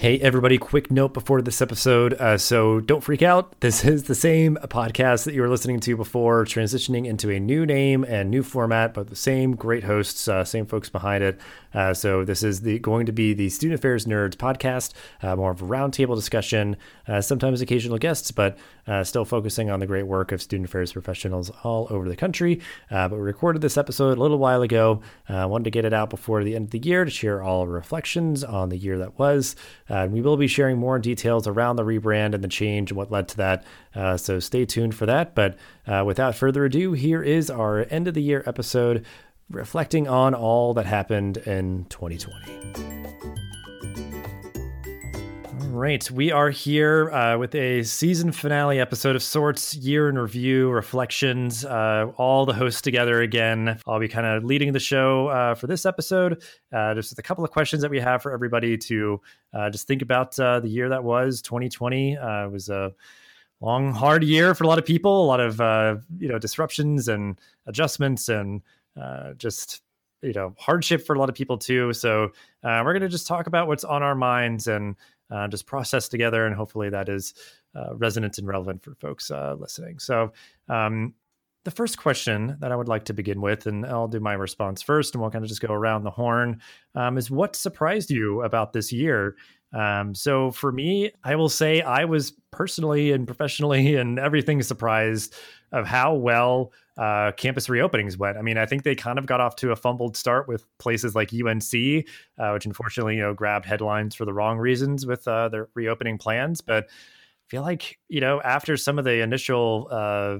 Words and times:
Hey, 0.00 0.20
everybody, 0.20 0.58
quick 0.58 0.92
note 0.92 1.12
before 1.12 1.42
this 1.42 1.60
episode. 1.60 2.14
Uh, 2.14 2.38
so 2.38 2.78
don't 2.78 3.02
freak 3.02 3.20
out. 3.20 3.58
This 3.58 3.84
is 3.84 4.04
the 4.04 4.14
same 4.14 4.56
podcast 4.68 5.24
that 5.24 5.34
you 5.34 5.42
were 5.42 5.48
listening 5.48 5.80
to 5.80 5.96
before, 5.96 6.44
transitioning 6.44 7.04
into 7.04 7.30
a 7.30 7.40
new 7.40 7.66
name 7.66 8.04
and 8.04 8.30
new 8.30 8.44
format, 8.44 8.94
but 8.94 9.08
the 9.08 9.16
same 9.16 9.56
great 9.56 9.82
hosts, 9.82 10.28
uh, 10.28 10.44
same 10.44 10.66
folks 10.66 10.88
behind 10.88 11.24
it. 11.24 11.40
Uh, 11.74 11.92
so 11.92 12.24
this 12.24 12.44
is 12.44 12.60
the 12.60 12.78
going 12.78 13.06
to 13.06 13.12
be 13.12 13.34
the 13.34 13.48
Student 13.48 13.80
Affairs 13.80 14.06
Nerds 14.06 14.36
podcast, 14.36 14.92
uh, 15.20 15.34
more 15.34 15.50
of 15.50 15.62
a 15.62 15.66
roundtable 15.66 16.14
discussion, 16.14 16.76
uh, 17.08 17.20
sometimes 17.20 17.60
occasional 17.60 17.98
guests, 17.98 18.30
but 18.30 18.56
uh, 18.88 19.04
still 19.04 19.24
focusing 19.24 19.70
on 19.70 19.78
the 19.78 19.86
great 19.86 20.06
work 20.06 20.32
of 20.32 20.42
student 20.42 20.68
affairs 20.68 20.92
professionals 20.92 21.50
all 21.62 21.86
over 21.90 22.08
the 22.08 22.16
country. 22.16 22.60
but 22.90 23.12
we 23.12 23.18
recorded 23.18 23.62
this 23.62 23.76
episode 23.76 24.18
a 24.18 24.20
little 24.20 24.38
while 24.38 24.62
ago. 24.62 25.00
I 25.28 25.46
wanted 25.46 25.64
to 25.64 25.70
get 25.70 25.84
it 25.84 25.92
out 25.92 26.10
before 26.10 26.42
the 26.42 26.56
end 26.56 26.66
of 26.66 26.70
the 26.70 26.78
year 26.78 27.04
to 27.04 27.10
share 27.10 27.42
all 27.42 27.66
reflections 27.66 28.42
on 28.42 28.68
the 28.68 28.76
year 28.76 28.98
that 28.98 29.18
was. 29.18 29.56
Uh, 29.88 30.08
we 30.10 30.20
will 30.20 30.36
be 30.36 30.46
sharing 30.46 30.78
more 30.78 30.98
details 30.98 31.46
around 31.46 31.76
the 31.76 31.84
rebrand 31.84 32.34
and 32.34 32.42
the 32.42 32.48
change 32.48 32.90
and 32.90 32.96
what 32.96 33.10
led 33.10 33.28
to 33.28 33.36
that. 33.36 33.64
Uh, 33.94 34.16
so 34.16 34.38
stay 34.38 34.64
tuned 34.64 34.94
for 34.94 35.06
that. 35.06 35.34
But 35.34 35.56
uh, 35.86 36.04
without 36.06 36.34
further 36.34 36.64
ado, 36.64 36.92
here 36.92 37.22
is 37.22 37.50
our 37.50 37.86
end 37.90 38.08
of 38.08 38.14
the 38.14 38.22
year 38.22 38.42
episode 38.46 39.04
reflecting 39.50 40.06
on 40.06 40.34
all 40.34 40.74
that 40.74 40.86
happened 40.86 41.38
in 41.38 41.86
2020 41.88 42.98
right, 45.70 46.10
we 46.10 46.32
are 46.32 46.50
here 46.50 47.10
uh, 47.10 47.36
with 47.36 47.54
a 47.54 47.82
season 47.82 48.32
finale 48.32 48.80
episode 48.80 49.14
of 49.14 49.22
sorts, 49.22 49.74
year 49.74 50.08
in 50.08 50.18
review, 50.18 50.70
reflections, 50.70 51.64
uh, 51.64 52.10
all 52.16 52.46
the 52.46 52.52
hosts 52.54 52.80
together 52.80 53.20
again. 53.22 53.78
I'll 53.86 54.00
be 54.00 54.08
kind 54.08 54.26
of 54.26 54.44
leading 54.44 54.72
the 54.72 54.80
show 54.80 55.28
uh, 55.28 55.54
for 55.54 55.66
this 55.66 55.84
episode, 55.84 56.42
uh, 56.72 56.94
just 56.94 57.18
a 57.18 57.22
couple 57.22 57.44
of 57.44 57.50
questions 57.50 57.82
that 57.82 57.90
we 57.90 58.00
have 58.00 58.22
for 58.22 58.32
everybody 58.32 58.76
to 58.78 59.20
uh, 59.52 59.70
just 59.70 59.86
think 59.86 60.02
about 60.02 60.38
uh, 60.38 60.60
the 60.60 60.68
year 60.68 60.88
that 60.88 61.04
was 61.04 61.42
2020. 61.42 62.14
it 62.14 62.50
was 62.50 62.68
a 62.68 62.92
long, 63.60 63.92
hard 63.92 64.24
year 64.24 64.54
for 64.54 64.64
a 64.64 64.66
lot 64.66 64.78
of 64.78 64.86
people, 64.86 65.24
a 65.24 65.26
lot 65.26 65.40
of 65.40 65.58
you 66.18 66.28
know 66.28 66.38
disruptions 66.38 67.08
and 67.08 67.40
adjustments, 67.66 68.28
and 68.28 68.62
just 69.36 69.82
you 70.22 70.32
know 70.32 70.54
hardship 70.58 71.06
for 71.06 71.14
a 71.14 71.18
lot 71.18 71.28
of 71.28 71.34
people 71.34 71.58
too. 71.58 71.92
So 71.92 72.24
uh, 72.64 72.82
we're 72.84 72.92
going 72.92 73.02
to 73.02 73.08
just 73.08 73.26
talk 73.26 73.46
about 73.46 73.68
what's 73.68 73.84
on 73.84 74.02
our 74.02 74.14
minds 74.14 74.66
and 74.66 74.96
uh, 75.30 75.48
just 75.48 75.66
process 75.66 76.08
together. 76.08 76.46
And 76.46 76.54
hopefully 76.54 76.90
that 76.90 77.08
is 77.08 77.34
uh, 77.74 77.94
resonant 77.94 78.38
and 78.38 78.46
relevant 78.46 78.82
for 78.82 78.94
folks 78.94 79.30
uh, 79.30 79.56
listening. 79.58 79.98
So, 79.98 80.32
um, 80.68 81.14
the 81.64 81.70
first 81.72 81.98
question 81.98 82.56
that 82.60 82.72
I 82.72 82.76
would 82.76 82.88
like 82.88 83.04
to 83.06 83.12
begin 83.12 83.42
with, 83.42 83.66
and 83.66 83.84
I'll 83.84 84.08
do 84.08 84.20
my 84.20 84.32
response 84.32 84.80
first, 84.80 85.14
and 85.14 85.20
we'll 85.20 85.30
kind 85.30 85.44
of 85.44 85.50
just 85.50 85.60
go 85.60 85.74
around 85.74 86.04
the 86.04 86.10
horn, 86.10 86.62
um, 86.94 87.18
is 87.18 87.30
what 87.30 87.54
surprised 87.56 88.10
you 88.10 88.40
about 88.42 88.72
this 88.72 88.90
year? 88.90 89.36
Um, 89.74 90.14
so 90.14 90.50
for 90.50 90.72
me, 90.72 91.12
I 91.24 91.36
will 91.36 91.50
say 91.50 91.82
I 91.82 92.06
was 92.06 92.32
personally 92.52 93.12
and 93.12 93.26
professionally 93.26 93.96
and 93.96 94.18
everything 94.18 94.62
surprised 94.62 95.34
of 95.72 95.86
how 95.86 96.14
well 96.14 96.72
uh, 96.98 97.30
campus 97.32 97.68
reopenings 97.68 98.18
went. 98.18 98.36
I 98.36 98.42
mean, 98.42 98.58
I 98.58 98.66
think 98.66 98.82
they 98.82 98.96
kind 98.96 99.18
of 99.18 99.26
got 99.26 99.40
off 99.40 99.54
to 99.56 99.70
a 99.70 99.76
fumbled 99.76 100.16
start 100.16 100.48
with 100.48 100.64
places 100.78 101.14
like 101.14 101.32
UNC, 101.32 102.04
uh, 102.38 102.50
which 102.50 102.66
unfortunately, 102.66 103.14
you 103.14 103.22
know, 103.22 103.32
grabbed 103.32 103.64
headlines 103.64 104.16
for 104.16 104.24
the 104.24 104.32
wrong 104.32 104.58
reasons 104.58 105.06
with 105.06 105.26
uh, 105.28 105.48
their 105.48 105.68
reopening 105.74 106.18
plans. 106.18 106.60
But 106.60 106.84
I 106.86 107.46
feel 107.46 107.62
like, 107.62 107.98
you 108.08 108.20
know, 108.20 108.40
after 108.42 108.76
some 108.76 108.98
of 108.98 109.04
the 109.04 109.22
initial, 109.22 109.86
uh, 109.90 110.38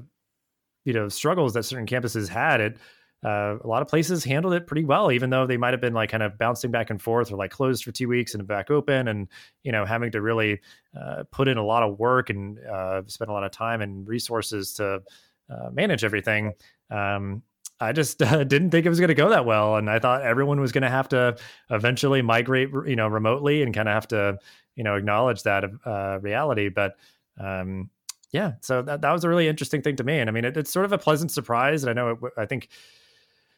you 0.85 0.93
know, 0.93 1.09
struggles 1.09 1.55
that 1.55 1.63
certain 1.63 1.87
campuses 1.87 2.29
had, 2.29 2.61
it 2.61 2.79
uh, 3.25 3.57
a 3.63 3.67
lot 3.67 3.83
of 3.83 3.89
places 3.89 4.23
handled 4.23 4.55
it 4.55 4.67
pretty 4.67 4.85
well, 4.85 5.11
even 5.11 5.31
though 5.31 5.45
they 5.47 5.57
might 5.57 5.73
have 5.73 5.81
been 5.81 5.93
like 5.93 6.11
kind 6.11 6.23
of 6.23 6.39
bouncing 6.39 6.71
back 6.71 6.89
and 6.91 7.03
forth 7.03 7.33
or 7.33 7.37
like 7.37 7.51
closed 7.51 7.83
for 7.83 7.91
two 7.91 8.09
weeks 8.09 8.35
and 8.35 8.47
back 8.47 8.71
open, 8.71 9.09
and 9.09 9.29
you 9.65 9.73
know 9.73 9.85
having 9.85 10.13
to 10.13 10.21
really 10.21 10.61
uh, 10.99 11.25
put 11.33 11.49
in 11.49 11.57
a 11.57 11.65
lot 11.65 11.83
of 11.83 11.99
work 11.99 12.31
and 12.31 12.59
uh, 12.61 13.03
spend 13.07 13.29
a 13.29 13.33
lot 13.33 13.43
of 13.43 13.51
time 13.51 13.81
and 13.81 14.07
resources 14.07 14.73
to 14.75 15.03
uh, 15.51 15.71
manage 15.71 16.05
everything. 16.05 16.55
Um, 16.91 17.43
I 17.81 17.93
just 17.93 18.23
uh, 18.23 18.45
didn't 18.45 18.71
think 18.71 18.87
it 18.87 18.89
was 18.89 19.01
going 19.01 19.09
to 19.09 19.15
go 19.15 19.31
that 19.31 19.47
well, 19.47 19.77
and 19.77 19.91
I 19.91 19.99
thought 19.99 20.23
everyone 20.23 20.61
was 20.61 20.73
going 20.73 20.83
to 20.83 20.91
have 20.91 21.09
to 21.11 21.37
eventually 21.71 22.23
migrate, 22.23 22.71
you 22.87 22.97
know, 22.97 23.09
remotely 23.09 23.63
and 23.63 23.75
kind 23.75 23.89
of 23.89 23.95
have 23.95 24.09
to, 24.09 24.39
you 24.77 24.85
know, 24.85 24.97
acknowledge 24.97 25.43
that 25.45 25.65
uh, 25.85 26.19
reality. 26.21 26.69
But 26.69 26.97
um, 27.39 27.91
yeah, 28.33 28.53
so 28.61 28.83
that 28.83 29.03
that 29.03 29.13
was 29.13 29.25
a 29.25 29.29
really 29.29 29.49
interesting 29.49 29.83
thing 29.83 29.97
to 29.97 30.05
me, 30.05 30.19
and 30.19 30.29
I 30.29 30.33
mean, 30.33 30.45
it, 30.45 30.57
it's 30.57 30.73
sort 30.73 30.85
of 30.85 30.93
a 30.93 30.99
pleasant 30.99 31.31
surprise. 31.31 31.85
And 31.85 31.91
I 31.91 31.93
know, 31.95 32.11
it, 32.11 32.19
I 32.37 32.47
think 32.47 32.69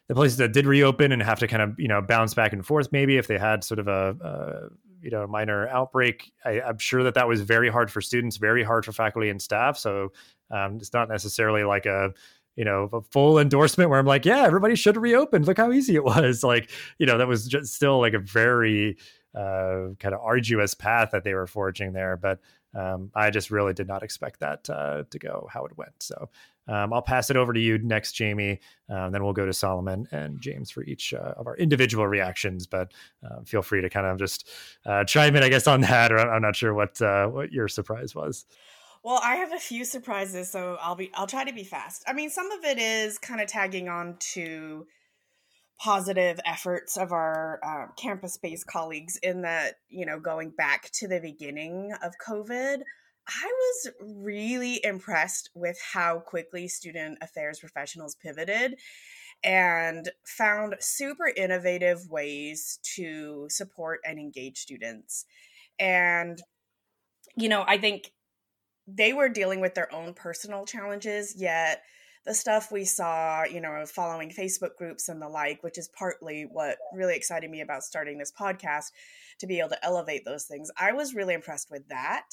the 0.07 0.15
places 0.15 0.37
that 0.37 0.53
did 0.53 0.65
reopen 0.65 1.11
and 1.11 1.21
have 1.21 1.39
to 1.39 1.47
kind 1.47 1.61
of 1.61 1.79
you 1.79 1.87
know 1.87 2.01
bounce 2.01 2.33
back 2.33 2.53
and 2.53 2.65
forth, 2.65 2.91
maybe 2.91 3.17
if 3.17 3.27
they 3.27 3.37
had 3.37 3.63
sort 3.63 3.79
of 3.79 3.87
a, 3.87 4.15
a 4.21 4.69
you 5.01 5.09
know 5.09 5.27
minor 5.27 5.67
outbreak, 5.67 6.31
I, 6.45 6.61
I'm 6.61 6.77
sure 6.77 7.03
that 7.03 7.15
that 7.15 7.27
was 7.27 7.41
very 7.41 7.69
hard 7.69 7.91
for 7.91 8.01
students, 8.01 8.37
very 8.37 8.63
hard 8.63 8.85
for 8.85 8.91
faculty 8.91 9.29
and 9.29 9.41
staff. 9.41 9.77
So 9.77 10.11
um, 10.49 10.77
it's 10.77 10.93
not 10.93 11.09
necessarily 11.09 11.63
like 11.63 11.85
a 11.85 12.13
you 12.55 12.65
know 12.65 12.89
a 12.93 13.01
full 13.01 13.39
endorsement 13.39 13.89
where 13.89 13.99
I'm 13.99 14.05
like, 14.05 14.25
yeah, 14.25 14.43
everybody 14.43 14.75
should 14.75 14.97
reopen. 14.97 15.43
Look 15.43 15.57
how 15.57 15.71
easy 15.71 15.95
it 15.95 16.03
was. 16.03 16.43
Like 16.43 16.69
you 16.99 17.05
know 17.05 17.17
that 17.17 17.27
was 17.27 17.47
just 17.47 17.73
still 17.73 17.99
like 17.99 18.13
a 18.13 18.19
very 18.19 18.97
uh, 19.35 19.89
kind 19.99 20.13
of 20.13 20.21
arduous 20.21 20.73
path 20.73 21.09
that 21.11 21.23
they 21.23 21.33
were 21.33 21.47
forging 21.47 21.93
there. 21.93 22.17
But 22.17 22.39
um, 22.73 23.11
I 23.15 23.29
just 23.29 23.51
really 23.51 23.73
did 23.73 23.87
not 23.87 24.03
expect 24.03 24.39
that 24.39 24.69
uh, 24.69 25.03
to 25.09 25.19
go 25.19 25.47
how 25.51 25.65
it 25.65 25.77
went. 25.77 25.93
So 25.99 26.29
um, 26.67 26.93
I'll 26.93 27.01
pass 27.01 27.29
it 27.29 27.37
over 27.37 27.53
to 27.53 27.59
you 27.59 27.77
next, 27.79 28.13
Jamie. 28.13 28.59
Um, 28.89 29.11
then 29.11 29.23
we'll 29.23 29.33
go 29.33 29.45
to 29.45 29.53
Solomon 29.53 30.07
and 30.11 30.39
James 30.39 30.71
for 30.71 30.83
each 30.83 31.13
uh, 31.13 31.33
of 31.37 31.47
our 31.47 31.57
individual 31.57 32.07
reactions. 32.07 32.67
But 32.67 32.93
uh, 33.23 33.41
feel 33.43 33.61
free 33.61 33.81
to 33.81 33.89
kind 33.89 34.05
of 34.05 34.17
just 34.19 34.49
uh, 34.85 35.03
chime 35.03 35.35
in, 35.35 35.43
I 35.43 35.49
guess, 35.49 35.67
on 35.67 35.81
that. 35.81 36.11
Or 36.11 36.19
I'm 36.19 36.41
not 36.41 36.55
sure 36.55 36.73
what 36.73 37.01
uh, 37.01 37.27
what 37.27 37.51
your 37.51 37.67
surprise 37.67 38.15
was. 38.15 38.45
Well, 39.03 39.19
I 39.23 39.37
have 39.37 39.51
a 39.51 39.59
few 39.59 39.83
surprises, 39.83 40.51
so 40.51 40.77
I'll 40.79 40.95
be 40.95 41.11
I'll 41.15 41.27
try 41.27 41.43
to 41.43 41.53
be 41.53 41.63
fast. 41.63 42.03
I 42.07 42.13
mean, 42.13 42.29
some 42.29 42.51
of 42.51 42.63
it 42.63 42.77
is 42.77 43.17
kind 43.17 43.41
of 43.41 43.47
tagging 43.47 43.89
on 43.89 44.17
to 44.33 44.85
positive 45.79 46.39
efforts 46.45 46.95
of 46.95 47.11
our 47.11 47.59
uh, 47.65 47.91
campus-based 47.99 48.67
colleagues 48.67 49.17
in 49.23 49.41
that 49.41 49.79
you 49.89 50.05
know 50.05 50.19
going 50.19 50.51
back 50.51 50.91
to 50.91 51.07
the 51.07 51.19
beginning 51.19 51.91
of 52.03 52.13
COVID. 52.25 52.81
I 53.27 53.45
was 53.45 53.91
really 54.01 54.83
impressed 54.83 55.51
with 55.53 55.79
how 55.93 56.19
quickly 56.19 56.67
student 56.67 57.19
affairs 57.21 57.59
professionals 57.59 58.15
pivoted 58.15 58.77
and 59.43 60.09
found 60.25 60.75
super 60.79 61.31
innovative 61.35 62.09
ways 62.09 62.79
to 62.95 63.47
support 63.49 64.01
and 64.05 64.19
engage 64.19 64.57
students. 64.59 65.25
And, 65.79 66.41
you 67.35 67.49
know, 67.49 67.63
I 67.67 67.77
think 67.77 68.11
they 68.87 69.13
were 69.13 69.29
dealing 69.29 69.61
with 69.61 69.75
their 69.75 69.93
own 69.93 70.13
personal 70.13 70.65
challenges, 70.65 71.35
yet 71.35 71.83
the 72.25 72.35
stuff 72.35 72.71
we 72.71 72.85
saw, 72.85 73.45
you 73.45 73.61
know, 73.61 73.83
following 73.87 74.29
Facebook 74.29 74.75
groups 74.77 75.09
and 75.09 75.21
the 75.21 75.29
like, 75.29 75.63
which 75.63 75.77
is 75.77 75.87
partly 75.87 76.43
what 76.43 76.77
really 76.93 77.15
excited 77.15 77.49
me 77.49 77.61
about 77.61 77.83
starting 77.83 78.17
this 78.17 78.31
podcast 78.31 78.91
to 79.39 79.47
be 79.47 79.59
able 79.59 79.69
to 79.69 79.85
elevate 79.85 80.23
those 80.25 80.45
things. 80.45 80.69
I 80.77 80.91
was 80.91 81.15
really 81.15 81.33
impressed 81.33 81.71
with 81.71 81.87
that. 81.87 82.25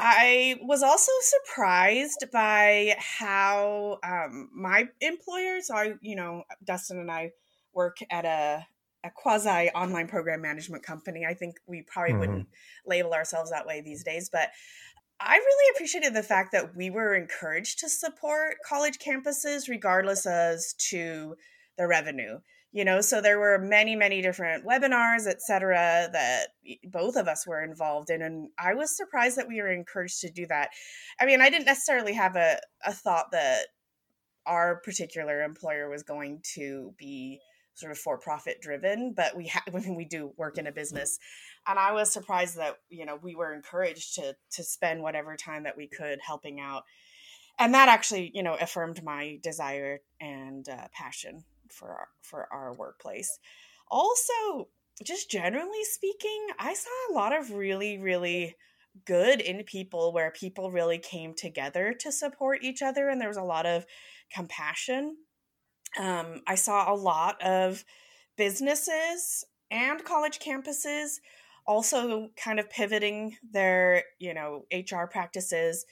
I 0.00 0.60
was 0.62 0.84
also 0.84 1.10
surprised 1.20 2.26
by 2.32 2.94
how 2.98 3.98
um, 4.04 4.48
my 4.54 4.88
employer, 5.00 5.60
so 5.60 5.74
I, 5.74 5.94
you 6.00 6.14
know, 6.14 6.44
Dustin 6.64 7.00
and 7.00 7.10
I 7.10 7.32
work 7.74 7.96
at 8.08 8.24
a, 8.24 8.64
a 9.02 9.10
quasi 9.10 9.70
online 9.70 10.06
program 10.06 10.40
management 10.40 10.84
company. 10.84 11.26
I 11.28 11.34
think 11.34 11.56
we 11.66 11.82
probably 11.82 12.12
mm-hmm. 12.12 12.20
wouldn't 12.20 12.48
label 12.86 13.12
ourselves 13.12 13.50
that 13.50 13.66
way 13.66 13.80
these 13.80 14.04
days, 14.04 14.30
but 14.30 14.50
I 15.18 15.34
really 15.34 15.74
appreciated 15.74 16.14
the 16.14 16.22
fact 16.22 16.52
that 16.52 16.76
we 16.76 16.90
were 16.90 17.16
encouraged 17.16 17.80
to 17.80 17.88
support 17.88 18.58
college 18.64 18.98
campuses 18.98 19.68
regardless 19.68 20.26
as 20.26 20.74
to 20.90 21.34
the 21.76 21.88
revenue 21.88 22.38
you 22.72 22.84
know 22.84 23.00
so 23.00 23.20
there 23.20 23.38
were 23.38 23.58
many 23.58 23.96
many 23.96 24.20
different 24.20 24.64
webinars 24.66 25.26
etc 25.26 26.08
that 26.12 26.48
both 26.84 27.16
of 27.16 27.26
us 27.28 27.46
were 27.46 27.62
involved 27.62 28.10
in 28.10 28.22
and 28.22 28.48
i 28.58 28.74
was 28.74 28.96
surprised 28.96 29.36
that 29.36 29.48
we 29.48 29.60
were 29.60 29.72
encouraged 29.72 30.20
to 30.20 30.30
do 30.30 30.46
that. 30.46 30.70
I 31.20 31.26
mean 31.26 31.40
i 31.40 31.50
didn't 31.50 31.66
necessarily 31.66 32.14
have 32.14 32.36
a, 32.36 32.58
a 32.84 32.92
thought 32.92 33.30
that 33.32 33.66
our 34.46 34.80
particular 34.80 35.42
employer 35.42 35.88
was 35.88 36.02
going 36.02 36.40
to 36.54 36.94
be 36.98 37.40
sort 37.74 37.92
of 37.92 37.98
for 37.98 38.18
profit 38.18 38.60
driven 38.60 39.14
but 39.16 39.36
we 39.36 39.50
when 39.70 39.94
we 39.94 40.04
do 40.04 40.32
work 40.36 40.58
in 40.58 40.66
a 40.66 40.72
business 40.72 41.18
and 41.66 41.78
i 41.78 41.92
was 41.92 42.12
surprised 42.12 42.58
that 42.58 42.76
you 42.90 43.06
know 43.06 43.18
we 43.22 43.34
were 43.34 43.54
encouraged 43.54 44.14
to 44.16 44.36
to 44.50 44.62
spend 44.62 45.02
whatever 45.02 45.36
time 45.36 45.62
that 45.62 45.76
we 45.76 45.86
could 45.86 46.18
helping 46.26 46.60
out 46.60 46.82
and 47.58 47.74
that 47.74 47.88
actually 47.88 48.30
you 48.34 48.42
know 48.42 48.56
affirmed 48.60 49.02
my 49.02 49.38
desire 49.42 50.00
and 50.20 50.68
uh, 50.68 50.86
passion 50.92 51.44
for 51.72 51.88
our, 51.88 52.08
for 52.22 52.48
our 52.52 52.74
workplace. 52.74 53.38
Also, 53.90 54.68
just 55.04 55.30
generally 55.30 55.84
speaking, 55.84 56.48
I 56.58 56.74
saw 56.74 56.90
a 57.10 57.14
lot 57.14 57.36
of 57.36 57.52
really, 57.52 57.98
really 57.98 58.56
good 59.04 59.40
in 59.40 59.62
people 59.64 60.12
where 60.12 60.30
people 60.30 60.70
really 60.70 60.98
came 60.98 61.34
together 61.34 61.94
to 62.00 62.10
support 62.10 62.64
each 62.64 62.82
other 62.82 63.08
and 63.08 63.20
there 63.20 63.28
was 63.28 63.36
a 63.36 63.42
lot 63.42 63.66
of 63.66 63.86
compassion. 64.32 65.16
Um, 65.98 66.42
I 66.46 66.56
saw 66.56 66.92
a 66.92 66.96
lot 66.96 67.40
of 67.42 67.84
businesses 68.36 69.44
and 69.70 70.04
college 70.04 70.38
campuses 70.38 71.18
also 71.66 72.30
kind 72.36 72.58
of 72.58 72.70
pivoting 72.70 73.36
their, 73.52 74.04
you 74.18 74.32
know, 74.32 74.64
HR 74.72 75.04
practices 75.04 75.84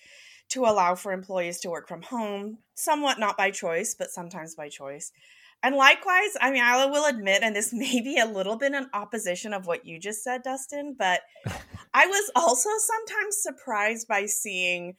to 0.49 0.65
allow 0.65 0.95
for 0.95 1.13
employees 1.13 1.61
to 1.61 1.71
work 1.71 1.87
from 1.87 2.03
home, 2.03 2.59
somewhat 2.75 3.19
not 3.19 3.37
by 3.37 3.51
choice, 3.51 3.95
but 3.95 4.11
sometimes 4.11 4.55
by 4.55 4.69
choice. 4.69 5.13
And 5.67 5.75
likewise, 5.75 6.37
I 6.41 6.53
mean, 6.53 6.63
I 6.63 6.87
will 6.87 7.07
admit, 7.07 7.43
and 7.43 7.57
this 7.57 7.73
may 7.73 8.01
be 8.01 8.21
a 8.21 8.25
little 8.25 8.57
bit 8.57 8.73
in 8.73 8.87
opposition 8.95 9.53
of 9.53 9.67
what 9.67 9.85
you 9.85 9.99
just 9.99 10.23
said, 10.23 10.45
Dustin, 10.45 10.95
but 10.97 11.23
I 11.93 12.07
was 12.07 12.31
also 12.37 12.69
sometimes 12.79 13.43
surprised 13.43 14.07
by 14.07 14.27
seeing 14.27 14.95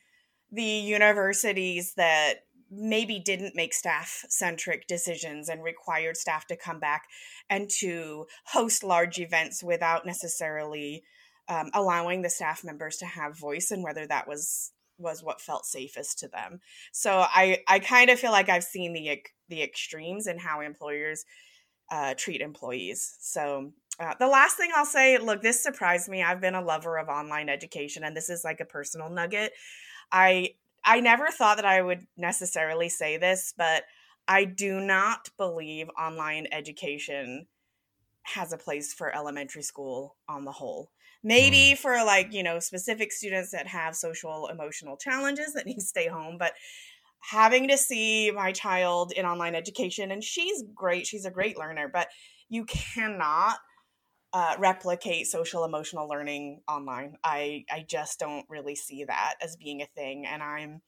the 0.51 0.61
universities 0.61 1.93
that 1.95 2.39
maybe 2.69 3.17
didn't 3.17 3.55
make 3.55 3.73
staff 3.73 4.25
centric 4.27 4.87
decisions 4.87 5.47
and 5.47 5.63
required 5.63 6.17
staff 6.17 6.45
to 6.47 6.57
come 6.57 6.81
back 6.81 7.03
and 7.49 7.69
to 7.79 8.25
host 8.47 8.83
large 8.83 9.19
events 9.19 9.63
without 9.63 10.05
necessarily 10.05 11.01
um, 11.47 11.69
allowing 11.73 12.23
the 12.23 12.29
staff 12.29 12.65
members 12.65 12.97
to 12.97 13.05
have 13.05 13.39
voice 13.39 13.71
and 13.71 13.85
whether 13.85 14.05
that 14.05 14.27
was 14.27 14.73
was 14.97 15.23
what 15.23 15.41
felt 15.41 15.65
safest 15.65 16.19
to 16.19 16.27
them. 16.27 16.59
So 16.91 17.25
I 17.27 17.59
I 17.67 17.79
kind 17.79 18.09
of 18.09 18.19
feel 18.19 18.31
like 18.31 18.49
I've 18.49 18.63
seen 18.63 18.93
the 18.93 19.21
the 19.49 19.63
extremes 19.63 20.27
in 20.27 20.39
how 20.39 20.61
employers 20.61 21.25
uh, 21.89 22.13
treat 22.17 22.41
employees. 22.41 23.15
So 23.19 23.71
uh, 23.99 24.13
the 24.19 24.27
last 24.27 24.57
thing 24.57 24.69
I'll 24.75 24.85
say, 24.85 25.17
look, 25.17 25.41
this 25.41 25.61
surprised 25.61 26.09
me. 26.09 26.21
I've 26.21 26.41
been 26.41 26.55
a 26.55 26.61
lover 26.61 26.97
of 26.97 27.07
online 27.07 27.49
education, 27.49 28.03
and 28.03 28.15
this 28.15 28.29
is 28.29 28.43
like 28.43 28.59
a 28.59 28.65
personal 28.65 29.09
nugget. 29.09 29.53
I 30.11 30.51
I 30.83 30.99
never 30.99 31.27
thought 31.29 31.57
that 31.57 31.65
I 31.65 31.81
would 31.81 32.05
necessarily 32.15 32.89
say 32.89 33.17
this, 33.17 33.53
but 33.57 33.83
I 34.27 34.45
do 34.45 34.79
not 34.79 35.29
believe 35.37 35.89
online 35.99 36.47
education 36.51 37.47
has 38.27 38.51
a 38.53 38.57
place 38.57 38.93
for 38.93 39.15
elementary 39.15 39.63
school 39.63 40.15
on 40.27 40.45
the 40.45 40.51
whole. 40.51 40.91
Maybe 41.23 41.73
mm. 41.73 41.77
for 41.77 41.95
like, 42.03 42.33
you 42.33 42.43
know, 42.43 42.59
specific 42.59 43.11
students 43.11 43.51
that 43.51 43.67
have 43.67 43.95
social 43.95 44.47
emotional 44.47 44.97
challenges 44.97 45.53
that 45.53 45.65
need 45.65 45.75
to 45.75 45.81
stay 45.81 46.07
home, 46.07 46.37
but 46.37 46.53
having 47.19 47.67
to 47.69 47.77
see 47.77 48.31
my 48.31 48.51
child 48.51 49.11
in 49.11 49.25
online 49.25 49.55
education 49.55 50.11
and 50.11 50.23
she's 50.23 50.63
great, 50.75 51.07
she's 51.07 51.25
a 51.25 51.31
great 51.31 51.57
learner, 51.57 51.89
but 51.91 52.07
you 52.49 52.65
cannot 52.65 53.57
uh, 54.33 54.55
replicate 54.59 55.25
social 55.27 55.63
emotional 55.63 56.07
learning 56.07 56.61
online. 56.67 57.15
I 57.23 57.65
I 57.71 57.85
just 57.87 58.19
don't 58.19 58.45
really 58.49 58.75
see 58.75 59.05
that 59.05 59.35
as 59.41 59.55
being 59.55 59.81
a 59.81 59.87
thing, 59.95 60.25
and 60.25 60.43
I'm 60.43 60.81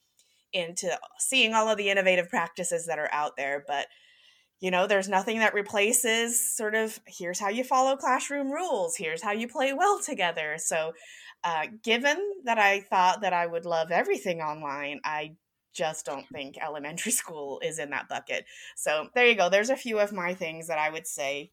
into 0.51 0.97
seeing 1.19 1.53
all 1.53 1.69
of 1.69 1.77
the 1.77 1.89
innovative 1.89 2.29
practices 2.29 2.85
that 2.87 2.99
are 2.99 3.09
out 3.11 3.37
there, 3.37 3.63
but 3.65 3.87
you 4.59 4.71
know, 4.71 4.87
there's 4.87 5.07
nothing 5.07 5.39
that 5.39 5.53
replaces 5.53 6.55
sort 6.55 6.75
of 6.75 6.99
here's 7.07 7.39
how 7.39 7.49
you 7.49 7.63
follow 7.63 7.95
classroom 7.95 8.51
rules, 8.51 8.95
here's 8.97 9.21
how 9.21 9.31
you 9.31 9.47
play 9.47 9.73
well 9.73 9.99
together. 9.99 10.55
So, 10.57 10.93
uh, 11.43 11.67
given 11.83 12.17
that 12.43 12.59
I 12.59 12.81
thought 12.81 13.21
that 13.21 13.33
I 13.33 13.47
would 13.47 13.65
love 13.65 13.91
everything 13.91 14.41
online, 14.41 14.99
I 15.05 15.35
just 15.73 16.05
don't 16.05 16.27
think 16.29 16.57
elementary 16.61 17.11
school 17.13 17.61
is 17.63 17.79
in 17.79 17.91
that 17.91 18.09
bucket. 18.09 18.45
So, 18.75 19.07
there 19.15 19.27
you 19.27 19.35
go. 19.35 19.49
There's 19.49 19.69
a 19.69 19.77
few 19.77 19.99
of 19.99 20.11
my 20.11 20.33
things 20.33 20.67
that 20.67 20.79
I 20.79 20.89
would 20.89 21.07
say 21.07 21.51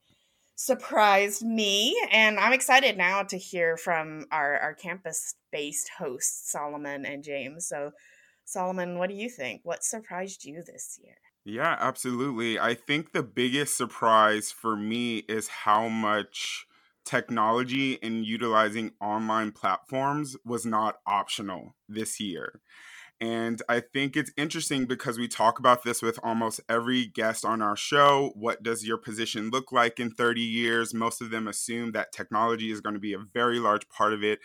surprised 0.59 1.45
me 1.45 1.95
and 2.11 2.41
i'm 2.41 2.55
excited 2.55 2.97
now 2.97 3.23
to 3.23 3.37
hear 3.37 3.77
from 3.77 4.25
our, 4.33 4.59
our 4.59 4.75
campus 4.75 5.35
based 5.53 5.91
hosts 5.99 6.51
solomon 6.51 7.05
and 7.05 7.23
james 7.23 7.69
so 7.69 7.91
solomon 8.47 8.99
what 8.99 9.11
do 9.11 9.15
you 9.15 9.29
think 9.29 9.61
what 9.65 9.85
surprised 9.85 10.47
you 10.47 10.63
this 10.67 10.99
year 11.05 11.17
yeah, 11.47 11.77
absolutely. 11.81 12.59
I 12.59 12.75
think 12.75 13.13
the 13.13 13.23
biggest 13.23 13.77
surprise 13.77 14.51
for 14.53 14.77
me 14.77 15.19
is 15.29 15.49
how 15.49 15.89
much 15.89 16.67
technology 17.05 18.03
and 18.03 18.27
utilizing 18.27 18.93
online 19.01 19.53
platforms 19.53 20.37
was 20.45 20.67
not 20.67 20.97
optional 21.07 21.77
this 21.89 22.19
year. 22.19 22.61
And 23.19 23.63
I 23.69 23.81
think 23.81 24.15
it's 24.15 24.31
interesting 24.37 24.85
because 24.85 25.19
we 25.19 25.27
talk 25.27 25.59
about 25.59 25.85
this 25.85 26.03
with 26.03 26.19
almost 26.23 26.61
every 26.69 27.07
guest 27.07 27.47
on 27.47 27.63
our 27.63 27.77
show. 27.77 28.33
What 28.35 28.63
does 28.63 28.87
your 28.87 28.99
position 28.99 29.49
look 29.51 29.73
like 29.73 29.99
in 29.99 30.11
30 30.11 30.43
years? 30.43 30.93
Most 30.93 31.23
of 31.23 31.31
them 31.31 31.49
assume 31.49 31.93
that 31.93 32.13
technology 32.13 32.71
is 32.71 32.83
going 32.83 32.93
to 32.95 33.01
be 33.01 33.15
a 33.15 33.19
very 33.19 33.59
large 33.59 33.89
part 33.89 34.13
of 34.13 34.23
it 34.23 34.41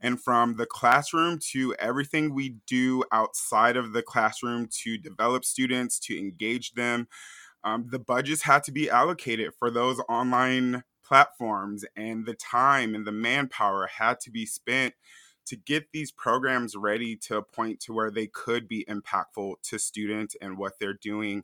and 0.00 0.20
from 0.20 0.56
the 0.56 0.66
classroom 0.66 1.38
to 1.52 1.74
everything 1.78 2.34
we 2.34 2.56
do 2.66 3.04
outside 3.12 3.76
of 3.76 3.92
the 3.92 4.02
classroom 4.02 4.68
to 4.82 4.98
develop 4.98 5.44
students, 5.44 5.98
to 6.00 6.18
engage 6.18 6.72
them. 6.72 7.08
Um, 7.62 7.86
the 7.90 7.98
budgets 7.98 8.42
had 8.42 8.64
to 8.64 8.72
be 8.72 8.88
allocated 8.88 9.52
for 9.58 9.70
those 9.70 10.00
online 10.08 10.84
platforms, 11.04 11.84
and 11.96 12.24
the 12.24 12.34
time 12.34 12.94
and 12.94 13.06
the 13.06 13.12
manpower 13.12 13.88
had 13.98 14.20
to 14.20 14.30
be 14.30 14.46
spent 14.46 14.94
to 15.50 15.56
get 15.56 15.90
these 15.92 16.12
programs 16.12 16.76
ready 16.76 17.16
to 17.16 17.36
a 17.36 17.42
point 17.42 17.80
to 17.80 17.92
where 17.92 18.10
they 18.10 18.28
could 18.28 18.68
be 18.68 18.84
impactful 18.88 19.56
to 19.64 19.78
students 19.80 20.36
and 20.40 20.56
what 20.56 20.78
they're 20.78 20.94
doing 20.94 21.42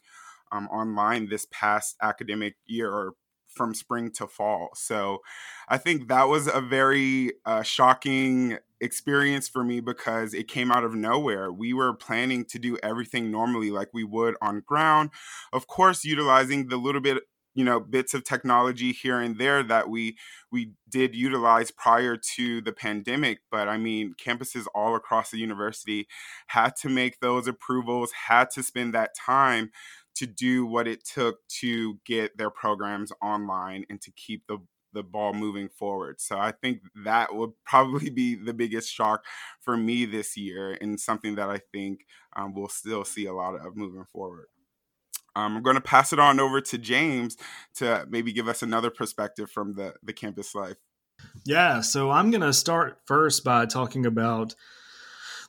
um, 0.53 0.69
online 0.69 1.29
this 1.29 1.44
past 1.50 1.97
academic 2.00 2.55
year 2.67 2.88
or 2.88 3.14
from 3.49 3.75
spring 3.75 4.12
to 4.12 4.29
fall. 4.29 4.69
So 4.76 5.23
I 5.69 5.76
think 5.76 6.06
that 6.06 6.29
was 6.29 6.47
a 6.47 6.61
very 6.61 7.32
uh, 7.44 7.62
shocking 7.62 8.58
experience 8.81 9.49
for 9.49 9.64
me 9.64 9.81
because 9.81 10.35
it 10.35 10.47
came 10.47 10.70
out 10.70 10.85
of 10.85 10.94
nowhere. 10.94 11.50
We 11.50 11.73
were 11.73 11.94
planning 11.94 12.44
to 12.44 12.58
do 12.61 12.76
everything 12.82 13.31
normally 13.32 13.70
like 13.73 13.88
we 13.93 14.05
would 14.05 14.37
on 14.41 14.62
ground. 14.64 15.11
Of 15.53 15.67
course, 15.67 16.05
utilizing 16.05 16.69
the 16.69 16.76
little 16.76 17.00
bit 17.00 17.25
you 17.56 17.64
know 17.64 17.81
bits 17.81 18.14
of 18.14 18.25
technology 18.25 18.93
here 18.93 19.20
and 19.20 19.38
there 19.38 19.62
that 19.64 19.88
we 19.88 20.17
we 20.53 20.73
did 20.88 21.14
utilize 21.17 21.73
prior 21.73 22.17
to 22.37 22.61
the 22.62 22.73
pandemic 22.73 23.41
but 23.50 23.69
i 23.69 23.79
mean 23.79 24.14
campuses 24.25 24.67
all 24.75 24.94
across 24.97 25.31
the 25.31 25.38
university 25.38 26.06
had 26.49 26.76
to 26.76 26.88
make 26.88 27.20
those 27.20 27.49
approvals 27.49 28.12
had 28.29 28.50
to 28.50 28.62
spend 28.62 28.94
that 28.94 29.11
time 29.17 29.70
to 30.14 30.26
do 30.26 30.64
what 30.67 30.88
it 30.88 31.05
took 31.05 31.47
to 31.49 31.99
get 32.06 32.37
their 32.38 32.50
programs 32.50 33.12
online 33.23 33.85
and 33.91 34.00
to 34.03 34.11
keep 34.12 34.47
the 34.49 34.58
the 34.93 35.03
ball 35.03 35.35
moving 35.35 35.69
forward. 35.69 36.20
So 36.23 36.38
I 36.38 36.53
think 36.53 36.81
that 37.05 37.35
would 37.35 37.50
probably 37.67 38.08
be 38.08 38.35
the 38.35 38.55
biggest 38.55 38.91
shock 38.91 39.25
for 39.61 39.76
me 39.76 40.06
this 40.06 40.38
year 40.38 40.79
and 40.81 40.99
something 40.99 41.35
that 41.35 41.50
I 41.50 41.61
think 41.73 42.06
um, 42.35 42.55
we'll 42.55 42.69
still 42.69 43.05
see 43.05 43.26
a 43.26 43.35
lot 43.35 43.56
of 43.56 43.76
moving 43.76 44.06
forward. 44.11 44.47
Um, 45.37 45.59
I'm 45.59 45.62
going 45.62 45.77
to 45.77 45.83
pass 45.83 46.15
it 46.15 46.19
on 46.19 46.41
over 46.41 46.62
to 46.62 46.79
James 46.79 47.37
to 47.75 48.06
maybe 48.09 48.33
give 48.33 48.49
us 48.49 48.62
another 48.62 48.91
perspective 48.91 49.50
from 49.50 49.75
the, 49.75 49.94
the 50.03 50.15
campus 50.15 50.55
life. 50.55 50.77
Yeah, 51.44 51.82
so 51.82 52.10
I'm 52.10 52.31
going 52.31 52.41
to 52.41 52.55
start 52.55 53.01
first 53.05 53.44
by 53.44 53.67
talking 53.67 54.06
about 54.06 54.55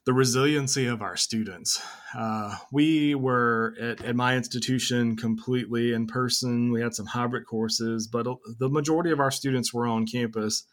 the 0.06 0.14
resiliency 0.14 0.86
of 0.88 1.02
our 1.02 1.16
students. 1.16 1.82
Uh, 2.18 2.58
we 2.72 3.16
were 3.16 3.76
at, 3.80 4.04
at, 4.04 4.16
my 4.16 4.36
institution 4.36 5.16
completely 5.16 5.94
in 5.94 6.08
person. 6.08 6.72
We 6.72 6.82
had 6.82 6.94
some 6.94 7.08
hybrid 7.08 7.46
courses, 7.46 8.08
but 8.08 8.26
the 8.60 8.70
majority 8.70 9.12
of 9.12 9.20
our 9.20 9.32
students 9.32 9.74
were 9.74 9.88
on 9.88 10.06
campus. 10.06 10.64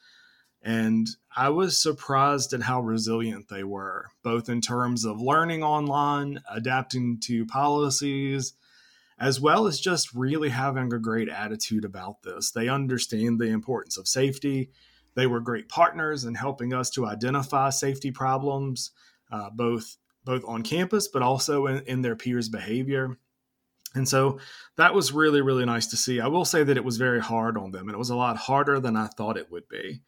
And 0.62 1.06
I 1.36 1.50
was 1.50 1.80
surprised 1.80 2.52
at 2.52 2.62
how 2.62 2.80
resilient 2.80 3.48
they 3.48 3.64
were, 3.64 4.06
both 4.22 4.48
in 4.48 4.60
terms 4.60 5.04
of 5.04 5.20
learning 5.20 5.62
online, 5.62 6.40
adapting 6.48 7.20
to 7.24 7.44
policies, 7.46 8.54
as 9.18 9.40
well 9.40 9.66
as 9.66 9.80
just 9.80 10.12
really 10.14 10.48
having 10.48 10.92
a 10.92 10.98
great 10.98 11.28
attitude 11.28 11.84
about 11.84 12.22
this. 12.22 12.50
They 12.50 12.68
understand 12.68 13.38
the 13.38 13.46
importance 13.46 13.96
of 13.96 14.08
safety. 14.08 14.70
They 15.14 15.26
were 15.26 15.40
great 15.40 15.68
partners 15.68 16.24
in 16.24 16.34
helping 16.34 16.72
us 16.74 16.90
to 16.90 17.06
identify 17.06 17.70
safety 17.70 18.10
problems 18.10 18.90
uh, 19.30 19.50
both 19.50 19.96
both 20.24 20.42
on 20.46 20.62
campus 20.62 21.08
but 21.08 21.22
also 21.22 21.66
in, 21.66 21.82
in 21.86 22.02
their 22.02 22.16
peers' 22.16 22.48
behavior. 22.48 23.18
And 23.94 24.08
so 24.08 24.38
that 24.76 24.94
was 24.94 25.12
really, 25.12 25.40
really 25.40 25.64
nice 25.64 25.86
to 25.88 25.96
see. 25.96 26.20
I 26.20 26.26
will 26.26 26.44
say 26.44 26.64
that 26.64 26.76
it 26.76 26.84
was 26.84 26.96
very 26.96 27.20
hard 27.20 27.56
on 27.56 27.70
them, 27.70 27.82
and 27.82 27.94
it 27.94 27.98
was 27.98 28.10
a 28.10 28.16
lot 28.16 28.36
harder 28.36 28.80
than 28.80 28.96
I 28.96 29.06
thought 29.06 29.36
it 29.36 29.52
would 29.52 29.68
be. 29.68 30.00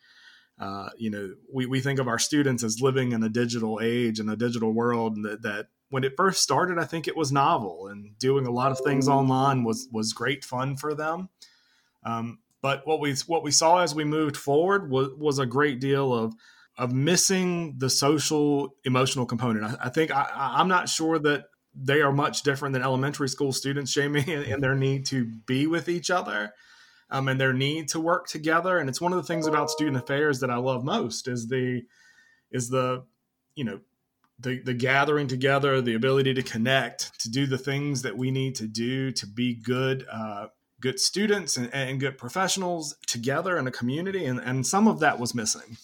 Uh, 0.59 0.89
you 0.97 1.11
know, 1.11 1.35
we, 1.53 1.67
we 1.67 1.81
think 1.81 2.01
of 2.01 2.09
our 2.09 2.19
students 2.19 2.65
as 2.65 2.81
living 2.81 3.13
in 3.13 3.23
a 3.23 3.29
digital 3.29 3.79
age 3.81 4.19
and 4.19 4.31
a 4.31 4.37
digital 4.37 4.73
world 4.73 5.23
that, 5.23 5.43
that 5.43 5.67
when 5.91 6.05
it 6.05 6.15
first 6.17 6.43
started, 6.43 6.79
I 6.79 6.85
think 6.85 7.07
it 7.07 7.17
was 7.17 7.31
novel 7.31 7.89
and 7.89 8.19
doing 8.19 8.47
a 8.47 8.51
lot 8.51 8.73
of 8.73 8.81
things 8.81 9.09
online 9.09 9.65
was 9.65 9.89
was 9.93 10.13
great 10.13 10.45
fun 10.45 10.77
for 10.77 10.95
them. 10.95 11.29
Um, 12.05 12.39
but 12.63 12.87
what 12.87 13.01
we 13.01 13.15
what 13.27 13.43
we 13.43 13.51
saw 13.51 13.79
as 13.79 13.95
we 13.95 14.05
moved 14.05 14.37
forward 14.37 14.91
was 14.91 15.11
was 15.17 15.39
a 15.39 15.47
great 15.47 15.81
deal 15.81 16.13
of 16.13 16.35
of 16.79 16.93
missing 16.93 17.75
the 17.79 17.89
social 17.89 18.75
emotional 18.85 19.27
component. 19.27 19.65
I, 19.65 19.87
I 19.87 19.89
think 19.89 20.11
I, 20.11 20.61
am 20.61 20.69
not 20.69 20.89
sure 20.89 21.19
that 21.19 21.45
they 21.75 22.03
are 22.03 22.13
much 22.13 22.43
different 22.43 22.73
than 22.73 22.83
elementary 22.83 23.29
school 23.29 23.53
students, 23.53 23.93
Jamie, 23.93 24.25
in, 24.27 24.43
in 24.55 24.61
their 24.61 24.75
need 24.75 25.07
to 25.07 25.25
be 25.47 25.67
with 25.67 25.89
each 25.89 26.11
other 26.11 26.53
um, 27.11 27.29
and 27.29 27.41
their 27.41 27.53
need 27.53 27.89
to 27.89 28.01
work 28.01 28.27
together. 28.27 28.79
And 28.79 28.89
it's 28.89 29.01
one 29.01 29.13
of 29.13 29.19
the 29.19 29.27
things 29.27 29.47
about 29.47 29.71
student 29.71 29.97
affairs 29.97 30.41
that 30.41 30.51
I 30.51 30.57
love 30.57 30.85
most 30.85 31.29
is 31.29 31.49
the 31.49 31.83
is 32.51 32.69
the 32.69 33.05
you 33.55 33.65
know 33.65 33.81
the 34.39 34.61
the 34.63 34.75
gathering 34.75 35.29
together, 35.29 35.81
the 35.81 35.95
ability 35.95 36.35
to 36.35 36.43
connect, 36.43 37.19
to 37.21 37.31
do 37.31 37.47
the 37.47 37.59
things 37.59 38.03
that 38.03 38.17
we 38.17 38.31
need 38.31 38.55
to 38.57 38.67
do 38.67 39.11
to 39.13 39.27
be 39.27 39.55
good 39.55 40.07
uh, 40.11 40.49
good 40.81 41.01
students 41.01 41.57
and, 41.57 41.73
and 41.73 42.01
good 42.01 42.19
professionals 42.19 42.97
together 43.07 43.59
in 43.59 43.67
a 43.67 43.73
community, 43.73 44.27
and, 44.27 44.39
and 44.41 44.67
some 44.67 44.89
of 44.89 45.01
that 45.01 45.19
was 45.19 45.35
missing. 45.35 45.77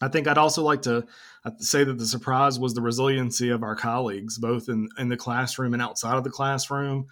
I 0.00 0.08
think 0.08 0.26
I'd 0.26 0.38
also 0.38 0.62
like 0.62 0.82
to 0.82 1.06
uh, 1.44 1.50
say 1.58 1.84
that 1.84 1.98
the 1.98 2.06
surprise 2.06 2.58
was 2.58 2.74
the 2.74 2.80
resiliency 2.80 3.50
of 3.50 3.62
our 3.62 3.76
colleagues, 3.76 4.36
both 4.38 4.68
in, 4.68 4.88
in 4.98 5.08
the 5.08 5.16
classroom 5.16 5.74
and 5.74 5.82
outside 5.82 6.16
of 6.16 6.24
the 6.24 6.30
classroom. 6.30 7.06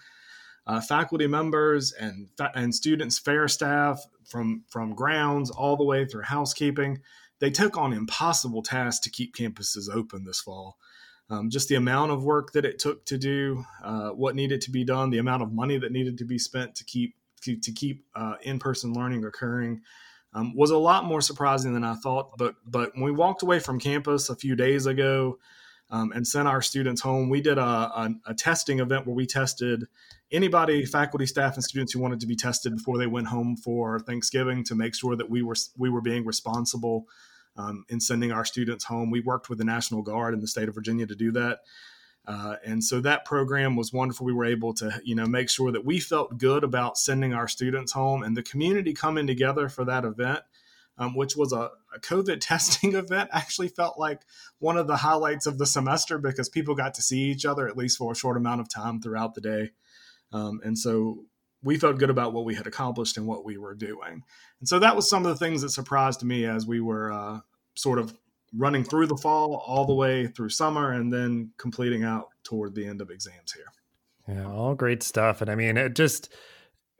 Uh, 0.66 0.80
faculty 0.80 1.26
members 1.26 1.92
and 1.92 2.28
and 2.54 2.74
students, 2.74 3.18
fair 3.18 3.48
staff 3.48 4.02
from 4.28 4.64
from 4.68 4.94
grounds 4.94 5.50
all 5.50 5.76
the 5.76 5.84
way 5.84 6.04
through 6.04 6.22
housekeeping, 6.22 7.00
they 7.40 7.50
took 7.50 7.76
on 7.76 7.92
impossible 7.92 8.62
tasks 8.62 9.00
to 9.00 9.10
keep 9.10 9.34
campuses 9.34 9.92
open 9.92 10.24
this 10.24 10.40
fall. 10.40 10.78
Um, 11.30 11.48
just 11.48 11.68
the 11.68 11.76
amount 11.76 12.10
of 12.10 12.24
work 12.24 12.52
that 12.52 12.64
it 12.64 12.78
took 12.78 13.04
to 13.06 13.16
do 13.16 13.64
uh, 13.84 14.10
what 14.10 14.34
needed 14.34 14.60
to 14.62 14.70
be 14.70 14.84
done, 14.84 15.10
the 15.10 15.18
amount 15.18 15.42
of 15.42 15.52
money 15.52 15.78
that 15.78 15.92
needed 15.92 16.18
to 16.18 16.24
be 16.24 16.38
spent 16.38 16.74
to 16.76 16.84
keep 16.84 17.14
to, 17.42 17.56
to 17.56 17.72
keep 17.72 18.04
uh, 18.14 18.34
in 18.42 18.58
person 18.58 18.92
learning 18.92 19.24
occurring 19.24 19.80
um, 20.34 20.54
was 20.54 20.70
a 20.70 20.76
lot 20.76 21.04
more 21.04 21.20
surprising 21.20 21.72
than 21.72 21.84
I 21.84 21.94
thought. 21.94 22.36
But 22.36 22.56
but 22.66 22.94
when 22.94 23.04
we 23.04 23.12
walked 23.12 23.42
away 23.42 23.60
from 23.60 23.78
campus 23.78 24.28
a 24.28 24.36
few 24.36 24.56
days 24.56 24.86
ago 24.86 25.38
um, 25.90 26.12
and 26.12 26.26
sent 26.26 26.48
our 26.48 26.62
students 26.62 27.00
home, 27.00 27.30
we 27.30 27.40
did 27.40 27.58
a, 27.58 27.62
a, 27.62 28.10
a, 28.26 28.34
testing 28.34 28.78
event 28.80 29.06
where 29.06 29.14
we 29.14 29.26
tested 29.26 29.86
anybody, 30.30 30.84
faculty, 30.84 31.26
staff, 31.26 31.54
and 31.54 31.64
students 31.64 31.92
who 31.92 32.00
wanted 32.00 32.20
to 32.20 32.26
be 32.26 32.36
tested 32.36 32.76
before 32.76 32.98
they 32.98 33.08
went 33.08 33.26
home 33.26 33.56
for 33.56 33.98
Thanksgiving 34.00 34.62
to 34.64 34.74
make 34.74 34.94
sure 34.94 35.16
that 35.16 35.30
we 35.30 35.42
were 35.42 35.56
we 35.76 35.90
were 35.90 36.02
being 36.02 36.24
responsible 36.26 37.06
um, 37.56 37.84
in 37.88 38.00
sending 38.00 38.32
our 38.32 38.44
students 38.44 38.84
home. 38.84 39.10
We 39.10 39.20
worked 39.20 39.48
with 39.48 39.58
the 39.58 39.64
National 39.64 40.02
Guard 40.02 40.34
in 40.34 40.40
the 40.40 40.46
state 40.46 40.68
of 40.68 40.74
Virginia 40.74 41.06
to 41.06 41.14
do 41.14 41.32
that. 41.32 41.60
Uh, 42.26 42.56
and 42.64 42.84
so 42.84 43.00
that 43.00 43.24
program 43.24 43.76
was 43.76 43.92
wonderful. 43.92 44.26
We 44.26 44.32
were 44.32 44.44
able 44.44 44.74
to, 44.74 45.00
you 45.04 45.14
know, 45.14 45.26
make 45.26 45.50
sure 45.50 45.72
that 45.72 45.84
we 45.84 45.98
felt 45.98 46.38
good 46.38 46.64
about 46.64 46.98
sending 46.98 47.32
our 47.32 47.48
students 47.48 47.92
home 47.92 48.22
and 48.22 48.36
the 48.36 48.42
community 48.42 48.92
coming 48.92 49.26
together 49.26 49.68
for 49.68 49.84
that 49.86 50.04
event, 50.04 50.40
um, 50.98 51.16
which 51.16 51.34
was 51.34 51.52
a, 51.52 51.70
a, 51.94 52.00
COVID 52.00 52.38
testing 52.40 52.94
event, 52.94 53.30
actually 53.32 53.68
felt 53.68 53.98
like 53.98 54.20
one 54.58 54.76
of 54.76 54.86
the 54.86 54.98
highlights 54.98 55.46
of 55.46 55.58
the 55.58 55.66
semester 55.66 56.18
because 56.18 56.48
people 56.48 56.74
got 56.74 56.94
to 56.94 57.02
see 57.02 57.22
each 57.22 57.46
other 57.46 57.66
at 57.66 57.76
least 57.76 57.98
for 57.98 58.12
a 58.12 58.16
short 58.16 58.36
amount 58.36 58.60
of 58.60 58.68
time 58.68 59.00
throughout 59.00 59.34
the 59.34 59.40
day. 59.40 59.70
Um, 60.32 60.60
and 60.62 60.78
so 60.78 61.24
we 61.62 61.78
felt 61.78 61.98
good 61.98 62.10
about 62.10 62.32
what 62.32 62.44
we 62.44 62.54
had 62.54 62.66
accomplished 62.66 63.16
and 63.16 63.26
what 63.26 63.44
we 63.44 63.58
were 63.58 63.74
doing. 63.74 64.22
And 64.60 64.68
so 64.68 64.78
that 64.78 64.96
was 64.96 65.08
some 65.08 65.26
of 65.26 65.30
the 65.30 65.44
things 65.44 65.62
that 65.62 65.70
surprised 65.70 66.22
me 66.22 66.46
as 66.46 66.66
we 66.66 66.80
were 66.80 67.12
uh, 67.12 67.40
sort 67.74 67.98
of 67.98 68.14
running 68.56 68.82
through 68.82 69.06
the 69.06 69.16
fall 69.16 69.62
all 69.66 69.84
the 69.84 69.94
way 69.94 70.26
through 70.26 70.48
summer 70.48 70.92
and 70.92 71.12
then 71.12 71.50
completing 71.58 72.02
out 72.02 72.28
toward 72.42 72.74
the 72.74 72.86
end 72.86 73.00
of 73.00 73.10
exams 73.10 73.52
here. 73.52 74.36
Yeah, 74.36 74.50
all 74.50 74.74
great 74.74 75.02
stuff. 75.02 75.40
And 75.40 75.50
I 75.50 75.54
mean, 75.54 75.76
it 75.76 75.94
just 75.94 76.32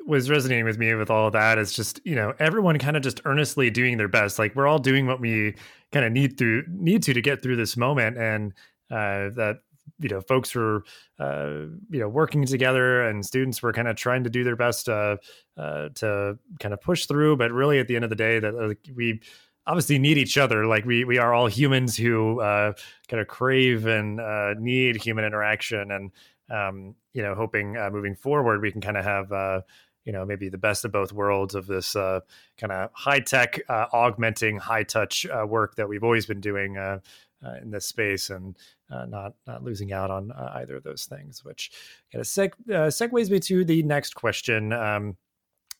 was 0.06 0.30
resonating 0.30 0.64
with 0.64 0.78
me 0.78 0.94
with 0.94 1.10
all 1.10 1.26
of 1.26 1.32
that 1.32 1.58
is 1.58 1.72
just, 1.72 2.00
you 2.04 2.14
know, 2.14 2.32
everyone 2.38 2.78
kind 2.78 2.96
of 2.96 3.02
just 3.02 3.20
earnestly 3.24 3.70
doing 3.70 3.96
their 3.96 4.08
best. 4.08 4.38
Like 4.38 4.54
we're 4.54 4.66
all 4.66 4.78
doing 4.78 5.06
what 5.06 5.20
we 5.20 5.54
kind 5.92 6.04
of 6.04 6.12
need 6.12 6.38
through 6.38 6.64
need 6.68 7.02
to 7.04 7.14
to 7.14 7.20
get 7.20 7.42
through 7.42 7.56
this 7.56 7.76
moment 7.76 8.16
and 8.16 8.52
uh, 8.90 9.30
that 9.36 9.58
you 9.98 10.08
know 10.08 10.20
folks 10.20 10.54
were 10.54 10.84
uh, 11.18 11.66
you 11.90 12.00
know 12.00 12.08
working 12.08 12.44
together 12.44 13.02
and 13.02 13.24
students 13.24 13.62
were 13.62 13.72
kind 13.72 13.88
of 13.88 13.96
trying 13.96 14.24
to 14.24 14.30
do 14.30 14.44
their 14.44 14.56
best 14.56 14.88
uh, 14.88 15.16
uh, 15.56 15.88
to 15.94 16.38
kind 16.58 16.72
of 16.72 16.80
push 16.80 17.06
through 17.06 17.36
but 17.36 17.50
really 17.52 17.78
at 17.78 17.88
the 17.88 17.96
end 17.96 18.04
of 18.04 18.10
the 18.10 18.16
day 18.16 18.38
that 18.38 18.54
uh, 18.54 18.74
we 18.94 19.20
obviously 19.66 19.98
need 19.98 20.18
each 20.18 20.38
other. 20.38 20.66
Like 20.66 20.84
we 20.84 21.04
we 21.04 21.18
are 21.18 21.32
all 21.32 21.46
humans 21.46 21.96
who 21.96 22.40
uh, 22.40 22.72
kind 23.08 23.20
of 23.20 23.28
crave 23.28 23.86
and 23.86 24.20
uh, 24.20 24.54
need 24.58 24.96
human 24.96 25.24
interaction, 25.24 25.90
and 25.90 26.10
um, 26.50 26.94
you 27.12 27.22
know, 27.22 27.34
hoping 27.34 27.76
uh, 27.76 27.90
moving 27.90 28.14
forward 28.14 28.60
we 28.60 28.72
can 28.72 28.80
kind 28.80 28.96
of 28.96 29.04
have. 29.04 29.32
Uh, 29.32 29.60
you 30.06 30.12
know, 30.12 30.24
maybe 30.24 30.48
the 30.48 30.56
best 30.56 30.86
of 30.86 30.92
both 30.92 31.12
worlds 31.12 31.54
of 31.54 31.66
this 31.66 31.94
uh, 31.94 32.20
kind 32.56 32.72
of 32.72 32.88
high 32.94 33.20
tech, 33.20 33.60
uh, 33.68 33.84
augmenting, 33.92 34.56
high 34.56 34.82
touch 34.82 35.26
work 35.46 35.76
that 35.76 35.90
we've 35.90 36.02
always 36.02 36.24
been 36.24 36.40
doing 36.40 36.78
in 37.62 37.70
this 37.70 37.86
space, 37.86 38.30
and 38.30 38.56
not 38.90 39.34
not 39.46 39.62
losing 39.62 39.92
out 39.92 40.10
on 40.10 40.32
either 40.32 40.76
of 40.76 40.82
those 40.82 41.04
things. 41.04 41.44
Which 41.44 41.70
kind 42.12 42.20
of 42.20 42.26
seg- 42.26 42.52
segues 42.68 43.30
me 43.30 43.40
to 43.40 43.64
the 43.64 43.82
next 43.82 44.14
question. 44.14 44.72
Um, 44.72 45.16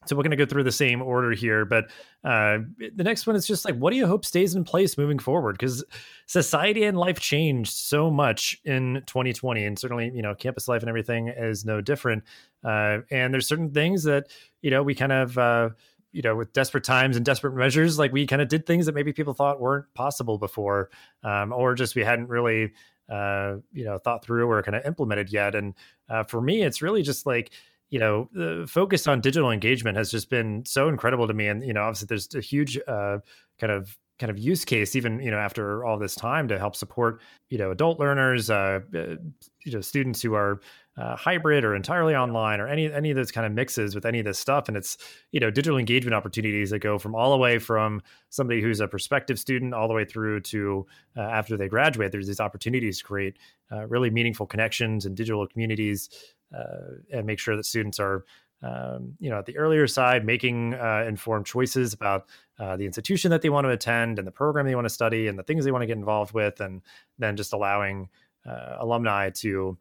so 0.07 0.17
we're 0.17 0.23
going 0.23 0.31
to 0.31 0.37
go 0.37 0.47
through 0.47 0.65
the 0.65 0.73
same 0.73 1.03
order 1.03 1.33
here, 1.33 1.67
but 1.67 1.91
uh, 2.25 2.59
the 2.97 3.05
next 3.05 3.27
one 3.27 3.37
is 3.37 3.47
just 3.47 3.67
like, 3.67 3.77
what 3.77 3.91
do 3.91 3.99
you 3.99 4.07
hope 4.07 4.25
stays 4.25 4.55
in 4.55 4.65
place 4.65 4.97
moving 4.97 5.19
forward? 5.19 5.59
Because 5.59 5.85
society 6.27 6.85
and 6.85 6.97
life 6.97 7.21
changed 7.21 7.73
so 7.73 8.11
much 8.11 8.59
in 8.65 9.03
2020, 9.07 9.63
and 9.63 9.79
certainly, 9.79 10.11
you 10.15 10.23
know, 10.23 10.35
campus 10.35 10.69
life 10.69 10.81
and 10.81 10.89
everything 10.89 11.29
is 11.29 11.67
no 11.67 11.83
different. 11.83 12.25
Uh, 12.65 13.01
and 13.11 13.35
there's 13.35 13.47
certain 13.47 13.73
things 13.73 14.03
that 14.05 14.29
you 14.63 14.71
know 14.71 14.83
we 14.83 14.95
kind 14.95 15.13
of, 15.13 15.37
uh, 15.37 15.69
you 16.13 16.23
know, 16.23 16.37
with 16.37 16.53
desperate 16.53 16.85
times 16.85 17.17
and 17.17 17.25
desperate 17.25 17.55
measures, 17.55 17.99
like 17.99 18.13
we 18.13 18.27
kind 18.27 18.43
of 18.43 18.49
did 18.49 18.67
things 18.67 18.87
that 18.87 18.95
maybe 18.95 19.13
people 19.13 19.35
thought 19.35 19.61
weren't 19.61 19.87
possible 19.95 20.39
before, 20.39 20.91
um, 21.23 21.53
or 21.53 21.75
just 21.75 21.95
we 21.95 22.03
hadn't 22.03 22.29
really, 22.29 22.73
uh, 23.09 23.57
you 23.73 23.85
know, 23.85 23.99
thought 23.99 24.25
through 24.25 24.49
or 24.49 24.63
kind 24.63 24.77
of 24.77 24.85
implemented 24.85 25.33
yet. 25.33 25.55
And 25.55 25.75
uh, 26.09 26.25
for 26.25 26.41
me, 26.41 26.63
it's 26.63 26.83
really 26.83 27.03
just 27.03 27.27
like 27.27 27.53
you 27.91 27.99
know, 27.99 28.29
the 28.33 28.67
focus 28.69 29.09
on 29.09 29.21
digital 29.21 29.51
engagement 29.51 29.97
has 29.97 30.13
just 30.13 30.31
been 30.31 30.65
so 30.65 30.89
incredible 30.89 31.27
to 31.27 31.35
me. 31.35 31.49
And, 31.49 31.61
you 31.65 31.73
know, 31.73 31.83
obviously 31.83 32.07
there's 32.07 32.33
a 32.37 32.41
huge 32.41 32.79
uh, 32.87 33.19
kind 33.59 33.73
of 33.73 33.99
kind 34.21 34.31
of 34.31 34.39
use 34.39 34.67
case 34.67 34.95
even 34.95 35.19
you 35.19 35.31
know 35.31 35.39
after 35.39 35.83
all 35.83 35.99
this 35.99 36.15
time 36.15 36.47
to 36.47 36.59
help 36.59 36.77
support 36.77 37.23
you 37.49 37.57
know 37.57 37.71
adult 37.71 37.99
learners 37.99 38.51
uh, 38.51 38.81
uh 38.95 39.17
you 39.65 39.73
know 39.73 39.81
students 39.81 40.21
who 40.21 40.35
are 40.35 40.61
uh, 40.97 41.17
hybrid 41.17 41.65
or 41.65 41.75
entirely 41.75 42.15
online 42.15 42.61
or 42.61 42.69
any 42.69 42.93
any 42.93 43.11
of 43.11 43.17
those 43.17 43.31
kind 43.31 43.47
of 43.47 43.53
mixes 43.53 43.95
with 43.95 44.05
any 44.05 44.19
of 44.19 44.25
this 44.25 44.39
stuff. 44.39 44.69
And 44.69 44.77
it's 44.77 44.99
you 45.33 45.41
know 45.41 45.51
digital 45.51 45.79
engagement 45.79 46.15
opportunities 46.15 46.71
that 46.71 46.81
go 46.81 46.99
from 46.99 47.15
all 47.15 47.31
the 47.31 47.37
way 47.37 47.59
from 47.59 48.03
somebody 48.29 48.61
who's 48.61 48.81
a 48.81 48.89
prospective 48.89 49.39
student 49.39 49.73
all 49.73 49.89
the 49.89 49.95
way 49.95 50.05
through 50.05 50.41
to 50.41 50.87
uh, 51.17 51.21
after 51.21 51.57
they 51.57 51.69
graduate 51.69 52.13
there's 52.13 52.27
these 52.27 52.41
opportunities 52.41 52.99
to 52.99 53.05
create 53.05 53.39
uh, 53.73 53.87
really 53.87 54.11
meaningful 54.11 54.47
connections 54.47 55.07
and 55.07 55.17
digital 55.17 55.47
communities 55.47 56.11
uh, 56.57 56.97
and 57.13 57.27
make 57.27 57.39
sure 57.39 57.57
that 57.57 57.65
students 57.65 58.01
are 58.01 58.25
um, 58.63 59.15
you 59.21 59.31
know 59.31 59.39
at 59.39 59.47
the 59.47 59.57
earlier 59.57 59.87
side 59.87 60.25
making 60.25 60.75
uh, 60.75 61.05
informed 61.09 61.47
choices 61.47 61.93
about 61.93 62.27
uh, 62.59 62.77
the 62.77 62.85
institution 62.85 63.31
that 63.31 63.43
they 63.43 63.49
want 63.49 63.65
to 63.65 63.71
attend 63.71 64.19
and 64.19 64.27
the 64.27 64.33
program 64.33 64.67
they 64.67 64.75
want 64.75 64.85
to 64.85 64.91
study 64.91 65.29
and 65.29 65.39
the 65.39 65.43
things 65.43 65.65
they 65.65 65.73
want 65.73 65.83
to 65.83 65.87
get 65.87 65.97
involved 65.97 66.35
with 66.35 66.61
and 66.61 66.83
then 67.19 67.37
just 67.37 67.53
allowing 67.53 68.09
alumni 68.81 69.29
to 69.29 69.77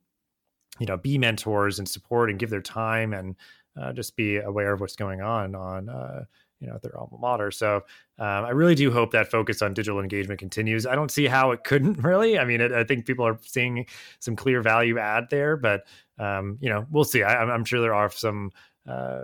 you 0.80 0.86
know 0.86 0.98
be 0.98 1.18
mentors 1.18 1.80
and 1.80 1.88
support 1.88 2.30
and 2.30 2.40
give 2.40 2.50
their 2.50 2.62
time 2.62 3.14
and 3.14 3.36
uh, 3.80 3.94
just 3.94 4.16
be 4.16 4.38
aware 4.38 4.74
of 4.74 4.82
what's 4.82 4.96
going 4.96 5.22
on 5.22 5.56
on 5.56 5.90
uh, 5.90 6.24
you 6.60 6.68
know 6.68 6.78
their 6.82 6.98
alma 6.98 7.18
mater. 7.20 7.52
So 7.52 7.78
um, 8.18 8.46
I 8.46 8.50
really 8.50 8.76
do 8.76 8.92
hope 8.92 9.12
that 9.12 9.32
focus 9.32 9.62
on 9.62 9.74
digital 9.74 10.00
engagement 10.00 10.40
continues. 10.40 10.86
I 10.86 10.96
don't 10.96 11.12
see 11.12 11.26
how 11.26 11.52
it 11.52 11.64
couldn't 11.64 12.00
really. 12.04 12.38
I 12.38 12.46
mean, 12.46 12.62
it, 12.62 12.72
I 12.72 12.84
think 12.84 13.06
people 13.06 13.26
are 13.26 13.40
seeing 13.42 13.86
some 14.20 14.36
clear 14.36 14.62
value 14.62 15.00
add 15.00 15.30
there, 15.30 15.58
but 15.58 15.86
um, 16.18 16.58
you 16.62 16.70
know, 16.70 16.86
we'll 16.92 17.06
see. 17.06 17.24
I, 17.24 17.54
am 17.54 17.66
sure 17.66 17.80
there 17.80 17.94
are 17.94 18.12
some 18.12 18.52
uh, 18.88 19.22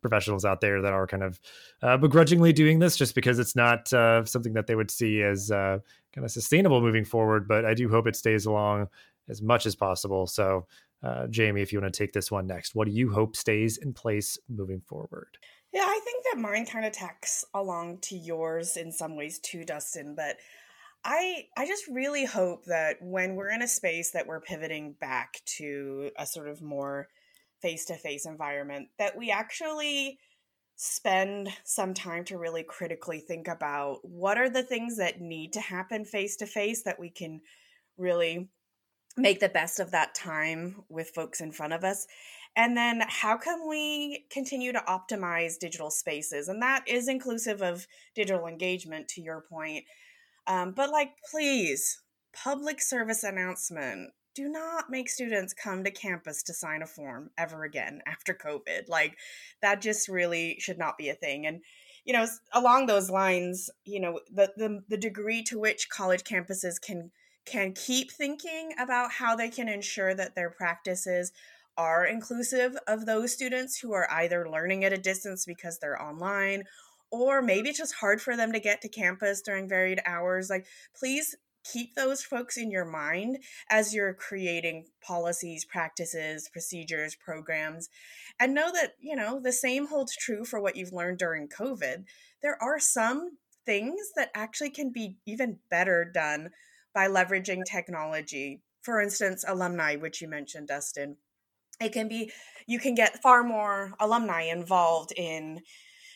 professionals 0.00 0.44
out 0.44 0.60
there 0.60 0.82
that 0.82 0.92
are 0.92 1.06
kind 1.06 1.22
of 1.22 1.40
uh, 1.82 1.96
begrudgingly 1.96 2.52
doing 2.52 2.80
this 2.80 2.96
just 2.96 3.14
because 3.14 3.38
it's 3.38 3.54
not 3.54 3.92
uh, 3.92 4.24
something 4.24 4.52
that 4.54 4.66
they 4.66 4.74
would 4.74 4.90
see 4.90 5.22
as 5.22 5.50
uh, 5.50 5.78
kind 6.12 6.24
of 6.24 6.30
sustainable 6.30 6.80
moving 6.80 7.04
forward. 7.04 7.46
But 7.46 7.64
I 7.64 7.74
do 7.74 7.88
hope 7.88 8.06
it 8.06 8.16
stays 8.16 8.44
along 8.44 8.88
as 9.28 9.40
much 9.40 9.66
as 9.66 9.76
possible. 9.76 10.26
So, 10.26 10.66
uh, 11.02 11.26
Jamie, 11.28 11.62
if 11.62 11.72
you 11.72 11.80
want 11.80 11.92
to 11.92 11.98
take 11.98 12.12
this 12.12 12.30
one 12.30 12.46
next, 12.46 12.74
what 12.74 12.86
do 12.86 12.92
you 12.92 13.10
hope 13.10 13.36
stays 13.36 13.76
in 13.76 13.92
place 13.92 14.38
moving 14.48 14.80
forward? 14.80 15.38
Yeah, 15.72 15.84
I 15.86 16.00
think 16.04 16.24
that 16.24 16.40
mine 16.40 16.66
kind 16.66 16.84
of 16.84 16.92
tacks 16.92 17.44
along 17.54 17.98
to 18.02 18.16
yours 18.16 18.76
in 18.76 18.92
some 18.92 19.16
ways 19.16 19.38
too, 19.40 19.64
Dustin. 19.64 20.14
But 20.14 20.36
I 21.04 21.46
I 21.56 21.66
just 21.66 21.88
really 21.88 22.24
hope 22.24 22.64
that 22.66 22.96
when 23.00 23.34
we're 23.34 23.50
in 23.50 23.62
a 23.62 23.68
space 23.68 24.12
that 24.12 24.26
we're 24.26 24.40
pivoting 24.40 24.94
back 25.00 25.40
to 25.58 26.10
a 26.16 26.26
sort 26.26 26.48
of 26.48 26.62
more 26.62 27.08
face-to-face 27.60 28.26
environment 28.26 28.88
that 28.98 29.16
we 29.16 29.30
actually 29.30 30.18
spend 30.76 31.48
some 31.64 31.94
time 31.94 32.24
to 32.24 32.38
really 32.38 32.64
critically 32.64 33.20
think 33.20 33.46
about 33.46 33.98
what 34.02 34.36
are 34.36 34.50
the 34.50 34.64
things 34.64 34.96
that 34.96 35.20
need 35.20 35.52
to 35.52 35.60
happen 35.60 36.04
face 36.04 36.36
to 36.36 36.46
face 36.46 36.82
that 36.82 36.98
we 36.98 37.08
can 37.08 37.40
really 37.96 38.48
make 39.16 39.40
the 39.40 39.48
best 39.48 39.80
of 39.80 39.90
that 39.90 40.14
time 40.14 40.84
with 40.88 41.10
folks 41.10 41.40
in 41.40 41.52
front 41.52 41.72
of 41.72 41.84
us 41.84 42.06
and 42.54 42.76
then 42.76 43.02
how 43.08 43.38
can 43.38 43.66
we 43.66 44.26
continue 44.30 44.72
to 44.72 44.84
optimize 44.86 45.58
digital 45.58 45.90
spaces? 45.90 46.48
And 46.48 46.60
that 46.60 46.84
is 46.86 47.08
inclusive 47.08 47.62
of 47.62 47.86
digital 48.14 48.46
engagement, 48.46 49.08
to 49.08 49.22
your 49.22 49.44
point. 49.48 49.84
Um, 50.46 50.72
but, 50.72 50.90
like, 50.90 51.12
please, 51.30 52.02
public 52.34 52.80
service 52.82 53.22
announcement 53.22 54.10
do 54.34 54.48
not 54.48 54.90
make 54.90 55.08
students 55.08 55.54
come 55.54 55.84
to 55.84 55.90
campus 55.90 56.42
to 56.42 56.54
sign 56.54 56.82
a 56.82 56.86
form 56.86 57.30
ever 57.38 57.64
again 57.64 58.00
after 58.06 58.34
COVID. 58.34 58.88
Like, 58.88 59.16
that 59.62 59.80
just 59.80 60.08
really 60.08 60.56
should 60.58 60.78
not 60.78 60.98
be 60.98 61.08
a 61.08 61.14
thing. 61.14 61.46
And, 61.46 61.62
you 62.04 62.12
know, 62.12 62.26
along 62.52 62.86
those 62.86 63.08
lines, 63.08 63.70
you 63.84 64.00
know, 64.00 64.20
the, 64.30 64.52
the, 64.56 64.82
the 64.88 64.96
degree 64.98 65.42
to 65.44 65.58
which 65.58 65.88
college 65.88 66.24
campuses 66.24 66.74
can 66.82 67.12
can 67.44 67.72
keep 67.72 68.12
thinking 68.12 68.72
about 68.78 69.12
how 69.12 69.34
they 69.34 69.48
can 69.48 69.68
ensure 69.68 70.14
that 70.14 70.34
their 70.34 70.50
practices 70.50 71.32
are 71.76 72.04
inclusive 72.04 72.76
of 72.86 73.06
those 73.06 73.32
students 73.32 73.78
who 73.78 73.92
are 73.92 74.10
either 74.10 74.48
learning 74.48 74.84
at 74.84 74.92
a 74.92 74.98
distance 74.98 75.44
because 75.46 75.78
they're 75.78 76.00
online 76.00 76.64
or 77.10 77.42
maybe 77.42 77.68
it's 77.68 77.78
just 77.78 77.94
hard 77.94 78.20
for 78.20 78.36
them 78.36 78.52
to 78.52 78.60
get 78.60 78.80
to 78.80 78.88
campus 78.88 79.42
during 79.42 79.68
varied 79.68 80.00
hours. 80.06 80.48
Like 80.50 80.66
please 80.98 81.36
keep 81.64 81.94
those 81.94 82.22
folks 82.22 82.56
in 82.56 82.70
your 82.70 82.84
mind 82.84 83.38
as 83.70 83.94
you're 83.94 84.14
creating 84.14 84.84
policies 85.00 85.64
practices 85.64 86.48
procedures 86.52 87.14
programs 87.14 87.88
and 88.40 88.52
know 88.52 88.72
that 88.72 88.94
you 89.00 89.14
know 89.14 89.40
the 89.40 89.52
same 89.52 89.86
holds 89.86 90.16
true 90.16 90.44
for 90.44 90.60
what 90.60 90.74
you've 90.74 90.92
learned 90.92 91.18
during 91.18 91.48
covid. 91.48 92.04
There 92.42 92.60
are 92.60 92.80
some 92.80 93.38
things 93.64 94.10
that 94.16 94.30
actually 94.34 94.70
can 94.70 94.90
be 94.90 95.16
even 95.24 95.58
better 95.70 96.04
done 96.04 96.50
by 96.94 97.08
leveraging 97.08 97.64
technology. 97.64 98.62
For 98.82 99.00
instance 99.00 99.44
alumni 99.46 99.96
which 99.96 100.20
you 100.20 100.28
mentioned 100.28 100.68
dustin 100.68 101.16
it 101.80 101.92
can 101.92 102.08
be 102.08 102.32
you 102.66 102.78
can 102.78 102.94
get 102.94 103.22
far 103.22 103.42
more 103.42 103.92
alumni 104.00 104.42
involved 104.42 105.12
in 105.16 105.60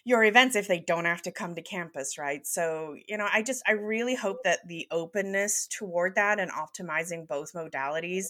your 0.04 0.22
events 0.22 0.54
if 0.54 0.68
they 0.68 0.78
don't 0.78 1.04
have 1.04 1.22
to 1.22 1.32
come 1.32 1.54
to 1.54 1.62
campus 1.62 2.18
right? 2.18 2.46
So 2.46 2.94
you 3.08 3.16
know 3.16 3.28
i 3.32 3.42
just 3.42 3.62
i 3.66 3.72
really 3.72 4.14
hope 4.14 4.38
that 4.44 4.66
the 4.66 4.86
openness 4.90 5.66
toward 5.68 6.14
that 6.16 6.38
and 6.40 6.50
optimizing 6.50 7.26
both 7.26 7.52
modalities 7.52 8.26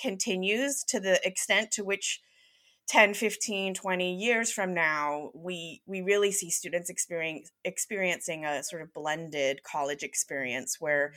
continues 0.00 0.84
to 0.84 1.00
the 1.00 1.20
extent 1.26 1.70
to 1.72 1.84
which 1.84 2.20
10 2.90 3.14
15 3.14 3.72
20 3.72 4.14
years 4.16 4.50
from 4.50 4.74
now 4.74 5.30
we 5.32 5.80
we 5.86 6.00
really 6.00 6.32
see 6.32 6.50
students 6.50 6.90
experience, 6.90 7.52
experiencing 7.64 8.44
a 8.44 8.64
sort 8.64 8.82
of 8.82 8.92
blended 8.92 9.62
college 9.62 10.02
experience 10.02 10.78
where 10.80 11.12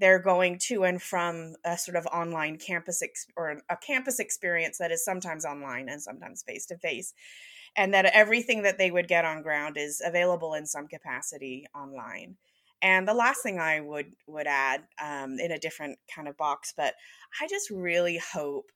they're 0.00 0.22
going 0.22 0.58
to 0.58 0.84
and 0.84 1.02
from 1.02 1.54
a 1.66 1.76
sort 1.76 1.98
of 1.98 2.06
online 2.06 2.56
campus 2.56 3.02
ex- 3.02 3.26
or 3.36 3.60
a 3.68 3.76
campus 3.76 4.18
experience 4.18 4.78
that 4.78 4.90
is 4.90 5.04
sometimes 5.04 5.44
online 5.44 5.90
and 5.90 6.00
sometimes 6.00 6.42
face 6.44 6.64
to 6.64 6.78
face 6.78 7.12
and 7.76 7.92
that 7.92 8.06
everything 8.06 8.62
that 8.62 8.78
they 8.78 8.90
would 8.90 9.06
get 9.06 9.26
on 9.26 9.42
ground 9.42 9.76
is 9.76 10.00
available 10.02 10.54
in 10.54 10.64
some 10.64 10.88
capacity 10.88 11.66
online. 11.74 12.36
And 12.80 13.06
the 13.06 13.12
last 13.12 13.42
thing 13.42 13.58
i 13.60 13.80
would 13.80 14.14
would 14.26 14.46
add 14.46 14.84
um, 14.98 15.38
in 15.38 15.52
a 15.52 15.58
different 15.58 15.98
kind 16.14 16.26
of 16.26 16.38
box 16.38 16.72
but 16.74 16.94
i 17.42 17.46
just 17.46 17.68
really 17.68 18.18
hope 18.32 18.70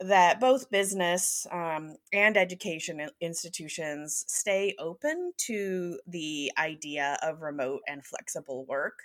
that 0.00 0.40
both 0.40 0.70
business 0.70 1.46
um, 1.52 1.96
and 2.12 2.36
education 2.36 3.10
institutions 3.20 4.24
stay 4.28 4.74
open 4.78 5.32
to 5.36 6.00
the 6.06 6.50
idea 6.58 7.18
of 7.22 7.42
remote 7.42 7.82
and 7.86 8.04
flexible 8.04 8.64
work. 8.66 9.00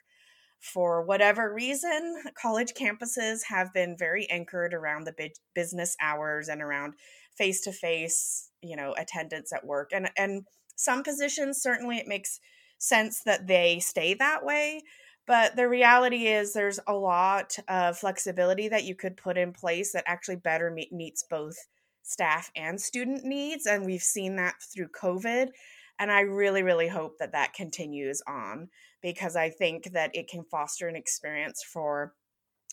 For 0.60 1.04
whatever 1.04 1.54
reason, 1.54 2.24
college 2.42 2.74
campuses 2.74 3.44
have 3.50 3.74
been 3.74 3.96
very 3.98 4.28
anchored 4.30 4.74
around 4.74 5.04
the 5.06 5.32
business 5.54 5.96
hours 6.02 6.48
and 6.48 6.62
around 6.62 6.94
face 7.38 7.62
to 7.62 7.72
face, 7.72 8.50
you 8.62 8.76
know, 8.76 8.94
attendance 8.98 9.52
at 9.54 9.66
work. 9.66 9.92
And 9.94 10.10
and 10.18 10.46
some 10.76 11.04
positions 11.04 11.62
certainly 11.62 11.98
it 11.98 12.08
makes 12.08 12.40
sense 12.78 13.22
that 13.26 13.48
they 13.48 13.80
stay 13.80 14.14
that 14.16 14.44
way. 14.46 14.82
But 15.28 15.56
the 15.56 15.68
reality 15.68 16.28
is, 16.28 16.54
there's 16.54 16.80
a 16.88 16.94
lot 16.94 17.58
of 17.68 17.98
flexibility 17.98 18.68
that 18.68 18.84
you 18.84 18.96
could 18.96 19.18
put 19.18 19.38
in 19.38 19.54
place 19.54 19.92
that 19.94 20.04
actually 20.06 20.36
better 20.36 20.70
meet, 20.70 20.92
meets 20.92 21.24
both 21.24 21.58
staff 22.04 22.52
and 22.56 22.80
student 22.80 23.24
needs. 23.24 23.66
And 23.66 23.86
we've 23.86 24.04
seen 24.04 24.36
that 24.36 24.56
through 24.62 24.90
COVID. 24.90 25.50
And 25.98 26.12
I 26.12 26.22
really, 26.22 26.62
really 26.62 26.88
hope 26.88 27.18
that 27.20 27.32
that 27.32 27.54
continues 27.54 28.22
on 28.28 28.70
because 29.02 29.36
I 29.36 29.50
think 29.50 29.92
that 29.94 30.12
it 30.14 30.28
can 30.28 30.44
foster 30.44 30.88
an 30.88 30.96
experience 30.96 31.64
for 31.64 32.14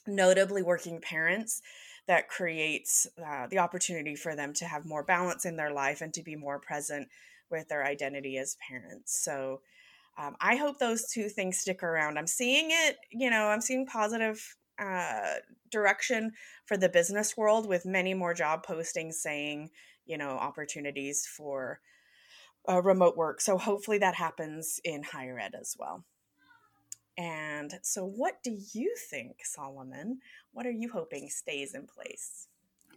notably 0.06 0.62
working 0.62 1.00
parents 1.00 1.62
that 2.08 2.28
creates 2.28 3.06
uh, 3.24 3.46
the 3.46 3.58
opportunity 3.58 4.16
for 4.16 4.34
them 4.34 4.52
to 4.54 4.64
have 4.64 4.84
more 4.84 5.04
balance 5.04 5.44
in 5.44 5.56
their 5.56 5.72
life 5.72 6.00
and 6.00 6.12
to 6.14 6.22
be 6.22 6.34
more 6.34 6.58
present 6.58 7.08
with 7.50 7.68
their 7.68 7.84
identity 7.84 8.38
as 8.38 8.56
parents. 8.68 9.22
So, 9.22 9.60
um, 10.18 10.36
I 10.40 10.56
hope 10.56 10.78
those 10.78 11.08
two 11.10 11.28
things 11.28 11.58
stick 11.58 11.82
around. 11.82 12.18
I'm 12.18 12.26
seeing 12.26 12.68
it, 12.70 12.96
you 13.10 13.30
know, 13.30 13.46
I'm 13.46 13.60
seeing 13.60 13.86
positive 13.86 14.56
uh, 14.78 15.36
direction 15.70 16.32
for 16.66 16.76
the 16.76 16.88
business 16.88 17.36
world 17.36 17.66
with 17.66 17.86
many 17.86 18.14
more 18.14 18.34
job 18.34 18.64
postings 18.66 19.14
saying, 19.14 19.70
you 20.04 20.18
know, 20.18 20.30
opportunities 20.30 21.26
for 21.26 21.80
uh, 22.68 22.82
remote 22.82 23.16
work. 23.16 23.40
So 23.40 23.58
hopefully 23.58 23.98
that 23.98 24.14
happens 24.14 24.80
in 24.84 25.02
higher 25.02 25.38
ed 25.38 25.54
as 25.58 25.76
well. 25.78 26.04
And 27.18 27.74
so, 27.82 28.06
what 28.06 28.42
do 28.42 28.56
you 28.72 28.94
think, 29.10 29.44
Solomon? 29.44 30.20
What 30.52 30.66
are 30.66 30.70
you 30.70 30.90
hoping 30.90 31.28
stays 31.28 31.74
in 31.74 31.86
place? 31.86 32.48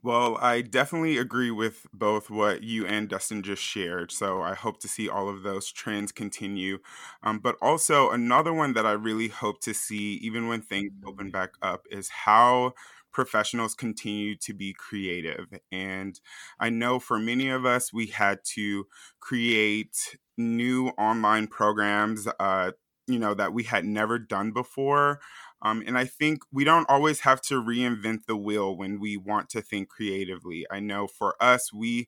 Well, 0.06 0.38
I 0.40 0.62
definitely 0.62 1.18
agree 1.18 1.50
with 1.50 1.88
both 1.92 2.30
what 2.30 2.62
you 2.62 2.86
and 2.86 3.10
Dustin 3.10 3.42
just 3.42 3.64
shared. 3.64 4.12
So 4.12 4.40
I 4.40 4.54
hope 4.54 4.80
to 4.82 4.88
see 4.88 5.10
all 5.10 5.28
of 5.30 5.42
those 5.42 5.72
trends 5.72 6.12
continue. 6.12 6.78
Um, 7.24 7.40
but 7.40 7.56
also, 7.60 8.12
another 8.12 8.54
one 8.54 8.74
that 8.74 8.86
I 8.86 8.92
really 8.92 9.30
hope 9.30 9.62
to 9.62 9.74
see, 9.74 10.14
even 10.18 10.48
when 10.48 10.62
things 10.62 10.92
open 11.08 11.32
back 11.32 11.54
up, 11.64 11.88
is 11.90 12.10
how 12.10 12.74
professionals 13.12 13.74
continue 13.74 14.36
to 14.36 14.54
be 14.54 14.74
creative. 14.74 15.48
And 15.72 16.20
I 16.60 16.70
know 16.70 17.00
for 17.00 17.18
many 17.18 17.50
of 17.50 17.66
us, 17.66 17.92
we 17.92 18.08
had 18.08 18.40
to 18.54 18.86
create 19.20 20.18
new 20.38 20.90
online 21.00 21.48
programs. 21.48 22.28
Uh, 22.40 22.74
you 23.08 23.20
know 23.20 23.34
that 23.36 23.54
we 23.54 23.64
had 23.64 23.86
never 23.86 24.18
done 24.20 24.52
before 24.52 25.20
um, 25.66 25.84
and 25.88 25.98
I 25.98 26.06
think 26.06 26.44
we 26.52 26.64
don't 26.64 26.88
always 26.88 27.22
have 27.22 27.42
to 27.44 27.56
reinvent 27.56 28.28
the 28.28 28.38
wheel 28.38 28.78
when 28.78 29.00
we 29.00 29.18
want 29.18 29.50
to 29.50 29.64
think 29.64 29.90
creatively. 29.90 30.64
I 30.70 30.80
know 30.80 31.08
for 31.08 31.36
us, 31.42 31.74
we 31.74 32.08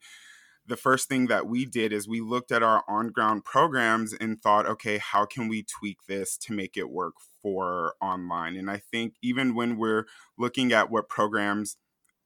the 0.68 0.78
first 0.78 1.08
thing 1.08 1.26
that 1.28 1.48
we 1.48 1.66
did 1.66 1.92
is 1.92 2.08
we 2.08 2.22
looked 2.22 2.52
at 2.52 2.62
our 2.62 2.84
on 2.88 3.08
ground 3.08 3.46
programs 3.46 4.14
and 4.14 4.40
thought, 4.40 4.68
okay, 4.68 5.00
how 5.00 5.26
can 5.26 5.48
we 5.48 5.64
tweak 5.64 5.98
this 6.08 6.38
to 6.38 6.54
make 6.54 6.78
it 6.78 6.92
work 6.92 7.16
for 7.42 7.96
online? 8.00 8.56
And 8.58 8.70
I 8.70 8.78
think 8.78 9.16
even 9.24 9.56
when 9.56 9.78
we're 9.78 10.06
looking 10.38 10.72
at 10.72 10.92
what 10.92 11.10
programs 11.10 11.78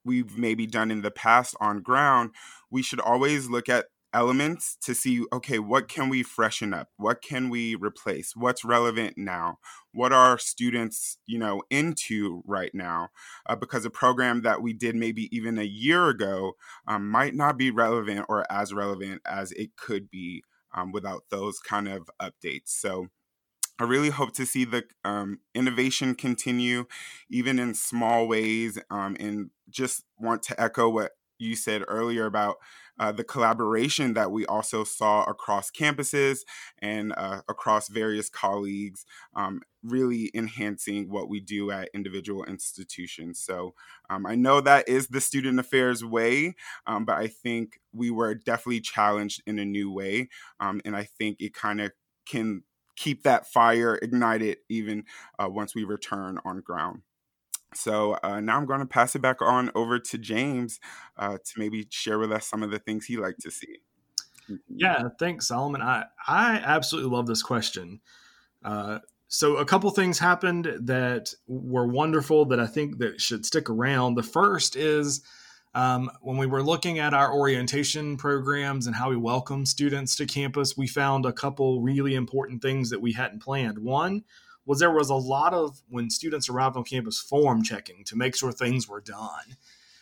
we've 0.04 0.36
maybe 0.36 0.66
done 0.66 0.90
in 0.90 1.00
the 1.00 1.10
past 1.10 1.56
on 1.60 1.80
ground, 1.80 2.32
we 2.70 2.82
should 2.82 3.00
always 3.00 3.48
look 3.48 3.70
at 3.70 3.86
elements 4.14 4.76
to 4.82 4.94
see 4.94 5.24
okay 5.32 5.58
what 5.58 5.88
can 5.88 6.08
we 6.08 6.22
freshen 6.22 6.74
up? 6.74 6.88
What 6.96 7.22
can 7.22 7.50
we 7.50 7.74
replace? 7.74 8.34
What's 8.36 8.64
relevant 8.64 9.16
now? 9.16 9.58
What 9.92 10.12
are 10.12 10.38
students 10.38 11.18
you 11.26 11.38
know 11.38 11.62
into 11.70 12.42
right 12.46 12.74
now? 12.74 13.08
Uh, 13.46 13.56
because 13.56 13.84
a 13.84 13.90
program 13.90 14.42
that 14.42 14.62
we 14.62 14.72
did 14.72 14.94
maybe 14.94 15.34
even 15.36 15.58
a 15.58 15.64
year 15.64 16.08
ago 16.08 16.52
um, 16.86 17.10
might 17.10 17.34
not 17.34 17.56
be 17.56 17.70
relevant 17.70 18.26
or 18.28 18.50
as 18.50 18.72
relevant 18.72 19.22
as 19.24 19.52
it 19.52 19.76
could 19.76 20.10
be 20.10 20.42
um, 20.74 20.92
without 20.92 21.24
those 21.30 21.58
kind 21.58 21.88
of 21.88 22.10
updates. 22.20 22.68
So 22.68 23.08
I 23.78 23.84
really 23.84 24.10
hope 24.10 24.32
to 24.34 24.46
see 24.46 24.64
the 24.64 24.84
um, 25.04 25.40
innovation 25.54 26.14
continue, 26.14 26.86
even 27.30 27.58
in 27.58 27.74
small 27.74 28.28
ways, 28.28 28.78
um, 28.90 29.16
and 29.18 29.50
just 29.68 30.04
want 30.18 30.42
to 30.44 30.60
echo 30.60 30.88
what 30.88 31.12
you 31.38 31.56
said 31.56 31.82
earlier 31.88 32.26
about 32.26 32.56
uh, 32.98 33.12
the 33.12 33.24
collaboration 33.24 34.14
that 34.14 34.30
we 34.30 34.46
also 34.46 34.84
saw 34.84 35.24
across 35.24 35.70
campuses 35.70 36.40
and 36.80 37.12
uh, 37.16 37.40
across 37.48 37.88
various 37.88 38.28
colleagues, 38.28 39.04
um, 39.34 39.60
really 39.82 40.30
enhancing 40.34 41.10
what 41.10 41.28
we 41.28 41.40
do 41.40 41.70
at 41.70 41.88
individual 41.94 42.44
institutions. 42.44 43.40
So 43.40 43.74
um, 44.10 44.26
I 44.26 44.34
know 44.34 44.60
that 44.60 44.88
is 44.88 45.08
the 45.08 45.20
student 45.20 45.58
affairs 45.58 46.04
way, 46.04 46.54
um, 46.86 47.04
but 47.04 47.16
I 47.16 47.28
think 47.28 47.80
we 47.92 48.10
were 48.10 48.34
definitely 48.34 48.80
challenged 48.80 49.42
in 49.46 49.58
a 49.58 49.64
new 49.64 49.92
way. 49.92 50.28
Um, 50.60 50.80
and 50.84 50.94
I 50.94 51.04
think 51.04 51.38
it 51.40 51.54
kind 51.54 51.80
of 51.80 51.92
can 52.26 52.62
keep 52.96 53.22
that 53.22 53.46
fire 53.46 53.98
ignited 54.00 54.58
even 54.68 55.04
uh, 55.38 55.48
once 55.48 55.74
we 55.74 55.84
return 55.84 56.38
on 56.44 56.60
ground. 56.60 57.02
So 57.74 58.18
uh, 58.22 58.40
now 58.40 58.56
I'm 58.56 58.66
going 58.66 58.80
to 58.80 58.86
pass 58.86 59.14
it 59.14 59.22
back 59.22 59.40
on 59.40 59.70
over 59.74 59.98
to 59.98 60.18
James 60.18 60.80
uh, 61.16 61.38
to 61.38 61.52
maybe 61.58 61.86
share 61.90 62.18
with 62.18 62.32
us 62.32 62.46
some 62.46 62.62
of 62.62 62.70
the 62.70 62.78
things 62.78 63.06
he 63.06 63.16
liked 63.16 63.40
to 63.42 63.50
see. 63.50 63.78
Yeah, 64.68 65.08
thanks, 65.18 65.48
Solomon. 65.48 65.82
I 65.82 66.04
I 66.26 66.56
absolutely 66.64 67.10
love 67.10 67.26
this 67.26 67.42
question. 67.42 68.00
Uh, 68.64 68.98
so 69.28 69.56
a 69.56 69.64
couple 69.64 69.90
things 69.90 70.18
happened 70.18 70.70
that 70.82 71.32
were 71.46 71.86
wonderful 71.86 72.44
that 72.46 72.60
I 72.60 72.66
think 72.66 72.98
that 72.98 73.20
should 73.20 73.46
stick 73.46 73.70
around. 73.70 74.14
The 74.14 74.22
first 74.22 74.76
is 74.76 75.22
um, 75.74 76.10
when 76.20 76.36
we 76.36 76.46
were 76.46 76.62
looking 76.62 76.98
at 76.98 77.14
our 77.14 77.32
orientation 77.32 78.18
programs 78.18 78.86
and 78.86 78.94
how 78.94 79.08
we 79.08 79.16
welcome 79.16 79.64
students 79.64 80.16
to 80.16 80.26
campus, 80.26 80.76
we 80.76 80.86
found 80.86 81.24
a 81.24 81.32
couple 81.32 81.80
really 81.80 82.14
important 82.14 82.60
things 82.60 82.90
that 82.90 83.00
we 83.00 83.12
hadn't 83.12 83.42
planned. 83.42 83.78
One 83.78 84.24
was 84.64 84.78
there 84.78 84.92
was 84.92 85.10
a 85.10 85.14
lot 85.14 85.54
of 85.54 85.82
when 85.88 86.10
students 86.10 86.48
arrived 86.48 86.76
on 86.76 86.84
campus 86.84 87.20
form 87.20 87.62
checking 87.62 88.04
to 88.04 88.16
make 88.16 88.36
sure 88.36 88.52
things 88.52 88.88
were 88.88 89.00
done. 89.00 89.56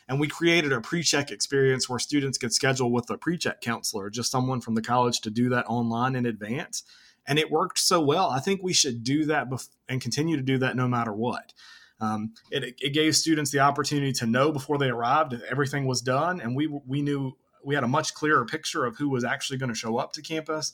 And 0.09 0.19
we 0.19 0.27
created 0.27 0.73
a 0.73 0.81
pre-check 0.81 1.31
experience 1.31 1.89
where 1.89 2.01
students 2.01 2.37
could 2.37 2.53
schedule 2.53 2.91
with 2.91 3.09
a 3.11 3.17
pre-check 3.17 3.61
counselor, 3.61 4.11
just 4.11 4.31
someone 4.31 4.61
from 4.61 4.75
the 4.75 4.83
college 4.83 5.21
to 5.21 5.31
do 5.31 5.49
that 5.51 5.67
online 5.67 6.17
in 6.17 6.27
advance. 6.27 6.83
And 7.27 7.39
it 7.39 7.51
worked 7.51 7.79
so 7.79 8.01
well. 8.01 8.29
I 8.29 8.41
think 8.41 8.61
we 8.63 8.73
should 8.73 9.05
do 9.05 9.25
that 9.27 9.49
bef- 9.49 9.69
and 9.89 10.01
continue 10.01 10.37
to 10.37 10.43
do 10.43 10.59
that 10.59 10.75
no 10.75 10.89
matter 10.89 11.13
what. 11.13 11.53
Um, 12.01 12.33
it, 12.51 12.75
it 12.81 12.91
gave 12.93 13.15
students 13.15 13.51
the 13.51 13.61
opportunity 13.61 14.13
to 14.15 14.27
know 14.27 14.51
before 14.53 14.79
they 14.79 14.89
arrived 14.89 15.35
if 15.35 15.43
everything 15.43 15.87
was 15.87 16.01
done, 16.01 16.41
and 16.41 16.57
we 16.57 16.67
we 16.67 17.03
knew 17.03 17.37
we 17.63 17.75
had 17.75 17.85
a 17.85 17.89
much 17.89 18.15
clearer 18.15 18.45
picture 18.47 18.87
of 18.87 18.97
who 18.97 19.11
was 19.11 19.23
actually 19.23 19.59
going 19.59 19.69
to 19.69 19.79
show 19.79 19.99
up 19.99 20.15
to 20.15 20.23
campus, 20.23 20.73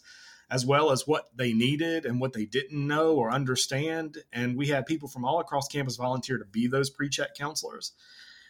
as 0.51 0.65
well 0.65 0.91
as 0.91 1.07
what 1.07 1.29
they 1.35 1.53
needed 1.53 2.05
and 2.05 2.21
what 2.21 2.33
they 2.33 2.45
didn't 2.45 2.87
know 2.87 3.15
or 3.15 3.31
understand. 3.31 4.19
And 4.33 4.57
we 4.57 4.69
had 4.69 4.87
people 4.87 5.09
from 5.09 5.25
all 5.25 5.41
across 5.41 5.69
campus 5.69 5.97
volunteer 5.97 6.39
to 6.39 6.45
be 6.45 6.67
those 6.67 6.91
pre-check 6.91 7.35
counselors. 7.35 7.93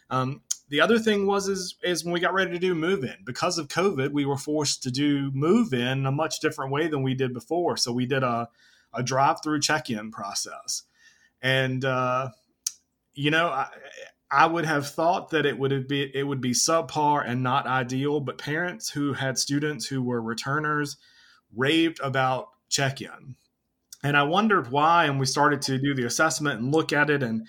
Um, 0.09 0.41
the 0.69 0.81
other 0.81 0.99
thing 0.99 1.25
was 1.25 1.47
is 1.47 1.75
is 1.83 2.03
when 2.03 2.13
we 2.13 2.19
got 2.19 2.33
ready 2.33 2.51
to 2.51 2.59
do 2.59 2.75
move 2.75 3.03
in 3.03 3.15
because 3.25 3.57
of 3.57 3.67
COVID, 3.67 4.11
we 4.11 4.25
were 4.25 4.37
forced 4.37 4.83
to 4.83 4.91
do 4.91 5.31
move 5.33 5.73
in 5.73 6.05
a 6.05 6.11
much 6.11 6.39
different 6.39 6.71
way 6.71 6.87
than 6.87 7.03
we 7.03 7.13
did 7.13 7.33
before. 7.33 7.77
So 7.77 7.91
we 7.91 8.05
did 8.05 8.23
a 8.23 8.49
a 8.93 9.03
drive 9.03 9.41
through 9.43 9.61
check 9.61 9.89
in 9.89 10.11
process, 10.11 10.83
and 11.41 11.83
uh, 11.83 12.29
you 13.13 13.31
know. 13.31 13.47
I, 13.47 13.69
I 14.29 14.45
would 14.45 14.65
have 14.65 14.89
thought 14.89 15.29
that 15.29 15.45
it 15.45 15.57
would 15.57 15.87
be 15.87 16.11
it 16.13 16.23
would 16.23 16.41
be 16.41 16.51
subpar 16.51 17.23
and 17.25 17.43
not 17.43 17.65
ideal, 17.65 18.19
but 18.19 18.37
parents 18.37 18.89
who 18.89 19.13
had 19.13 19.37
students 19.37 19.85
who 19.87 20.03
were 20.03 20.21
returners 20.21 20.97
raved 21.57 21.99
about 22.01 22.49
check-in. 22.69 23.35
And 24.03 24.15
I 24.15 24.23
wondered 24.23 24.71
why 24.71 25.05
and 25.05 25.19
we 25.19 25.25
started 25.25 25.61
to 25.63 25.77
do 25.77 25.93
the 25.93 26.05
assessment 26.05 26.61
and 26.61 26.71
look 26.71 26.93
at 26.93 27.09
it 27.09 27.23
and 27.23 27.47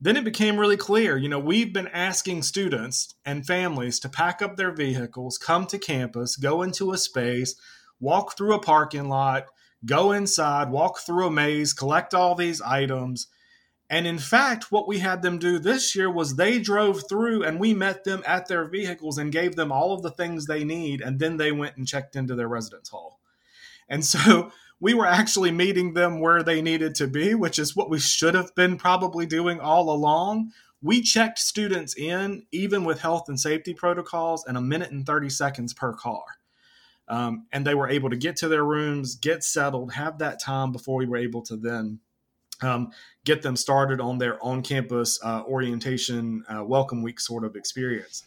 then 0.00 0.16
it 0.16 0.24
became 0.24 0.60
really 0.60 0.76
clear, 0.76 1.16
you 1.16 1.28
know, 1.28 1.40
we've 1.40 1.72
been 1.72 1.88
asking 1.88 2.42
students 2.42 3.16
and 3.26 3.44
families 3.44 3.98
to 3.98 4.08
pack 4.08 4.40
up 4.40 4.56
their 4.56 4.70
vehicles, 4.70 5.38
come 5.38 5.66
to 5.66 5.78
campus, 5.78 6.36
go 6.36 6.62
into 6.62 6.92
a 6.92 6.98
space, 6.98 7.56
walk 7.98 8.36
through 8.36 8.54
a 8.54 8.60
parking 8.60 9.08
lot, 9.08 9.46
go 9.84 10.12
inside, 10.12 10.70
walk 10.70 11.00
through 11.00 11.26
a 11.26 11.30
maze, 11.32 11.72
collect 11.72 12.14
all 12.14 12.36
these 12.36 12.60
items 12.62 13.26
and 13.90 14.06
in 14.06 14.18
fact, 14.18 14.70
what 14.70 14.86
we 14.86 14.98
had 14.98 15.22
them 15.22 15.38
do 15.38 15.58
this 15.58 15.96
year 15.96 16.10
was 16.10 16.36
they 16.36 16.58
drove 16.58 17.08
through 17.08 17.44
and 17.44 17.58
we 17.58 17.72
met 17.72 18.04
them 18.04 18.22
at 18.26 18.46
their 18.46 18.66
vehicles 18.66 19.16
and 19.16 19.32
gave 19.32 19.56
them 19.56 19.72
all 19.72 19.94
of 19.94 20.02
the 20.02 20.10
things 20.10 20.44
they 20.44 20.62
need. 20.62 21.00
And 21.00 21.18
then 21.18 21.38
they 21.38 21.52
went 21.52 21.78
and 21.78 21.88
checked 21.88 22.14
into 22.14 22.34
their 22.34 22.48
residence 22.48 22.90
hall. 22.90 23.17
And 23.88 24.04
so 24.04 24.52
we 24.80 24.94
were 24.94 25.06
actually 25.06 25.50
meeting 25.50 25.94
them 25.94 26.20
where 26.20 26.42
they 26.42 26.62
needed 26.62 26.94
to 26.96 27.06
be, 27.06 27.34
which 27.34 27.58
is 27.58 27.74
what 27.74 27.90
we 27.90 27.98
should 27.98 28.34
have 28.34 28.54
been 28.54 28.76
probably 28.76 29.26
doing 29.26 29.60
all 29.60 29.90
along. 29.90 30.52
We 30.80 31.02
checked 31.02 31.38
students 31.40 31.96
in, 31.96 32.46
even 32.52 32.84
with 32.84 33.00
health 33.00 33.28
and 33.28 33.38
safety 33.38 33.74
protocols, 33.74 34.44
in 34.46 34.56
a 34.56 34.60
minute 34.60 34.92
and 34.92 35.04
30 35.04 35.28
seconds 35.30 35.74
per 35.74 35.92
car. 35.92 36.22
Um, 37.08 37.46
and 37.52 37.66
they 37.66 37.74
were 37.74 37.88
able 37.88 38.10
to 38.10 38.16
get 38.16 38.36
to 38.36 38.48
their 38.48 38.64
rooms, 38.64 39.16
get 39.16 39.42
settled, 39.42 39.94
have 39.94 40.18
that 40.18 40.40
time 40.40 40.72
before 40.72 40.96
we 40.96 41.06
were 41.06 41.16
able 41.16 41.42
to 41.42 41.56
then 41.56 42.00
um, 42.60 42.90
get 43.24 43.42
them 43.42 43.56
started 43.56 44.00
on 44.00 44.18
their 44.18 44.42
on 44.44 44.62
campus 44.62 45.18
uh, 45.22 45.42
orientation 45.44 46.44
uh, 46.48 46.64
welcome 46.64 47.02
week 47.02 47.20
sort 47.20 47.44
of 47.44 47.56
experience. 47.56 48.24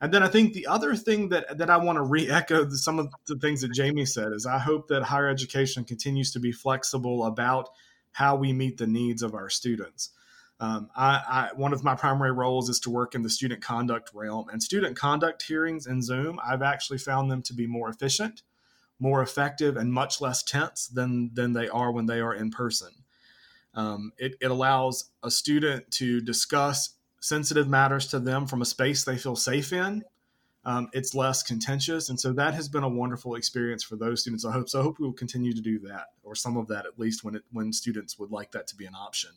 And 0.00 0.12
then 0.12 0.22
I 0.22 0.28
think 0.28 0.52
the 0.52 0.66
other 0.66 0.94
thing 0.94 1.28
that, 1.30 1.58
that 1.58 1.70
I 1.70 1.76
want 1.76 1.96
to 1.96 2.02
re 2.02 2.28
echo 2.28 2.68
some 2.70 2.98
of 2.98 3.12
the 3.26 3.36
things 3.36 3.60
that 3.62 3.72
Jamie 3.72 4.06
said 4.06 4.32
is 4.32 4.46
I 4.46 4.58
hope 4.58 4.88
that 4.88 5.02
higher 5.02 5.28
education 5.28 5.84
continues 5.84 6.32
to 6.32 6.40
be 6.40 6.52
flexible 6.52 7.24
about 7.24 7.68
how 8.12 8.36
we 8.36 8.52
meet 8.52 8.78
the 8.78 8.86
needs 8.86 9.22
of 9.22 9.34
our 9.34 9.48
students. 9.48 10.10
Um, 10.60 10.88
I, 10.94 11.22
I, 11.28 11.50
one 11.54 11.72
of 11.72 11.82
my 11.82 11.94
primary 11.94 12.32
roles 12.32 12.68
is 12.68 12.78
to 12.80 12.90
work 12.90 13.14
in 13.14 13.22
the 13.22 13.30
student 13.30 13.60
conduct 13.60 14.10
realm, 14.14 14.46
and 14.52 14.62
student 14.62 14.96
conduct 14.96 15.42
hearings 15.42 15.86
in 15.86 16.00
Zoom, 16.00 16.38
I've 16.44 16.62
actually 16.62 16.98
found 16.98 17.30
them 17.30 17.42
to 17.42 17.52
be 17.52 17.66
more 17.66 17.88
efficient, 17.88 18.42
more 19.00 19.20
effective, 19.20 19.76
and 19.76 19.92
much 19.92 20.20
less 20.20 20.42
tense 20.42 20.86
than 20.86 21.34
than 21.34 21.54
they 21.54 21.68
are 21.68 21.90
when 21.90 22.06
they 22.06 22.20
are 22.20 22.32
in 22.34 22.50
person. 22.50 22.90
Um, 23.74 24.12
it, 24.16 24.36
it 24.40 24.50
allows 24.50 25.10
a 25.24 25.30
student 25.30 25.90
to 25.92 26.20
discuss 26.20 26.94
sensitive 27.24 27.66
matters 27.66 28.06
to 28.08 28.20
them 28.20 28.46
from 28.46 28.60
a 28.60 28.66
space 28.66 29.02
they 29.02 29.16
feel 29.16 29.34
safe 29.34 29.72
in. 29.72 30.04
Um, 30.66 30.88
it's 30.92 31.14
less 31.14 31.42
contentious, 31.42 32.10
and 32.10 32.20
so 32.20 32.32
that 32.34 32.52
has 32.54 32.68
been 32.68 32.84
a 32.84 32.88
wonderful 32.88 33.34
experience 33.34 33.82
for 33.82 33.96
those 33.96 34.20
students. 34.20 34.44
I 34.44 34.52
hope 34.52 34.68
so. 34.68 34.80
I 34.80 34.82
hope 34.82 34.98
we 34.98 35.06
will 35.06 35.14
continue 35.14 35.54
to 35.54 35.60
do 35.60 35.78
that, 35.80 36.08
or 36.22 36.34
some 36.34 36.56
of 36.56 36.68
that 36.68 36.86
at 36.86 36.98
least, 36.98 37.24
when 37.24 37.34
it 37.34 37.42
when 37.50 37.72
students 37.72 38.18
would 38.18 38.30
like 38.30 38.52
that 38.52 38.66
to 38.68 38.76
be 38.76 38.84
an 38.86 38.94
option. 38.94 39.30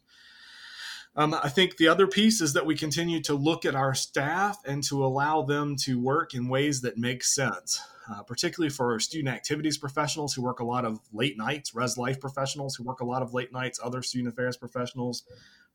Um, 1.16 1.34
I 1.34 1.50
think 1.50 1.78
the 1.78 1.88
other 1.88 2.08
piece 2.08 2.42
is 2.42 2.54
that 2.54 2.66
we 2.66 2.76
continue 2.76 3.22
to 3.24 3.34
look 3.34 3.66
at 3.66 3.76
our 3.76 3.96
staff 3.96 4.60
and 4.66 4.84
to 4.84 5.04
allow 5.04 5.42
them 5.42 5.76
to 5.84 6.00
work 6.00 6.34
in 6.34 6.48
ways 6.48 6.82
that 6.82 6.98
make 6.98 7.24
sense 7.24 7.82
uh, 8.10 8.24
particularly 8.24 8.70
for 8.70 9.00
student 9.00 9.34
activities 9.34 9.78
professionals 9.78 10.34
who 10.34 10.42
work 10.42 10.60
a 10.60 10.66
lot 10.66 10.86
of 10.86 11.00
late 11.12 11.38
nights, 11.38 11.76
res 11.76 11.98
life 11.98 12.20
professionals 12.20 12.76
who 12.76 12.84
work 12.84 13.02
a 13.02 13.06
lot 13.06 13.22
of 13.22 13.34
late 13.34 13.52
nights, 13.52 13.80
other 13.84 14.02
student 14.02 14.34
affairs 14.34 14.56
professionals 14.56 15.24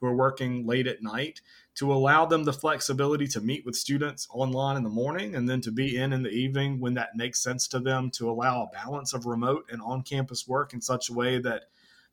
who 0.02 0.08
are 0.08 0.16
working 0.16 0.66
late 0.66 0.88
at 0.88 1.00
night, 1.00 1.40
to 1.76 1.92
allow 1.92 2.26
them 2.26 2.42
the 2.42 2.52
flexibility 2.52 3.28
to 3.28 3.40
meet 3.40 3.64
with 3.64 3.76
students 3.76 4.26
online 4.30 4.76
in 4.76 4.82
the 4.82 4.90
morning 4.90 5.36
and 5.36 5.48
then 5.48 5.60
to 5.60 5.70
be 5.70 5.96
in 5.96 6.12
in 6.12 6.24
the 6.24 6.30
evening 6.30 6.80
when 6.80 6.94
that 6.94 7.16
makes 7.16 7.40
sense 7.40 7.68
to 7.68 7.78
them, 7.78 8.10
to 8.10 8.28
allow 8.28 8.62
a 8.62 8.84
balance 8.84 9.14
of 9.14 9.26
remote 9.26 9.64
and 9.70 9.80
on 9.80 10.02
campus 10.02 10.46
work 10.46 10.74
in 10.74 10.80
such 10.80 11.08
a 11.08 11.12
way 11.14 11.38
that 11.38 11.62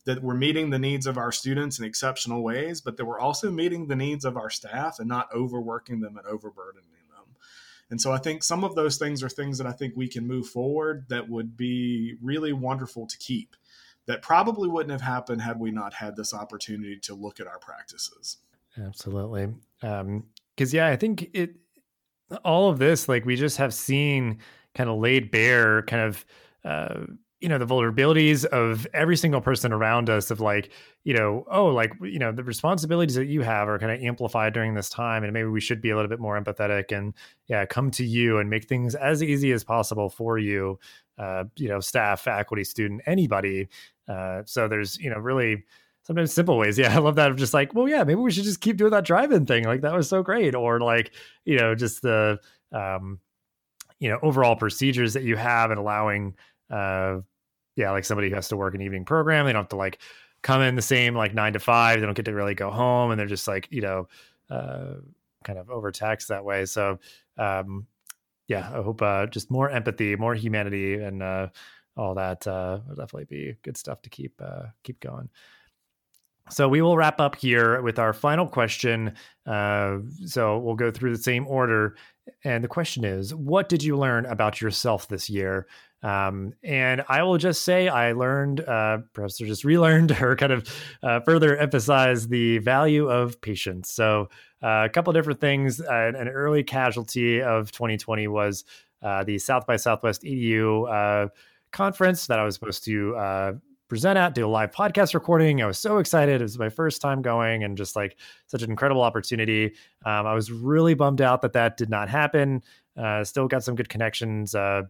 that 0.05 0.23
we're 0.23 0.35
meeting 0.35 0.69
the 0.69 0.79
needs 0.79 1.05
of 1.05 1.17
our 1.17 1.31
students 1.31 1.77
in 1.77 1.83
exceptional 1.83 2.41
ways, 2.41 2.79
but 2.79 2.95
that 2.95 3.05
we're 3.05 3.19
also 3.19 3.51
meeting 3.51 3.87
the 3.87 3.95
needs 3.95 4.23
of 4.23 4.37
our 4.37 4.49
staff 4.49 4.97
and 4.99 5.09
not 5.09 5.27
overworking 5.35 5.99
them 5.99 6.15
and 6.15 6.25
overburdening 6.25 6.85
them. 7.09 7.35
and 7.89 7.99
so 7.99 8.11
I 8.11 8.17
think 8.17 8.43
some 8.43 8.63
of 8.63 8.75
those 8.75 8.97
things 8.97 9.23
are 9.23 9.29
things 9.29 9.57
that 9.57 9.67
I 9.67 9.71
think 9.71 9.95
we 9.95 10.07
can 10.07 10.25
move 10.25 10.47
forward 10.47 11.05
that 11.09 11.27
would 11.27 11.57
be 11.57 12.15
really 12.21 12.53
wonderful 12.53 13.07
to 13.07 13.17
keep 13.17 13.55
that 14.09 14.23
probably 14.23 14.67
wouldn't 14.67 14.91
have 14.91 15.01
happened 15.01 15.39
had 15.39 15.59
we 15.59 15.69
not 15.69 15.93
had 15.93 16.15
this 16.15 16.33
opportunity 16.33 16.97
to 16.97 17.13
look 17.13 17.39
at 17.39 17.45
our 17.45 17.59
practices. 17.59 18.37
Absolutely. 18.75 19.49
Um, 19.83 20.23
cause 20.57 20.73
yeah, 20.73 20.87
I 20.87 20.95
think 20.95 21.29
it, 21.31 21.51
all 22.43 22.71
of 22.71 22.79
this, 22.79 23.07
like 23.07 23.23
we 23.23 23.35
just 23.35 23.57
have 23.57 23.71
seen 23.71 24.39
kind 24.73 24.89
of 24.89 24.97
laid 24.97 25.29
bare 25.29 25.83
kind 25.83 26.01
of, 26.01 26.25
uh, 26.65 27.05
you 27.39 27.47
know 27.47 27.57
the 27.57 27.65
vulnerabilities 27.65 28.45
of 28.45 28.85
every 28.93 29.15
single 29.15 29.39
person 29.39 29.71
around 29.71 30.09
us 30.09 30.29
of 30.29 30.41
like 30.41 30.71
you 31.03 31.13
know 31.13 31.45
oh 31.49 31.67
like 31.67 31.93
you 32.01 32.19
know 32.19 32.31
the 32.31 32.43
responsibilities 32.43 33.15
that 33.15 33.27
you 33.27 33.41
have 33.41 33.69
are 33.69 33.79
kind 33.79 33.91
of 33.91 34.01
amplified 34.01 34.53
during 34.53 34.73
this 34.73 34.89
time 34.89 35.23
and 35.23 35.31
maybe 35.31 35.47
we 35.47 35.61
should 35.61 35.81
be 35.81 35.89
a 35.89 35.95
little 35.95 36.09
bit 36.09 36.19
more 36.19 36.41
empathetic 36.41 36.95
and 36.95 37.13
yeah 37.47 37.65
come 37.65 37.91
to 37.91 38.03
you 38.03 38.39
and 38.39 38.49
make 38.49 38.65
things 38.65 38.93
as 38.95 39.23
easy 39.23 39.51
as 39.51 39.63
possible 39.63 40.09
for 40.09 40.37
you 40.37 40.77
uh, 41.17 41.43
you 41.55 41.69
know 41.69 41.79
staff 41.79 42.21
faculty 42.21 42.63
student 42.63 43.01
anybody 43.05 43.67
uh, 44.09 44.41
so 44.45 44.67
there's 44.67 44.97
you 44.97 45.09
know 45.09 45.19
really 45.19 45.63
sometimes 46.03 46.33
simple 46.33 46.57
ways 46.57 46.77
yeah 46.77 46.93
i 46.95 46.99
love 46.99 47.15
that 47.15 47.31
of 47.31 47.37
just 47.37 47.53
like 47.53 47.73
well 47.73 47.87
yeah 47.87 48.03
maybe 48.03 48.19
we 48.19 48.31
should 48.31 48.43
just 48.43 48.61
keep 48.61 48.75
doing 48.75 48.91
that 48.91 49.05
drive-in 49.05 49.45
thing 49.45 49.63
like 49.63 49.81
that 49.81 49.93
was 49.93 50.09
so 50.09 50.21
great 50.21 50.55
or 50.55 50.79
like 50.79 51.11
you 51.45 51.57
know 51.57 51.75
just 51.75 52.01
the 52.01 52.37
um 52.71 53.19
you 53.99 54.09
know 54.09 54.19
overall 54.21 54.55
procedures 54.55 55.13
that 55.13 55.23
you 55.23 55.37
have 55.37 55.71
and 55.71 55.79
allowing 55.79 56.33
uh, 56.69 57.19
yeah, 57.75 57.91
like 57.91 58.05
somebody 58.05 58.29
who 58.29 58.35
has 58.35 58.49
to 58.49 58.57
work 58.57 58.75
an 58.75 58.81
evening 58.81 59.05
program, 59.05 59.45
they 59.45 59.53
don't 59.53 59.63
have 59.63 59.69
to 59.69 59.77
like 59.77 59.99
come 60.41 60.61
in 60.61 60.75
the 60.75 60.81
same 60.81 61.15
like 61.15 61.33
nine 61.33 61.53
to 61.53 61.59
five. 61.59 61.99
They 61.99 62.05
don't 62.05 62.15
get 62.15 62.25
to 62.25 62.33
really 62.33 62.53
go 62.53 62.69
home, 62.69 63.11
and 63.11 63.19
they're 63.19 63.27
just 63.27 63.47
like 63.47 63.67
you 63.71 63.81
know, 63.81 64.07
uh, 64.49 64.95
kind 65.43 65.57
of 65.57 65.69
overtaxed 65.69 66.27
that 66.27 66.43
way. 66.43 66.65
So, 66.65 66.99
um, 67.37 67.87
yeah, 68.47 68.69
I 68.73 68.81
hope 68.81 69.01
uh, 69.01 69.27
just 69.27 69.49
more 69.49 69.69
empathy, 69.69 70.15
more 70.17 70.35
humanity, 70.35 70.95
and 70.95 71.23
uh, 71.23 71.47
all 71.97 72.15
that 72.15 72.45
uh, 72.47 72.79
will 72.87 72.95
definitely 72.95 73.25
be 73.25 73.55
good 73.63 73.77
stuff 73.77 74.01
to 74.03 74.09
keep 74.09 74.33
uh, 74.43 74.67
keep 74.83 74.99
going. 74.99 75.29
So 76.49 76.67
we 76.67 76.81
will 76.81 76.97
wrap 76.97 77.19
up 77.19 77.35
here 77.35 77.81
with 77.81 77.99
our 77.99 78.13
final 78.13 78.47
question. 78.47 79.13
Uh, 79.45 79.99
so 80.25 80.57
we'll 80.57 80.75
go 80.75 80.89
through 80.91 81.15
the 81.15 81.21
same 81.21 81.47
order. 81.47 81.95
And 82.43 82.63
the 82.63 82.67
question 82.67 83.05
is, 83.05 83.33
what 83.35 83.69
did 83.69 83.83
you 83.83 83.97
learn 83.97 84.25
about 84.25 84.61
yourself 84.61 85.07
this 85.07 85.29
year? 85.29 85.67
Um, 86.01 86.53
and 86.63 87.03
I 87.07 87.23
will 87.23 87.37
just 87.37 87.63
say 87.63 87.87
I 87.87 88.13
learned, 88.13 88.61
uh, 88.61 88.99
perhaps 89.13 89.37
just 89.37 89.63
relearned 89.63 90.11
or 90.21 90.35
kind 90.35 90.53
of 90.53 90.67
uh, 91.03 91.19
further 91.21 91.57
emphasize 91.57 92.27
the 92.27 92.59
value 92.59 93.09
of 93.09 93.39
patience. 93.41 93.91
So 93.91 94.29
uh, 94.63 94.85
a 94.85 94.89
couple 94.89 95.13
different 95.13 95.41
things. 95.41 95.81
Uh, 95.81 96.11
an 96.15 96.29
early 96.29 96.63
casualty 96.63 97.41
of 97.41 97.71
2020 97.71 98.27
was 98.27 98.63
uh, 99.01 99.23
the 99.23 99.37
South 99.37 99.67
by 99.67 99.75
Southwest 99.75 100.23
EDU 100.23 101.29
conference 101.71 102.27
that 102.27 102.39
I 102.39 102.43
was 102.43 102.55
supposed 102.55 102.83
to 102.85 103.59
present 103.89 104.17
at, 104.17 104.35
do 104.35 104.45
a 104.45 104.47
live 104.47 104.71
podcast 104.71 105.15
recording. 105.15 105.61
I 105.61 105.65
was 105.65 105.79
so 105.79 105.97
excited. 105.97 106.41
It 106.41 106.43
was 106.43 106.59
my 106.59 106.69
first 106.69 107.01
time 107.01 107.23
going 107.23 107.63
and 107.63 107.75
just 107.75 107.95
like 107.95 108.17
such 108.45 108.61
an 108.61 108.69
incredible 108.69 109.01
opportunity. 109.01 109.73
Um, 110.05 110.27
I 110.27 110.33
was 110.35 110.51
really 110.51 110.93
bummed 110.93 111.21
out 111.21 111.41
that 111.41 111.53
that 111.53 111.75
did 111.75 111.89
not 111.89 112.07
happen. 112.07 112.61
Uh, 112.95 113.23
still 113.23 113.47
got 113.47 113.63
some 113.63 113.75
good 113.75 113.89
connections 113.89 114.53
uh, 114.53 114.83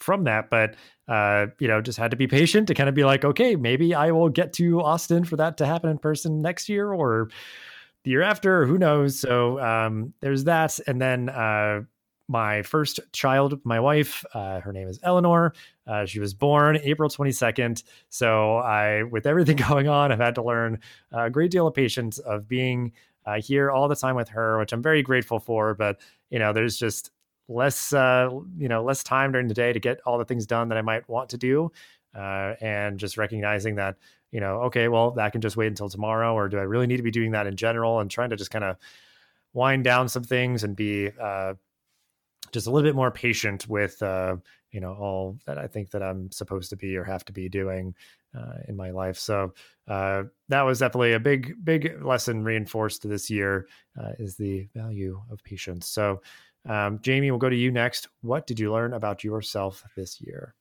from 0.00 0.24
that, 0.24 0.50
but 0.50 0.74
uh, 1.06 1.46
you 1.60 1.68
know, 1.68 1.80
just 1.80 1.98
had 1.98 2.10
to 2.10 2.16
be 2.16 2.26
patient 2.26 2.66
to 2.68 2.74
kind 2.74 2.88
of 2.88 2.94
be 2.96 3.04
like, 3.04 3.24
okay, 3.24 3.54
maybe 3.54 3.94
I 3.94 4.10
will 4.10 4.28
get 4.28 4.52
to 4.54 4.82
Austin 4.82 5.24
for 5.24 5.36
that 5.36 5.56
to 5.58 5.66
happen 5.66 5.88
in 5.88 5.98
person 5.98 6.42
next 6.42 6.68
year 6.68 6.92
or 6.92 7.30
the 8.02 8.10
year 8.10 8.22
after, 8.22 8.66
who 8.66 8.76
knows? 8.76 9.20
So 9.20 9.60
um, 9.60 10.14
there's 10.20 10.44
that, 10.44 10.80
and 10.86 11.00
then 11.00 11.28
uh, 11.28 11.82
my 12.30 12.62
first 12.62 13.00
child, 13.12 13.60
my 13.64 13.80
wife. 13.80 14.24
Uh, 14.32 14.60
her 14.60 14.72
name 14.72 14.86
is 14.86 15.00
Eleanor. 15.02 15.52
Uh, 15.84 16.06
she 16.06 16.20
was 16.20 16.32
born 16.32 16.78
April 16.84 17.10
22nd. 17.10 17.82
So 18.08 18.58
I, 18.58 19.02
with 19.02 19.26
everything 19.26 19.56
going 19.68 19.88
on, 19.88 20.12
I've 20.12 20.20
had 20.20 20.36
to 20.36 20.42
learn 20.42 20.78
a 21.10 21.28
great 21.28 21.50
deal 21.50 21.66
of 21.66 21.74
patience 21.74 22.18
of 22.18 22.46
being 22.46 22.92
uh, 23.26 23.40
here 23.40 23.72
all 23.72 23.88
the 23.88 23.96
time 23.96 24.14
with 24.14 24.28
her, 24.28 24.60
which 24.60 24.72
I'm 24.72 24.80
very 24.80 25.02
grateful 25.02 25.40
for. 25.40 25.74
But 25.74 26.00
you 26.30 26.38
know, 26.38 26.52
there's 26.52 26.76
just 26.76 27.10
less, 27.48 27.92
uh, 27.92 28.28
you 28.56 28.68
know, 28.68 28.84
less 28.84 29.02
time 29.02 29.32
during 29.32 29.48
the 29.48 29.54
day 29.54 29.72
to 29.72 29.80
get 29.80 30.00
all 30.06 30.16
the 30.16 30.24
things 30.24 30.46
done 30.46 30.68
that 30.68 30.78
I 30.78 30.82
might 30.82 31.08
want 31.08 31.30
to 31.30 31.36
do, 31.36 31.72
uh, 32.14 32.54
and 32.60 32.96
just 32.96 33.16
recognizing 33.16 33.74
that, 33.74 33.96
you 34.30 34.38
know, 34.38 34.62
okay, 34.62 34.86
well, 34.86 35.10
that 35.12 35.32
can 35.32 35.40
just 35.40 35.56
wait 35.56 35.66
until 35.66 35.88
tomorrow, 35.88 36.32
or 36.32 36.48
do 36.48 36.58
I 36.58 36.62
really 36.62 36.86
need 36.86 36.98
to 36.98 37.02
be 37.02 37.10
doing 37.10 37.32
that 37.32 37.48
in 37.48 37.56
general? 37.56 37.98
And 37.98 38.08
trying 38.08 38.30
to 38.30 38.36
just 38.36 38.52
kind 38.52 38.64
of 38.64 38.76
wind 39.52 39.82
down 39.82 40.08
some 40.08 40.22
things 40.22 40.62
and 40.62 40.76
be 40.76 41.10
uh, 41.20 41.54
just 42.52 42.66
a 42.66 42.70
little 42.70 42.88
bit 42.88 42.96
more 42.96 43.10
patient 43.10 43.68
with 43.68 44.02
uh, 44.02 44.36
you 44.70 44.80
know 44.80 44.94
all 44.94 45.38
that 45.46 45.58
I 45.58 45.66
think 45.66 45.90
that 45.90 46.02
I'm 46.02 46.30
supposed 46.30 46.70
to 46.70 46.76
be 46.76 46.96
or 46.96 47.04
have 47.04 47.24
to 47.26 47.32
be 47.32 47.48
doing 47.48 47.94
uh, 48.36 48.58
in 48.68 48.76
my 48.76 48.90
life. 48.90 49.18
So 49.18 49.52
uh, 49.88 50.24
that 50.48 50.62
was 50.62 50.78
definitely 50.78 51.12
a 51.12 51.20
big 51.20 51.64
big 51.64 52.02
lesson 52.02 52.42
reinforced 52.44 53.08
this 53.08 53.30
year 53.30 53.66
uh, 54.00 54.12
is 54.18 54.36
the 54.36 54.68
value 54.74 55.20
of 55.30 55.42
patience. 55.44 55.86
So 55.88 56.20
um, 56.68 57.00
Jamie, 57.02 57.30
we'll 57.30 57.38
go 57.38 57.48
to 57.48 57.56
you 57.56 57.70
next. 57.70 58.08
What 58.20 58.46
did 58.46 58.60
you 58.60 58.72
learn 58.72 58.92
about 58.92 59.24
yourself 59.24 59.84
this 59.96 60.20
year? 60.20 60.54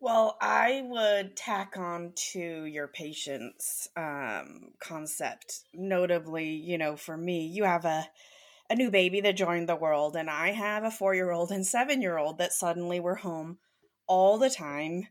Well, 0.00 0.36
I 0.40 0.82
would 0.84 1.36
tack 1.36 1.76
on 1.76 2.12
to 2.32 2.64
your 2.64 2.86
patience 2.86 3.88
um, 3.96 4.70
concept. 4.78 5.64
Notably, 5.74 6.50
you 6.50 6.78
know, 6.78 6.94
for 6.96 7.16
me, 7.16 7.46
you 7.46 7.64
have 7.64 7.84
a 7.84 8.06
a 8.70 8.74
new 8.74 8.90
baby 8.90 9.20
that 9.22 9.36
joined 9.36 9.68
the 9.68 9.76
world, 9.76 10.14
and 10.16 10.28
I 10.28 10.52
have 10.52 10.84
a 10.84 10.90
four 10.90 11.14
year 11.14 11.30
old 11.30 11.50
and 11.50 11.66
seven 11.66 12.02
year 12.02 12.18
old 12.18 12.38
that 12.38 12.52
suddenly 12.52 13.00
were 13.00 13.16
home 13.16 13.58
all 14.06 14.38
the 14.38 14.50
time, 14.50 15.08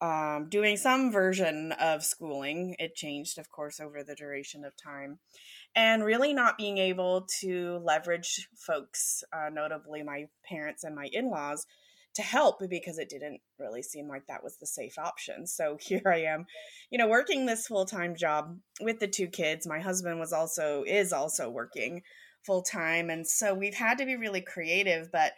um, 0.00 0.48
doing 0.48 0.76
some 0.76 1.10
version 1.10 1.72
of 1.72 2.04
schooling. 2.04 2.76
It 2.78 2.94
changed, 2.94 3.38
of 3.38 3.50
course, 3.50 3.80
over 3.80 4.02
the 4.02 4.14
duration 4.14 4.64
of 4.64 4.74
time, 4.76 5.18
and 5.74 6.04
really 6.04 6.34
not 6.34 6.58
being 6.58 6.78
able 6.78 7.26
to 7.40 7.80
leverage 7.82 8.48
folks, 8.56 9.24
uh, 9.32 9.48
notably 9.50 10.02
my 10.02 10.26
parents 10.46 10.84
and 10.84 10.94
my 10.94 11.08
in 11.12 11.30
laws, 11.30 11.66
to 12.14 12.22
help 12.22 12.60
because 12.68 12.98
it 12.98 13.08
didn't 13.08 13.40
really 13.58 13.82
seem 13.82 14.06
like 14.08 14.26
that 14.26 14.44
was 14.44 14.58
the 14.58 14.66
safe 14.66 14.98
option. 14.98 15.46
So 15.46 15.78
here 15.80 16.02
I 16.06 16.22
am, 16.22 16.46
you 16.90 16.98
know, 16.98 17.08
working 17.08 17.46
this 17.46 17.66
full 17.66 17.86
time 17.86 18.14
job 18.16 18.58
with 18.82 19.00
the 19.00 19.08
two 19.08 19.28
kids. 19.28 19.66
My 19.66 19.80
husband 19.80 20.20
was 20.20 20.34
also, 20.34 20.84
is 20.86 21.14
also 21.14 21.48
working 21.48 22.02
full 22.48 22.62
time. 22.62 23.10
And 23.10 23.26
so 23.26 23.52
we've 23.52 23.74
had 23.74 23.98
to 23.98 24.06
be 24.06 24.16
really 24.16 24.40
creative, 24.40 25.12
but 25.12 25.32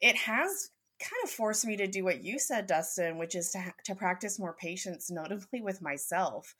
it 0.00 0.14
has 0.14 0.70
kind 1.00 1.24
of 1.24 1.30
forced 1.30 1.66
me 1.66 1.76
to 1.76 1.88
do 1.88 2.04
what 2.04 2.22
you 2.22 2.38
said, 2.38 2.68
Dustin, 2.68 3.18
which 3.18 3.34
is 3.34 3.50
to, 3.50 3.74
to 3.84 3.96
practice 3.96 4.38
more 4.38 4.54
patience, 4.54 5.10
notably 5.10 5.60
with 5.60 5.82
myself. 5.82 6.54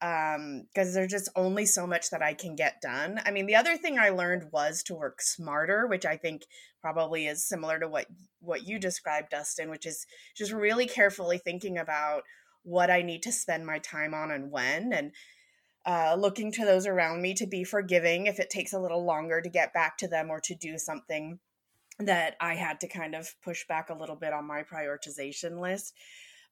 Um, 0.00 0.62
because 0.72 0.94
there's 0.94 1.10
just 1.10 1.28
only 1.36 1.66
so 1.66 1.86
much 1.86 2.10
that 2.10 2.22
I 2.22 2.32
can 2.32 2.54
get 2.54 2.80
done. 2.80 3.20
I 3.26 3.32
mean, 3.32 3.46
the 3.46 3.56
other 3.56 3.76
thing 3.76 3.98
I 3.98 4.10
learned 4.10 4.48
was 4.52 4.82
to 4.84 4.94
work 4.94 5.20
smarter, 5.20 5.88
which 5.88 6.06
I 6.06 6.16
think 6.16 6.46
probably 6.80 7.26
is 7.26 7.44
similar 7.44 7.80
to 7.80 7.88
what 7.88 8.06
what 8.40 8.66
you 8.66 8.78
described, 8.78 9.30
Dustin, 9.30 9.70
which 9.70 9.86
is 9.86 10.06
just 10.36 10.52
really 10.52 10.86
carefully 10.86 11.38
thinking 11.38 11.78
about 11.78 12.22
what 12.62 12.92
I 12.92 13.02
need 13.02 13.24
to 13.24 13.32
spend 13.32 13.66
my 13.66 13.80
time 13.80 14.14
on 14.14 14.30
and 14.30 14.52
when, 14.52 14.92
and 14.92 15.10
uh, 15.86 16.16
looking 16.18 16.52
to 16.52 16.64
those 16.64 16.86
around 16.86 17.22
me 17.22 17.34
to 17.34 17.46
be 17.46 17.64
forgiving 17.64 18.26
if 18.26 18.38
it 18.38 18.50
takes 18.50 18.72
a 18.72 18.80
little 18.80 19.04
longer 19.04 19.40
to 19.40 19.48
get 19.48 19.72
back 19.72 19.96
to 19.98 20.08
them 20.08 20.30
or 20.30 20.40
to 20.40 20.54
do 20.54 20.78
something 20.78 21.38
that 21.98 22.36
I 22.40 22.54
had 22.54 22.80
to 22.80 22.88
kind 22.88 23.14
of 23.14 23.34
push 23.42 23.66
back 23.66 23.90
a 23.90 23.94
little 23.94 24.16
bit 24.16 24.32
on 24.32 24.46
my 24.46 24.62
prioritization 24.62 25.60
list. 25.60 25.94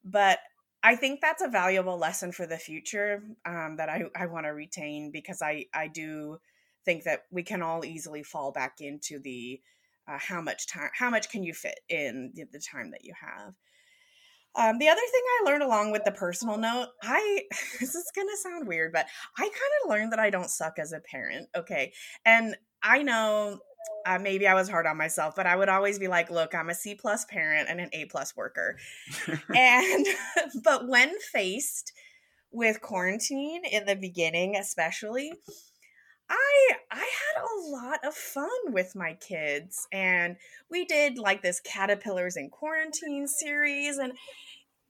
But 0.05 0.39
I 0.83 0.97
think 0.97 1.21
that's 1.21 1.43
a 1.43 1.49
valuable 1.49 1.99
lesson 1.99 2.33
for 2.33 2.47
the 2.47 2.59
future 2.59 3.23
um, 3.45 3.77
that 3.77 3.89
I, 3.89 4.05
I 4.15 4.27
want 4.27 4.47
to 4.47 4.51
retain 4.51 5.11
because 5.13 5.43
I, 5.43 5.67
I 5.75 5.89
do 5.89 6.39
think 6.85 7.05
that 7.05 7.25
we 7.31 7.43
can 7.43 7.63
all 7.63 7.85
easily 7.85 8.23
fall 8.23 8.53
back 8.53 8.77
into 8.81 9.19
the 9.19 9.61
uh, 10.09 10.19
how 10.21 10.41
much 10.41 10.69
time, 10.69 10.91
how 10.97 11.11
much 11.11 11.29
can 11.31 11.43
you 11.43 11.53
fit 11.53 11.81
in 11.89 12.33
the, 12.35 12.45
the 12.53 12.61
time 12.61 12.93
that 12.93 13.05
you 13.05 13.13
have. 13.21 13.55
Um, 14.57 14.79
the 14.79 14.89
other 14.89 15.01
thing 15.01 15.23
I 15.41 15.45
learned 15.45 15.63
along 15.63 15.93
with 15.93 16.05
the 16.05 16.13
personal 16.13 16.57
note, 16.57 16.89
I 17.03 17.43
this 17.81 17.95
is 17.95 18.11
gonna 18.15 18.37
sound 18.37 18.67
weird, 18.67 18.93
but 18.93 19.07
I 19.39 19.43
kind 19.43 19.53
of 19.85 19.91
learned 19.91 20.13
that 20.13 20.19
I 20.19 20.31
don't 20.31 20.51
suck 20.51 20.79
as 20.79 20.93
a 20.93 21.01
parent. 21.01 21.49
Okay, 21.55 21.93
and 22.25 22.57
I 22.83 23.03
know 23.03 23.61
uh, 24.07 24.19
maybe 24.19 24.47
I 24.47 24.55
was 24.55 24.69
hard 24.69 24.87
on 24.87 24.97
myself, 24.97 25.35
but 25.37 25.47
I 25.47 25.57
would 25.57 25.69
always 25.69 25.99
be 25.99 26.09
like, 26.09 26.31
"Look, 26.31 26.55
I'm 26.55 26.71
a 26.71 26.75
C 26.75 26.95
plus 26.95 27.25
parent 27.25 27.69
and 27.69 27.81
an 27.81 27.91
A 27.93 28.07
plus 28.07 28.37
worker," 28.37 28.79
and 29.55 30.07
but 30.63 30.89
when 30.89 31.13
faced 31.21 31.93
with 32.51 32.81
quarantine 32.81 33.65
in 33.65 33.85
the 33.85 33.97
beginning, 33.97 34.57
especially, 34.57 35.33
I 36.29 36.73
I 36.91 36.97
had 36.97 37.43
a 37.43 37.69
lot 37.71 38.01
of 38.05 38.15
fun 38.15 38.49
with 38.67 38.95
my 38.95 39.15
kids 39.15 39.87
and 39.93 40.37
we 40.71 40.85
did 40.85 41.19
like 41.19 41.43
this 41.43 41.61
caterpillars 41.61 42.37
in 42.37 42.51
quarantine 42.51 43.27
series 43.29 43.99
and 43.99 44.13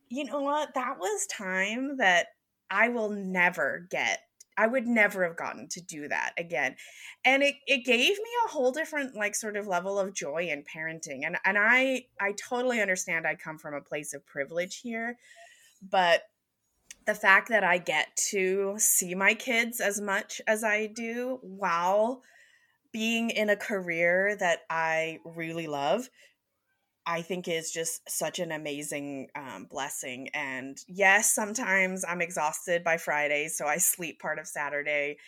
you 0.08 0.24
know 0.24 0.40
what? 0.40 0.74
That 0.74 0.98
was 0.98 1.26
time 1.26 1.96
that 1.98 2.28
I 2.70 2.88
will 2.88 3.10
never 3.10 3.86
get. 3.90 4.20
I 4.58 4.66
would 4.66 4.86
never 4.86 5.24
have 5.24 5.36
gotten 5.36 5.68
to 5.68 5.82
do 5.82 6.08
that 6.08 6.32
again. 6.38 6.76
And 7.24 7.42
it, 7.42 7.56
it 7.66 7.84
gave 7.84 8.16
me 8.16 8.30
a 8.46 8.48
whole 8.48 8.72
different 8.72 9.14
like 9.14 9.34
sort 9.34 9.56
of 9.56 9.66
level 9.66 9.98
of 9.98 10.14
joy 10.14 10.48
in 10.50 10.64
parenting. 10.64 11.26
And 11.26 11.36
and 11.44 11.58
I 11.58 12.06
I 12.20 12.32
totally 12.32 12.80
understand 12.80 13.26
I 13.26 13.34
come 13.34 13.58
from 13.58 13.74
a 13.74 13.82
place 13.82 14.14
of 14.14 14.24
privilege 14.24 14.80
here, 14.80 15.18
but 15.82 16.22
the 17.06 17.14
fact 17.14 17.48
that 17.48 17.64
I 17.64 17.78
get 17.78 18.08
to 18.30 18.74
see 18.78 19.14
my 19.14 19.34
kids 19.34 19.80
as 19.80 20.00
much 20.00 20.40
as 20.46 20.64
I 20.64 20.86
do 20.86 21.38
while 21.42 22.22
being 22.92 23.30
in 23.30 23.50
a 23.50 23.56
career 23.56 24.36
that 24.38 24.60
I 24.70 25.18
really 25.24 25.66
love 25.66 26.08
I 27.06 27.22
think 27.22 27.46
is 27.46 27.70
just 27.70 28.02
such 28.10 28.40
an 28.40 28.50
amazing 28.50 29.28
um, 29.36 29.68
blessing. 29.70 30.28
And 30.34 30.76
yes, 30.88 31.32
sometimes 31.32 32.04
I'm 32.06 32.20
exhausted 32.20 32.82
by 32.82 32.96
Friday, 32.96 33.46
so 33.46 33.66
I 33.66 33.78
sleep 33.78 34.20
part 34.20 34.40
of 34.40 34.48
Saturday. 34.48 35.18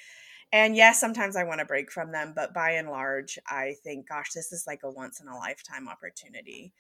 And 0.53 0.75
yes, 0.75 0.99
sometimes 0.99 1.37
I 1.37 1.45
want 1.45 1.61
to 1.61 1.67
break 1.67 1.93
from 1.93 2.11
them, 2.11 2.33
but 2.35 2.53
by 2.53 2.73
and 2.73 2.89
large, 2.89 3.39
I 3.47 3.75
think, 3.85 4.09
gosh, 4.09 4.33
this 4.35 4.51
is 4.51 4.65
like 4.67 4.81
a 4.83 4.91
once 4.91 5.21
in 5.21 5.29
a 5.29 5.37
lifetime 5.37 5.89
opportunity. 5.89 6.73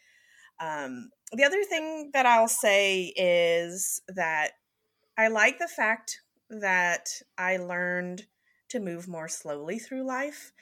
Um, 0.59 1.11
the 1.33 1.45
other 1.45 1.63
thing 1.63 2.11
that 2.15 2.27
I'll 2.27 2.49
say 2.49 3.13
is 3.17 4.03
that 4.09 4.53
I 5.19 5.27
like 5.27 5.59
the 5.59 5.67
fact 5.67 6.21
that 6.49 7.09
I 7.37 7.57
learned 7.57 8.27
to 8.69 8.79
move 8.79 9.09
more 9.09 9.27
slowly 9.27 9.81
through 9.81 10.07
life 10.07 10.53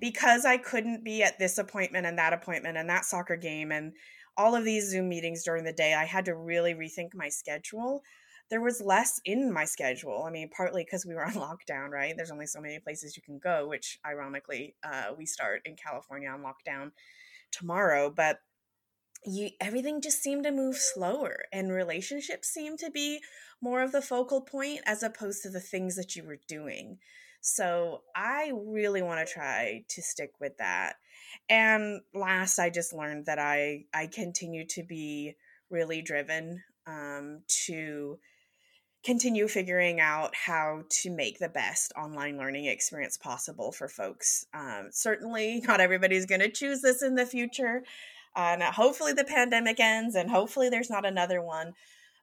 because 0.00 0.44
I 0.44 0.56
couldn't 0.56 1.02
be 1.02 1.24
at 1.24 1.40
this 1.40 1.58
appointment 1.58 2.06
and 2.06 2.16
that 2.16 2.32
appointment 2.32 2.76
and 2.76 2.88
that 2.88 3.04
soccer 3.04 3.34
game 3.36 3.72
and 3.72 3.92
all 4.36 4.54
of 4.54 4.64
these 4.64 4.88
Zoom 4.88 5.08
meetings 5.08 5.42
during 5.42 5.64
the 5.64 5.72
day, 5.72 5.94
I 5.94 6.04
had 6.04 6.26
to 6.26 6.36
really 6.36 6.74
rethink 6.74 7.12
my 7.12 7.28
schedule. 7.28 8.04
There 8.50 8.60
was 8.60 8.80
less 8.80 9.20
in 9.24 9.52
my 9.52 9.64
schedule. 9.64 10.22
I 10.24 10.30
mean, 10.30 10.48
partly 10.48 10.84
because 10.84 11.04
we 11.04 11.14
were 11.14 11.26
on 11.26 11.32
lockdown, 11.34 11.90
right? 11.90 12.14
There's 12.16 12.30
only 12.30 12.46
so 12.46 12.60
many 12.60 12.78
places 12.78 13.16
you 13.16 13.22
can 13.22 13.40
go, 13.40 13.66
which 13.66 13.98
ironically, 14.06 14.76
uh, 14.84 15.06
we 15.18 15.26
start 15.26 15.62
in 15.64 15.74
California 15.74 16.28
on 16.28 16.44
lockdown 16.44 16.92
tomorrow. 17.50 18.10
But 18.14 18.38
you, 19.24 19.50
everything 19.60 20.00
just 20.00 20.22
seemed 20.22 20.44
to 20.44 20.52
move 20.52 20.76
slower, 20.76 21.44
and 21.52 21.72
relationships 21.72 22.48
seemed 22.48 22.78
to 22.80 22.90
be 22.90 23.20
more 23.60 23.82
of 23.82 23.92
the 23.92 24.02
focal 24.02 24.40
point 24.40 24.80
as 24.86 25.02
opposed 25.02 25.42
to 25.42 25.50
the 25.50 25.60
things 25.60 25.96
that 25.96 26.14
you 26.16 26.24
were 26.24 26.38
doing. 26.46 26.98
So 27.40 28.02
I 28.16 28.52
really 28.54 29.02
want 29.02 29.26
to 29.26 29.32
try 29.32 29.84
to 29.88 30.02
stick 30.02 30.32
with 30.40 30.58
that. 30.58 30.94
And 31.48 32.00
last, 32.14 32.58
I 32.58 32.70
just 32.70 32.92
learned 32.92 33.26
that 33.26 33.38
I 33.38 33.84
I 33.94 34.06
continue 34.06 34.66
to 34.68 34.82
be 34.82 35.36
really 35.70 36.02
driven 36.02 36.62
um, 36.86 37.42
to 37.66 38.18
continue 39.04 39.46
figuring 39.46 40.00
out 40.00 40.34
how 40.34 40.82
to 40.90 41.10
make 41.10 41.38
the 41.38 41.48
best 41.48 41.92
online 41.96 42.36
learning 42.36 42.66
experience 42.66 43.16
possible 43.16 43.70
for 43.70 43.88
folks. 43.88 44.44
Um, 44.52 44.88
certainly, 44.90 45.60
not 45.66 45.80
everybody's 45.80 46.26
going 46.26 46.40
to 46.40 46.50
choose 46.50 46.82
this 46.82 47.02
in 47.02 47.14
the 47.14 47.26
future. 47.26 47.82
And 48.38 48.62
hopefully, 48.62 49.12
the 49.12 49.24
pandemic 49.24 49.80
ends, 49.80 50.14
and 50.14 50.30
hopefully, 50.30 50.68
there's 50.68 50.88
not 50.88 51.04
another 51.04 51.42
one. 51.42 51.74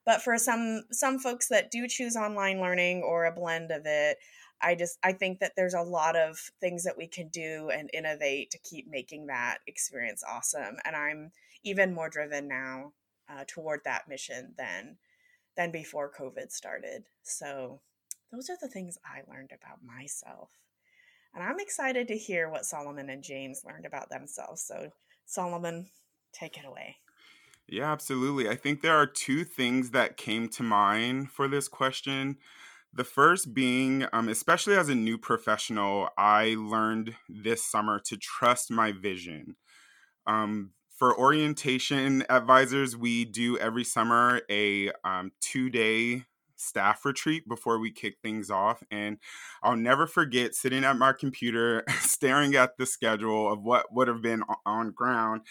But 0.05 0.21
for 0.21 0.37
some 0.37 0.83
some 0.91 1.19
folks 1.19 1.49
that 1.49 1.71
do 1.71 1.87
choose 1.89 2.15
online 2.15 2.61
learning 2.61 3.03
or 3.03 3.25
a 3.25 3.33
blend 3.33 3.69
of 3.71 3.81
it, 3.85 4.17
I 4.61 4.75
just 4.75 4.97
I 5.03 5.11
think 5.11 5.39
that 5.39 5.53
there's 5.57 5.73
a 5.73 5.81
lot 5.81 6.15
of 6.15 6.39
things 6.61 6.85
that 6.85 6.97
we 6.97 7.07
can 7.07 7.27
do 7.27 7.69
and 7.69 7.89
innovate 7.93 8.51
to 8.51 8.59
keep 8.59 8.87
making 8.89 9.27
that 9.27 9.57
experience 9.67 10.23
awesome. 10.25 10.77
And 10.85 10.95
I'm 10.95 11.31
even 11.63 11.93
more 11.93 12.09
driven 12.09 12.47
now 12.47 12.93
uh, 13.29 13.43
toward 13.45 13.81
that 13.83 14.07
mission 14.07 14.53
than 14.57 14.97
than 15.57 15.71
before 15.71 16.09
COVID 16.17 16.49
started. 16.49 17.03
So 17.23 17.81
those 18.31 18.49
are 18.49 18.57
the 18.61 18.69
things 18.69 18.97
I 19.03 19.29
learned 19.29 19.51
about 19.51 19.83
myself. 19.83 20.49
And 21.33 21.43
I'm 21.43 21.59
excited 21.59 22.07
to 22.07 22.17
hear 22.17 22.49
what 22.49 22.65
Solomon 22.65 23.09
and 23.09 23.21
James 23.21 23.63
learned 23.65 23.85
about 23.85 24.09
themselves. 24.09 24.61
So, 24.61 24.91
Solomon, 25.25 25.87
take 26.37 26.57
it 26.57 26.65
away. 26.65 26.97
Yeah, 27.67 27.91
absolutely. 27.91 28.47
I 28.47 28.55
think 28.55 28.81
there 28.81 28.95
are 28.95 29.07
two 29.07 29.43
things 29.43 29.91
that 29.91 30.17
came 30.17 30.49
to 30.49 30.63
mind 30.63 31.31
for 31.31 31.47
this 31.47 31.67
question. 31.67 32.37
The 32.93 33.03
first 33.03 33.53
being, 33.53 34.05
um, 34.13 34.29
especially 34.29 34.75
as 34.75 34.87
a 34.87 34.95
new 34.95 35.17
professional, 35.17 36.09
I 36.17 36.55
learned 36.57 37.15
this 37.27 37.63
summer 37.63 37.99
to 38.05 38.17
trust 38.17 38.71
my 38.71 38.91
vision. 38.91 39.55
Um, 40.27 40.71
for 40.95 41.17
orientation 41.17 42.23
advisors, 42.29 42.95
we 42.95 43.25
do 43.25 43.57
every 43.57 43.83
summer 43.83 44.41
a 44.49 44.91
um, 45.03 45.31
two 45.41 45.69
day 45.69 46.23
staff 46.55 47.03
retreat 47.03 47.47
before 47.49 47.79
we 47.79 47.91
kick 47.91 48.15
things 48.21 48.49
off. 48.49 48.81
And 48.89 49.17
I'll 49.61 49.75
never 49.75 50.07
forget 50.07 50.55
sitting 50.55 50.85
at 50.85 50.97
my 50.97 51.11
computer, 51.11 51.83
staring 51.99 52.55
at 52.55 52.77
the 52.77 52.85
schedule 52.85 53.51
of 53.51 53.61
what 53.63 53.93
would 53.93 54.07
have 54.07 54.21
been 54.21 54.43
on 54.65 54.91
ground 54.91 55.41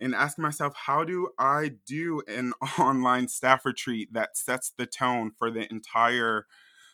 and 0.00 0.14
ask 0.14 0.38
myself, 0.38 0.74
how 0.74 1.04
do 1.04 1.30
I 1.38 1.72
do 1.86 2.22
an 2.28 2.52
online 2.78 3.28
staff 3.28 3.64
retreat 3.64 4.12
that 4.12 4.36
sets 4.36 4.72
the 4.76 4.86
tone 4.86 5.32
for 5.36 5.50
the 5.50 5.70
entire 5.70 6.46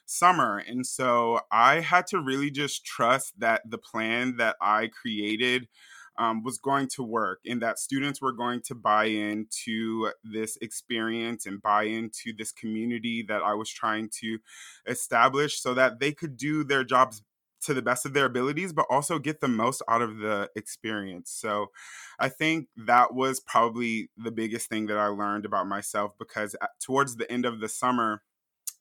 summer? 0.07 0.59
And 0.59 0.87
so 0.87 1.41
I 1.51 1.81
had 1.81 2.07
to 2.09 2.21
really 2.21 2.51
just 2.51 2.85
trust 2.85 3.39
that 3.41 3.63
the 3.69 3.79
plan 3.79 4.37
that 4.37 4.57
I 4.61 4.89
created 4.89 5.69
um, 6.17 6.43
was 6.43 6.59
going 6.59 6.89
to 6.89 7.03
work 7.03 7.41
and 7.45 7.61
that 7.63 7.79
students 7.79 8.21
were 8.23 8.33
going 8.33 8.61
to 8.63 8.75
buy 8.75 9.07
into 9.07 10.11
this 10.23 10.57
experience 10.61 11.47
and 11.47 11.61
buy 11.61 11.85
into 11.85 12.33
this 12.37 12.53
community 12.53 13.25
that 13.27 13.43
I 13.43 13.55
was 13.55 13.69
trying 13.69 14.11
to 14.21 14.39
establish 14.87 15.61
so 15.61 15.75
that 15.75 15.99
they 15.99 16.13
could 16.13 16.37
do 16.37 16.63
their 16.63 16.85
jobs 16.85 17.23
to 17.65 17.75
the 17.75 17.83
best 17.83 18.07
of 18.07 18.13
their 18.13 18.27
abilities, 18.27 18.73
but 18.73 18.87
also 18.91 19.19
get 19.19 19.41
the 19.41 19.49
most 19.49 19.83
out 19.89 20.03
of 20.03 20.19
the 20.19 20.51
experience. 20.57 21.31
So 21.31 21.71
I 22.19 22.29
think 22.29 22.69
that 22.77 23.15
was 23.15 23.41
probably 23.41 24.11
the 24.17 24.31
biggest 24.31 24.69
thing 24.69 24.87
that 24.87 24.99
I 24.99 25.07
learned 25.07 25.45
about 25.45 25.67
myself 25.67 26.13
because 26.19 26.55
uh, 26.61 26.67
towards 26.81 27.17
the 27.17 27.31
end 27.31 27.45
of 27.45 27.61
the 27.61 27.69
summer, 27.69 28.23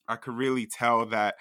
I 0.07 0.15
could 0.17 0.35
really 0.35 0.65
tell 0.65 1.05
that 1.07 1.35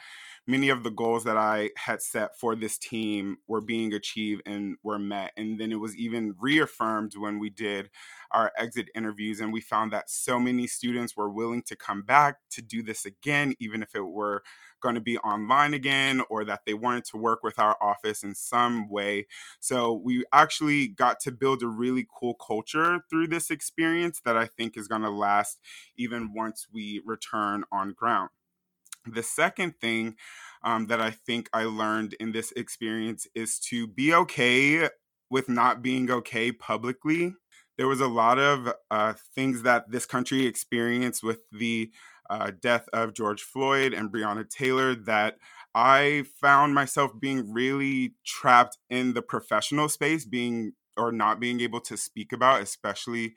many 0.47 0.69
of 0.69 0.83
the 0.83 0.91
goals 0.91 1.25
that 1.25 1.37
I 1.37 1.71
had 1.77 2.03
set 2.03 2.39
for 2.39 2.57
this 2.57 2.77
team 2.77 3.37
were 3.47 3.61
being 3.61 3.95
achieved 3.95 4.43
and 4.45 4.77
were 4.83 4.99
met. 4.99 5.33
And 5.37 5.61
then 5.61 5.71
it 5.71 5.81
was 5.81 5.97
even 5.97 6.35
reaffirmed 6.39 7.13
when 7.17 7.39
we 7.39 7.49
did 7.49 7.91
our 8.33 8.51
exit 8.59 8.89
interviews, 8.95 9.41
and 9.41 9.53
we 9.53 9.61
found 9.61 9.93
that 9.93 10.11
so 10.11 10.41
many 10.41 10.67
students 10.67 11.17
were 11.17 11.31
willing 11.31 11.63
to 11.63 11.77
come 11.77 12.03
back 12.03 12.39
to 12.51 12.63
do 12.63 12.83
this 12.83 13.05
again, 13.05 13.55
even 13.61 13.83
if 13.83 13.95
it 13.95 14.01
were 14.01 14.43
going 14.81 14.95
to 14.97 15.01
be 15.01 15.17
online 15.19 15.75
again 15.75 16.23
or 16.29 16.45
that 16.45 16.63
they 16.67 16.75
wanted 16.75 17.05
to 17.05 17.17
work 17.17 17.43
with 17.43 17.59
our 17.59 17.77
office 17.81 18.25
in 18.25 18.35
some 18.35 18.89
way. 18.89 19.27
So 19.61 19.93
we 19.93 20.25
actually 20.33 20.89
got 20.89 21.21
to 21.21 21.31
build 21.31 21.63
a 21.63 21.69
really 21.69 22.07
cool 22.19 22.35
culture 22.35 23.01
through 23.09 23.29
this 23.29 23.51
experience 23.51 24.21
that 24.25 24.37
I 24.37 24.47
think 24.47 24.77
is 24.77 24.89
going 24.89 25.03
to 25.03 25.11
last 25.11 25.61
even 25.97 26.33
once 26.35 26.67
we 26.73 27.01
return 27.05 27.63
on 27.71 27.93
ground. 27.93 28.31
The 29.07 29.23
second 29.23 29.75
thing 29.81 30.17
um, 30.63 30.87
that 30.87 31.01
I 31.01 31.11
think 31.11 31.49
I 31.53 31.65
learned 31.65 32.15
in 32.21 32.33
this 32.33 32.53
experience 32.53 33.27
is 33.35 33.59
to 33.71 33.87
be 33.87 34.15
okay 34.15 34.89
with 35.31 35.49
not 35.49 35.83
being 35.83 36.11
okay 36.11 36.53
publicly. 36.53 37.35
There 37.79 37.89
was 37.89 38.01
a 38.01 38.07
lot 38.07 38.39
of 38.39 38.73
uh, 38.91 39.15
things 39.35 39.63
that 39.63 39.91
this 39.91 40.07
country 40.07 40.47
experienced 40.47 41.23
with 41.23 41.41
the 41.51 41.91
uh, 42.31 42.53
death 42.61 42.89
of 42.93 43.15
George 43.15 43.43
Floyd 43.43 43.93
and 43.93 44.13
Breonna 44.13 44.49
Taylor 44.49 44.95
that 44.95 45.39
I 45.75 46.25
found 46.41 46.75
myself 46.75 47.13
being 47.19 47.53
really 47.53 48.15
trapped 48.25 48.79
in 48.91 49.15
the 49.15 49.23
professional 49.23 49.89
space, 49.89 50.25
being 50.25 50.73
or 50.97 51.11
not 51.11 51.41
being 51.41 51.61
able 51.61 51.81
to 51.81 51.97
speak 51.97 52.33
about, 52.33 52.61
especially 52.61 53.35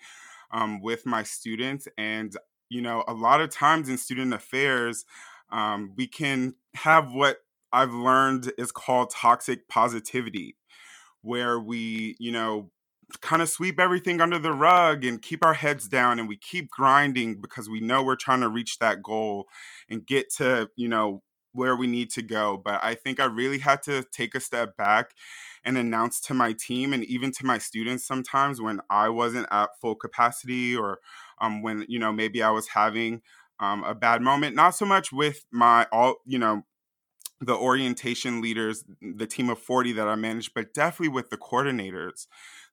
um, 0.51 0.81
with 0.81 1.05
my 1.05 1.23
students. 1.23 1.87
And, 1.97 2.35
you 2.69 2.81
know, 2.81 3.03
a 3.07 3.13
lot 3.13 3.41
of 3.41 3.49
times 3.49 3.89
in 3.89 3.97
student 3.97 4.33
affairs, 4.33 5.05
um, 5.51 5.93
we 5.95 6.07
can 6.07 6.55
have 6.75 7.11
what 7.11 7.37
I've 7.71 7.93
learned 7.93 8.51
is 8.57 8.71
called 8.71 9.11
toxic 9.11 9.67
positivity, 9.67 10.55
where 11.21 11.59
we, 11.59 12.15
you 12.19 12.31
know, 12.31 12.71
kind 13.21 13.41
of 13.41 13.49
sweep 13.49 13.79
everything 13.79 14.19
under 14.19 14.39
the 14.39 14.53
rug 14.53 15.05
and 15.05 15.21
keep 15.21 15.45
our 15.45 15.53
heads 15.53 15.87
down 15.87 16.19
and 16.19 16.27
we 16.27 16.37
keep 16.37 16.69
grinding 16.71 17.39
because 17.39 17.69
we 17.69 17.79
know 17.79 18.03
we're 18.03 18.15
trying 18.15 18.41
to 18.41 18.49
reach 18.49 18.79
that 18.79 19.03
goal 19.03 19.45
and 19.89 20.05
get 20.05 20.33
to, 20.35 20.69
you 20.75 20.87
know, 20.87 21.21
where 21.51 21.75
we 21.75 21.87
need 21.87 22.09
to 22.11 22.21
go. 22.21 22.61
But 22.63 22.83
I 22.83 22.95
think 22.95 23.19
I 23.19 23.25
really 23.25 23.59
had 23.59 23.81
to 23.83 24.03
take 24.11 24.35
a 24.35 24.39
step 24.39 24.75
back 24.75 25.11
and 25.63 25.77
announce 25.77 26.19
to 26.21 26.33
my 26.33 26.53
team 26.53 26.93
and 26.93 27.03
even 27.05 27.31
to 27.33 27.45
my 27.45 27.57
students 27.57 28.05
sometimes 28.05 28.61
when 28.61 28.81
I 28.89 29.09
wasn't 29.09 29.47
at 29.51 29.69
full 29.79 29.95
capacity 29.95 30.75
or 30.75 30.99
um, 31.39 31.61
when, 31.61 31.85
you 31.87 31.99
know, 31.99 32.11
maybe 32.11 32.43
I 32.43 32.51
was 32.51 32.69
having 32.69 33.21
um, 33.59 33.83
a 33.83 33.95
bad 33.95 34.21
moment. 34.21 34.55
Not 34.55 34.75
so 34.75 34.85
much 34.85 35.11
with 35.11 35.45
my 35.51 35.87
all, 35.91 36.15
you 36.25 36.39
know, 36.39 36.63
the 37.41 37.55
orientation 37.55 38.41
leaders, 38.41 38.83
the 39.01 39.27
team 39.27 39.49
of 39.49 39.59
40 39.59 39.93
that 39.93 40.07
I 40.07 40.15
manage, 40.15 40.53
but 40.53 40.73
definitely 40.73 41.09
with 41.09 41.29
the 41.29 41.37
coordinators, 41.37 42.27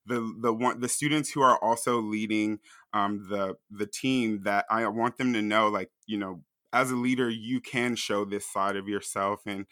the 0.07 0.35
the 0.41 0.53
one 0.53 0.81
the 0.81 0.89
students 0.89 1.31
who 1.31 1.43
are 1.43 1.59
also 1.63 2.01
leading 2.01 2.59
um, 2.93 3.27
the 3.29 3.57
the 3.71 3.87
team. 3.87 4.43
That 4.45 4.67
I 4.71 4.87
want 4.89 5.19
them 5.19 5.33
to 5.33 5.43
know, 5.43 5.69
like 5.69 5.91
you 6.07 6.19
know, 6.19 6.43
as 6.73 6.91
a 6.91 6.97
leader, 6.97 7.29
you 7.29 7.61
can 7.61 7.97
show 7.97 8.25
this 8.25 8.51
side 8.51 8.77
of 8.77 8.89
yourself 8.89 9.41
and. 9.47 9.67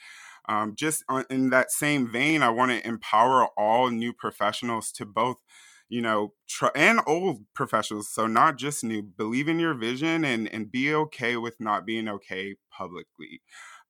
Um, 0.48 0.74
just 0.74 1.04
in 1.28 1.50
that 1.50 1.70
same 1.70 2.10
vein, 2.10 2.42
I 2.42 2.48
want 2.48 2.72
to 2.72 2.84
empower 2.84 3.46
all 3.56 3.88
new 3.90 4.12
professionals 4.12 4.90
to 4.92 5.06
both 5.06 5.36
you 5.90 6.00
know, 6.00 6.32
try, 6.48 6.70
and 6.74 7.00
old 7.06 7.44
professionals. 7.54 8.08
So 8.08 8.26
not 8.26 8.56
just 8.56 8.82
new. 8.82 9.02
Believe 9.02 9.48
in 9.48 9.58
your 9.58 9.74
vision 9.74 10.24
and 10.24 10.48
and 10.48 10.70
be 10.72 10.94
okay 10.94 11.36
with 11.36 11.56
not 11.60 11.84
being 11.84 12.08
okay 12.08 12.54
publicly. 12.70 13.42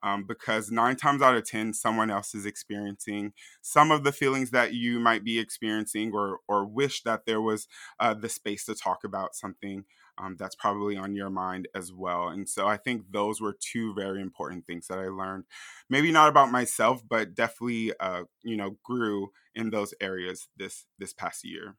Um, 0.02 0.24
because 0.26 0.70
nine 0.70 0.96
times 0.96 1.20
out 1.20 1.36
of 1.36 1.46
10, 1.46 1.74
someone 1.74 2.10
else 2.10 2.34
is 2.34 2.46
experiencing 2.46 3.34
some 3.60 3.90
of 3.90 4.02
the 4.02 4.12
feelings 4.12 4.50
that 4.50 4.72
you 4.72 4.98
might 4.98 5.24
be 5.24 5.38
experiencing 5.38 6.12
or, 6.14 6.38
or 6.48 6.64
wish 6.64 7.02
that 7.02 7.26
there 7.26 7.42
was 7.42 7.68
uh, 7.98 8.14
the 8.14 8.30
space 8.30 8.64
to 8.64 8.74
talk 8.74 9.04
about 9.04 9.34
something 9.34 9.84
um, 10.16 10.36
that's 10.38 10.54
probably 10.54 10.96
on 10.96 11.14
your 11.14 11.28
mind 11.28 11.68
as 11.74 11.92
well. 11.92 12.28
And 12.28 12.48
so 12.48 12.66
I 12.66 12.78
think 12.78 13.12
those 13.12 13.42
were 13.42 13.56
two 13.60 13.92
very 13.92 14.22
important 14.22 14.66
things 14.66 14.86
that 14.86 14.98
I 14.98 15.08
learned. 15.08 15.44
Maybe 15.90 16.10
not 16.10 16.30
about 16.30 16.50
myself, 16.50 17.02
but 17.06 17.34
definitely, 17.34 17.92
uh, 18.00 18.22
you 18.42 18.56
know, 18.56 18.78
grew 18.82 19.32
in 19.54 19.68
those 19.68 19.92
areas 20.00 20.48
this 20.56 20.86
this 20.98 21.12
past 21.12 21.44
year 21.44 21.76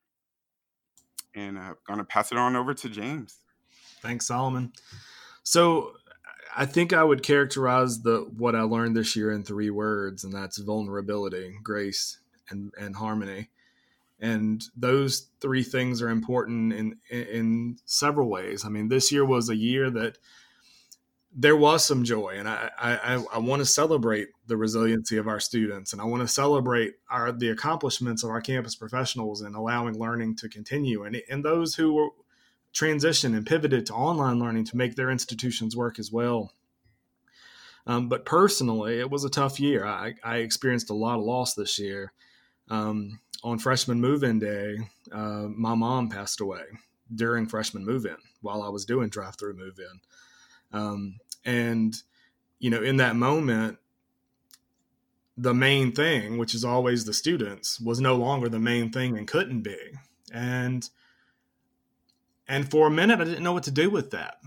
and 1.35 1.57
uh, 1.57 1.61
I'm 1.61 1.75
going 1.87 1.99
to 1.99 2.05
pass 2.05 2.31
it 2.31 2.37
on 2.37 2.55
over 2.55 2.73
to 2.73 2.89
James. 2.89 3.37
Thanks, 4.01 4.27
Solomon. 4.27 4.73
So 5.43 5.93
I 6.55 6.65
think 6.65 6.93
I 6.93 7.03
would 7.03 7.23
characterize 7.23 8.01
the 8.01 8.27
what 8.37 8.55
I 8.55 8.61
learned 8.61 8.95
this 8.95 9.15
year 9.15 9.31
in 9.31 9.43
three 9.43 9.69
words, 9.69 10.23
and 10.23 10.33
that's 10.33 10.57
vulnerability, 10.57 11.57
grace, 11.63 12.19
and 12.49 12.73
and 12.79 12.95
harmony. 12.95 13.49
And 14.19 14.63
those 14.75 15.27
three 15.39 15.63
things 15.63 15.99
are 16.01 16.09
important 16.09 16.73
in, 16.73 16.97
in, 17.09 17.23
in 17.23 17.77
several 17.85 18.29
ways. 18.29 18.63
I 18.63 18.69
mean, 18.69 18.87
this 18.87 19.11
year 19.11 19.25
was 19.25 19.49
a 19.49 19.55
year 19.55 19.89
that 19.89 20.19
there 21.33 21.55
was 21.55 21.85
some 21.85 22.03
joy, 22.03 22.35
and 22.37 22.47
I 22.47 22.69
I, 22.77 23.23
I 23.33 23.37
want 23.39 23.61
to 23.61 23.65
celebrate 23.65 24.29
the 24.47 24.57
resiliency 24.57 25.17
of 25.17 25.27
our 25.27 25.39
students, 25.39 25.93
and 25.93 26.01
I 26.01 26.05
want 26.05 26.21
to 26.21 26.27
celebrate 26.27 26.95
our 27.09 27.31
the 27.31 27.49
accomplishments 27.49 28.23
of 28.23 28.29
our 28.29 28.41
campus 28.41 28.75
professionals 28.75 29.41
and 29.41 29.55
allowing 29.55 29.97
learning 29.97 30.35
to 30.37 30.49
continue, 30.49 31.03
and 31.03 31.21
and 31.29 31.43
those 31.43 31.75
who 31.75 31.93
were 31.93 32.09
transitioned 32.73 33.35
and 33.35 33.45
pivoted 33.45 33.85
to 33.85 33.93
online 33.93 34.39
learning 34.39 34.65
to 34.65 34.77
make 34.77 34.95
their 34.95 35.11
institutions 35.11 35.75
work 35.75 35.99
as 35.99 36.11
well. 36.11 36.51
Um, 37.87 38.09
but 38.09 38.25
personally, 38.25 38.99
it 38.99 39.09
was 39.09 39.23
a 39.23 39.29
tough 39.29 39.59
year. 39.59 39.85
I, 39.85 40.13
I 40.23 40.37
experienced 40.37 40.89
a 40.89 40.93
lot 40.93 41.17
of 41.17 41.25
loss 41.25 41.53
this 41.53 41.79
year. 41.79 42.13
Um, 42.69 43.19
on 43.43 43.57
freshman 43.57 43.99
move-in 43.99 44.39
day, 44.39 44.77
uh, 45.11 45.47
my 45.49 45.73
mom 45.73 46.09
passed 46.09 46.41
away 46.41 46.61
during 47.13 47.47
freshman 47.47 47.83
move-in 47.83 48.17
while 48.41 48.61
I 48.61 48.69
was 48.69 48.85
doing 48.85 49.09
drive-through 49.09 49.57
move-in. 49.57 49.99
Um, 50.73 51.19
and, 51.43 51.95
you 52.59 52.69
know, 52.69 52.81
in 52.81 52.97
that 52.97 53.15
moment, 53.15 53.77
the 55.37 55.53
main 55.53 55.91
thing, 55.91 56.37
which 56.37 56.53
is 56.53 56.63
always 56.63 57.05
the 57.05 57.13
students, 57.13 57.79
was 57.79 57.99
no 57.99 58.15
longer 58.15 58.49
the 58.49 58.59
main 58.59 58.91
thing 58.91 59.17
and 59.17 59.27
couldn't 59.27 59.61
be. 59.61 59.77
And 60.31 60.87
and 62.47 62.69
for 62.69 62.87
a 62.87 62.91
minute 62.91 63.19
I 63.19 63.23
didn't 63.23 63.43
know 63.43 63.53
what 63.53 63.63
to 63.63 63.71
do 63.71 63.89
with 63.89 64.11
that. 64.11 64.37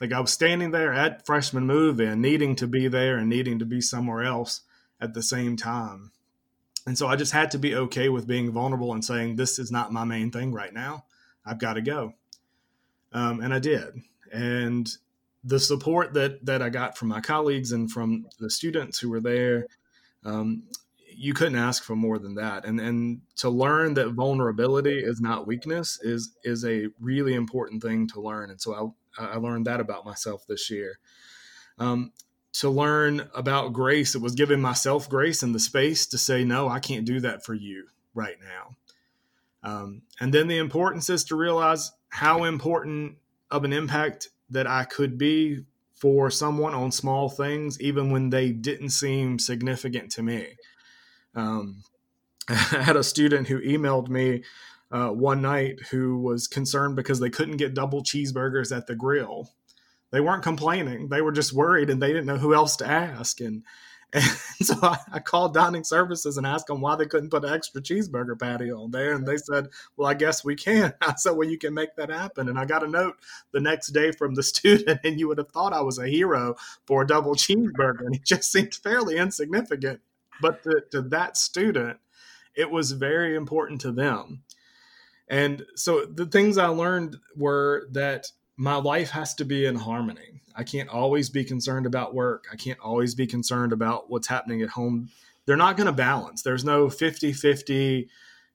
Like 0.00 0.12
I 0.12 0.20
was 0.20 0.32
standing 0.32 0.70
there 0.70 0.92
at 0.92 1.24
freshman 1.24 1.66
move 1.66 2.00
in, 2.00 2.20
needing 2.20 2.56
to 2.56 2.66
be 2.66 2.88
there 2.88 3.16
and 3.16 3.28
needing 3.28 3.58
to 3.58 3.64
be 3.64 3.80
somewhere 3.80 4.24
else 4.24 4.62
at 5.00 5.14
the 5.14 5.22
same 5.22 5.56
time. 5.56 6.10
And 6.86 6.98
so 6.98 7.06
I 7.06 7.16
just 7.16 7.32
had 7.32 7.50
to 7.52 7.58
be 7.58 7.74
okay 7.74 8.08
with 8.08 8.26
being 8.26 8.50
vulnerable 8.50 8.92
and 8.92 9.04
saying, 9.04 9.36
this 9.36 9.58
is 9.58 9.70
not 9.70 9.92
my 9.92 10.04
main 10.04 10.30
thing 10.30 10.52
right 10.52 10.72
now. 10.72 11.04
I've 11.46 11.58
got 11.58 11.74
to 11.74 11.82
go. 11.82 12.14
Um, 13.12 13.40
and 13.40 13.54
I 13.54 13.58
did. 13.58 14.02
And 14.32 14.90
the 15.44 15.60
support 15.60 16.14
that 16.14 16.44
that 16.46 16.62
I 16.62 16.70
got 16.70 16.96
from 16.96 17.08
my 17.08 17.20
colleagues 17.20 17.72
and 17.72 17.90
from 17.90 18.26
the 18.40 18.50
students 18.50 18.98
who 18.98 19.10
were 19.10 19.20
there, 19.20 19.66
um, 20.24 20.64
you 21.16 21.34
couldn't 21.34 21.58
ask 21.58 21.84
for 21.84 21.94
more 21.94 22.18
than 22.18 22.34
that. 22.36 22.64
And 22.64 22.80
and 22.80 23.20
to 23.36 23.50
learn 23.50 23.94
that 23.94 24.10
vulnerability 24.10 24.98
is 24.98 25.20
not 25.20 25.46
weakness 25.46 26.00
is 26.02 26.34
is 26.44 26.64
a 26.64 26.88
really 27.00 27.34
important 27.34 27.82
thing 27.82 28.08
to 28.08 28.20
learn. 28.20 28.50
And 28.50 28.60
so 28.60 28.94
I 29.18 29.34
I 29.34 29.36
learned 29.36 29.66
that 29.66 29.80
about 29.80 30.04
myself 30.04 30.46
this 30.46 30.70
year. 30.70 30.98
Um, 31.78 32.12
to 32.54 32.70
learn 32.70 33.28
about 33.34 33.72
grace, 33.72 34.14
it 34.14 34.22
was 34.22 34.36
giving 34.36 34.60
myself 34.60 35.08
grace 35.08 35.42
and 35.42 35.54
the 35.54 35.58
space 35.60 36.06
to 36.06 36.18
say, 36.18 36.44
no, 36.44 36.68
I 36.68 36.78
can't 36.78 37.04
do 37.04 37.18
that 37.20 37.44
for 37.44 37.52
you 37.52 37.88
right 38.14 38.36
now. 38.40 38.76
Um, 39.64 40.02
and 40.20 40.32
then 40.32 40.46
the 40.46 40.58
importance 40.58 41.10
is 41.10 41.24
to 41.24 41.36
realize 41.36 41.90
how 42.10 42.44
important 42.44 43.16
of 43.50 43.64
an 43.64 43.72
impact 43.72 44.28
that 44.54 44.66
I 44.66 44.84
could 44.84 45.18
be 45.18 45.64
for 45.94 46.30
someone 46.30 46.74
on 46.74 46.90
small 46.90 47.28
things, 47.28 47.80
even 47.80 48.10
when 48.10 48.30
they 48.30 48.50
didn't 48.50 48.90
seem 48.90 49.38
significant 49.38 50.10
to 50.12 50.22
me. 50.22 50.56
Um, 51.34 51.82
I 52.48 52.54
had 52.54 52.96
a 52.96 53.04
student 53.04 53.48
who 53.48 53.60
emailed 53.60 54.08
me 54.08 54.42
uh, 54.90 55.08
one 55.10 55.42
night 55.42 55.80
who 55.90 56.18
was 56.18 56.46
concerned 56.46 56.96
because 56.96 57.20
they 57.20 57.30
couldn't 57.30 57.56
get 57.56 57.74
double 57.74 58.02
cheeseburgers 58.02 58.74
at 58.74 58.86
the 58.86 58.94
grill. 58.94 59.50
They 60.10 60.20
weren't 60.20 60.42
complaining; 60.42 61.08
they 61.08 61.22
were 61.22 61.32
just 61.32 61.52
worried, 61.52 61.90
and 61.90 62.00
they 62.00 62.08
didn't 62.08 62.26
know 62.26 62.38
who 62.38 62.54
else 62.54 62.76
to 62.76 62.86
ask. 62.86 63.40
And 63.40 63.64
and 64.14 64.22
so 64.62 64.76
I, 64.80 64.96
I, 65.12 65.18
called 65.18 65.54
dining 65.54 65.82
services 65.82 66.38
and 66.38 66.46
asked 66.46 66.68
them 66.68 66.80
why 66.80 66.94
they 66.94 67.06
couldn't 67.06 67.30
put 67.30 67.44
an 67.44 67.52
extra 67.52 67.82
cheeseburger 67.82 68.38
patty 68.38 68.70
on 68.70 68.92
there. 68.92 69.12
And 69.12 69.26
they 69.26 69.36
said, 69.36 69.68
Well, 69.96 70.08
I 70.08 70.14
guess 70.14 70.44
we 70.44 70.54
can. 70.54 70.94
I 71.00 71.14
said, 71.16 71.32
Well, 71.32 71.48
you 71.48 71.58
can 71.58 71.74
make 71.74 71.96
that 71.96 72.10
happen. 72.10 72.48
And 72.48 72.58
I 72.58 72.64
got 72.64 72.84
a 72.84 72.88
note 72.88 73.16
the 73.52 73.60
next 73.60 73.88
day 73.88 74.12
from 74.12 74.34
the 74.34 74.42
student, 74.54 75.00
and 75.04 75.18
you 75.18 75.28
would 75.28 75.38
have 75.38 75.50
thought 75.50 75.72
I 75.72 75.82
was 75.82 75.98
a 75.98 76.08
hero 76.08 76.54
for 76.86 77.02
a 77.02 77.06
double 77.06 77.34
cheeseburger. 77.34 78.06
And 78.06 78.14
it 78.14 78.24
just 78.24 78.52
seemed 78.52 78.74
fairly 78.74 79.16
insignificant. 79.18 80.00
But 80.40 80.62
to, 80.62 80.82
to 80.92 81.02
that 81.02 81.36
student, 81.36 81.98
it 82.54 82.70
was 82.70 82.92
very 82.92 83.34
important 83.34 83.80
to 83.82 83.92
them. 83.92 84.42
And 85.26 85.64
so 85.74 86.04
the 86.04 86.26
things 86.26 86.58
I 86.58 86.66
learned 86.66 87.16
were 87.34 87.88
that 87.92 88.26
my 88.56 88.76
life 88.76 89.10
has 89.10 89.34
to 89.34 89.44
be 89.44 89.66
in 89.66 89.76
harmony. 89.76 90.42
I 90.54 90.62
can't 90.62 90.88
always 90.88 91.30
be 91.30 91.44
concerned 91.44 91.86
about 91.86 92.14
work. 92.14 92.46
I 92.52 92.56
can't 92.56 92.78
always 92.80 93.14
be 93.14 93.26
concerned 93.26 93.72
about 93.72 94.10
what's 94.10 94.28
happening 94.28 94.62
at 94.62 94.70
home. 94.70 95.08
They're 95.46 95.56
not 95.56 95.76
going 95.76 95.88
to 95.88 95.92
balance. 95.92 96.42
There's 96.42 96.64
no 96.64 96.86
50-50, 96.86 98.06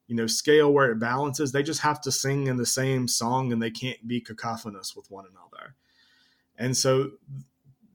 you 0.07 0.15
know, 0.15 0.27
scale 0.27 0.71
where 0.71 0.91
it 0.91 0.99
balances. 0.99 1.51
They 1.51 1.63
just 1.63 1.81
have 1.81 2.01
to 2.01 2.11
sing 2.11 2.47
in 2.47 2.57
the 2.57 2.65
same 2.65 3.07
song 3.07 3.51
and 3.51 3.61
they 3.61 3.71
can't 3.71 4.07
be 4.07 4.21
cacophonous 4.21 4.95
with 4.95 5.11
one 5.11 5.25
another. 5.25 5.75
And 6.57 6.75
so 6.75 7.11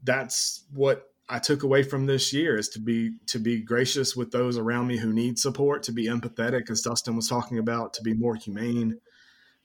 that's 0.03 0.65
what 0.73 1.09
I 1.29 1.39
took 1.39 1.63
away 1.63 1.83
from 1.83 2.05
this 2.05 2.33
year 2.35 2.59
is 2.59 2.69
to 2.71 2.79
be 2.79 3.13
to 3.29 3.39
be 3.39 3.61
gracious 3.61 4.15
with 4.15 4.31
those 4.31 4.59
around 4.59 4.87
me 4.87 4.99
who 4.99 5.13
need 5.13 5.39
support, 5.39 5.83
to 5.85 5.93
be 5.93 6.07
empathetic 6.07 6.71
as 6.71 6.83
Dustin 6.83 7.17
was 7.17 7.29
talking 7.29 7.59
about, 7.59 7.95
to 7.95 8.03
be 8.03 8.13
more 8.13 8.35
humane 8.35 9.01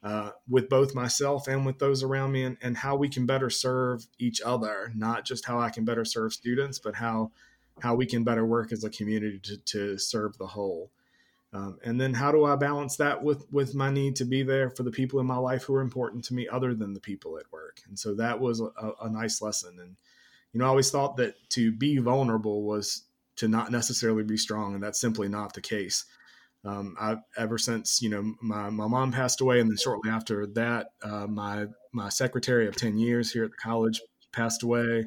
uh, 0.02 0.32
with 0.48 0.70
both 0.70 0.96
myself 0.96 1.48
and 1.48 1.66
with 1.66 1.80
those 1.80 2.04
around 2.04 2.32
me 2.32 2.44
and, 2.44 2.58
and 2.62 2.78
how 2.78 2.96
we 2.96 3.10
can 3.10 3.26
better 3.26 3.50
serve 3.50 4.08
each 4.18 4.42
other 4.42 4.92
not 4.96 5.26
just 5.26 5.46
how 5.46 5.60
i 5.60 5.70
can 5.70 5.84
better 5.84 6.06
serve 6.06 6.32
students 6.34 6.80
but 6.80 6.96
how 6.96 7.32
how 7.82 7.96
we 7.96 8.06
can 8.06 8.24
better 8.24 8.46
work 8.46 8.72
as 8.72 8.84
a 8.84 8.90
community 8.90 9.40
to, 9.40 9.58
to 9.58 9.98
serve 9.98 10.38
the 10.38 10.48
whole. 10.48 10.92
Um, 11.52 11.80
and 11.84 12.00
then 12.00 12.14
how 12.14 12.32
do 12.32 12.46
i 12.46 12.56
balance 12.56 12.98
that 12.98 13.24
with 13.24 13.52
with 13.52 13.74
my 13.74 13.90
need 13.90 14.16
to 14.18 14.26
be 14.26 14.44
there 14.44 14.70
for 14.70 14.84
the 14.84 14.92
people 14.92 15.20
in 15.20 15.26
my 15.26 15.38
life 15.38 15.64
who 15.64 15.74
are 15.74 15.82
important 15.82 16.24
to 16.26 16.36
me 16.36 16.48
other 16.48 16.76
than 16.76 16.94
the 16.94 17.00
people 17.00 17.40
at 17.40 17.52
work? 17.52 17.82
And 17.88 17.98
so 17.98 18.14
that 18.16 18.40
was 18.40 18.62
a, 18.62 18.92
a 19.02 19.10
nice 19.10 19.42
lesson. 19.42 19.80
And 19.80 19.96
you 20.54 20.60
know 20.60 20.66
i 20.66 20.70
always 20.70 20.92
thought 20.92 21.18
that 21.18 21.36
to 21.50 21.72
be 21.72 21.98
vulnerable 21.98 22.64
was 22.64 23.04
to 23.36 23.48
not 23.48 23.72
necessarily 23.72 24.24
be 24.24 24.38
strong 24.38 24.74
and 24.74 24.84
that's 24.84 25.00
simply 25.00 25.28
not 25.28 25.54
the 25.54 25.62
case 25.62 26.06
um, 26.66 26.96
I 27.00 27.18
ever 27.38 27.58
since 27.58 28.02
you 28.02 28.10
know 28.10 28.34
my, 28.42 28.70
my 28.70 28.88
mom 28.88 29.12
passed 29.12 29.42
away, 29.42 29.60
and 29.60 29.70
then 29.70 29.78
shortly 29.78 30.10
after 30.10 30.46
that, 30.48 30.88
uh, 31.02 31.28
my 31.28 31.68
my 31.92 32.10
secretary 32.10 32.68
of 32.68 32.76
ten 32.76 32.98
years 32.98 33.32
here 33.32 33.46
at 33.46 33.52
the 33.52 33.58
college 33.58 34.02
passed 34.32 34.64
away, 34.64 35.06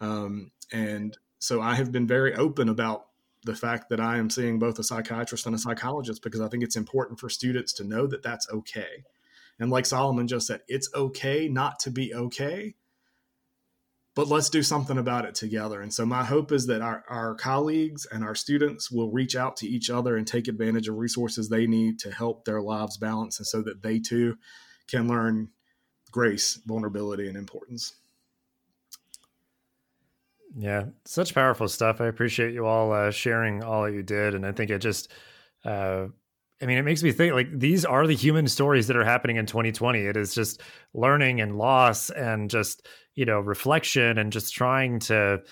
um, 0.00 0.50
and 0.72 1.16
so 1.38 1.60
I 1.60 1.74
have 1.74 1.90
been 1.90 2.06
very 2.06 2.34
open 2.34 2.68
about 2.68 3.06
the 3.44 3.54
fact 3.54 3.90
that 3.90 4.00
I 4.00 4.16
am 4.16 4.30
seeing 4.30 4.58
both 4.58 4.78
a 4.78 4.84
psychiatrist 4.84 5.46
and 5.46 5.54
a 5.54 5.58
psychologist 5.58 6.22
because 6.22 6.40
I 6.40 6.48
think 6.48 6.62
it's 6.62 6.76
important 6.76 7.20
for 7.20 7.28
students 7.28 7.74
to 7.74 7.84
know 7.84 8.06
that 8.06 8.22
that's 8.22 8.48
okay. 8.50 9.04
And 9.58 9.70
like 9.70 9.86
Solomon 9.86 10.26
just 10.26 10.46
said, 10.46 10.62
it's 10.66 10.88
okay 10.94 11.48
not 11.48 11.78
to 11.80 11.90
be 11.90 12.14
okay 12.14 12.74
but 14.14 14.28
let's 14.28 14.48
do 14.48 14.62
something 14.62 14.98
about 14.98 15.24
it 15.24 15.34
together. 15.34 15.80
And 15.80 15.92
so 15.92 16.06
my 16.06 16.24
hope 16.24 16.52
is 16.52 16.66
that 16.66 16.82
our, 16.82 17.04
our 17.08 17.34
colleagues 17.34 18.06
and 18.06 18.22
our 18.22 18.34
students 18.34 18.90
will 18.90 19.10
reach 19.10 19.34
out 19.34 19.56
to 19.58 19.66
each 19.66 19.90
other 19.90 20.16
and 20.16 20.26
take 20.26 20.46
advantage 20.46 20.88
of 20.88 20.96
resources 20.96 21.48
they 21.48 21.66
need 21.66 21.98
to 22.00 22.12
help 22.12 22.44
their 22.44 22.62
lives 22.62 22.96
balance 22.96 23.38
and 23.38 23.46
so 23.46 23.60
that 23.62 23.82
they 23.82 23.98
too 23.98 24.36
can 24.86 25.08
learn 25.08 25.48
grace, 26.12 26.60
vulnerability, 26.64 27.28
and 27.28 27.36
importance. 27.36 27.94
Yeah, 30.56 30.84
such 31.04 31.34
powerful 31.34 31.66
stuff. 31.66 32.00
I 32.00 32.06
appreciate 32.06 32.54
you 32.54 32.66
all 32.66 32.92
uh, 32.92 33.10
sharing 33.10 33.64
all 33.64 33.82
that 33.82 33.92
you 33.92 34.04
did. 34.04 34.36
And 34.36 34.46
I 34.46 34.52
think 34.52 34.70
it 34.70 34.78
just, 34.78 35.10
uh, 35.64 36.06
I 36.62 36.66
mean, 36.66 36.78
it 36.78 36.84
makes 36.84 37.02
me 37.02 37.10
think 37.10 37.34
like 37.34 37.48
these 37.50 37.84
are 37.84 38.06
the 38.06 38.14
human 38.14 38.46
stories 38.46 38.86
that 38.86 38.96
are 38.96 39.04
happening 39.04 39.36
in 39.36 39.46
2020. 39.46 40.06
It 40.06 40.16
is 40.16 40.32
just 40.32 40.60
learning 40.92 41.40
and 41.40 41.58
loss 41.58 42.10
and 42.10 42.48
just, 42.48 42.86
you 43.14 43.24
know, 43.24 43.40
reflection 43.40 44.18
and 44.18 44.32
just 44.32 44.54
trying 44.54 44.98
to, 44.98 45.42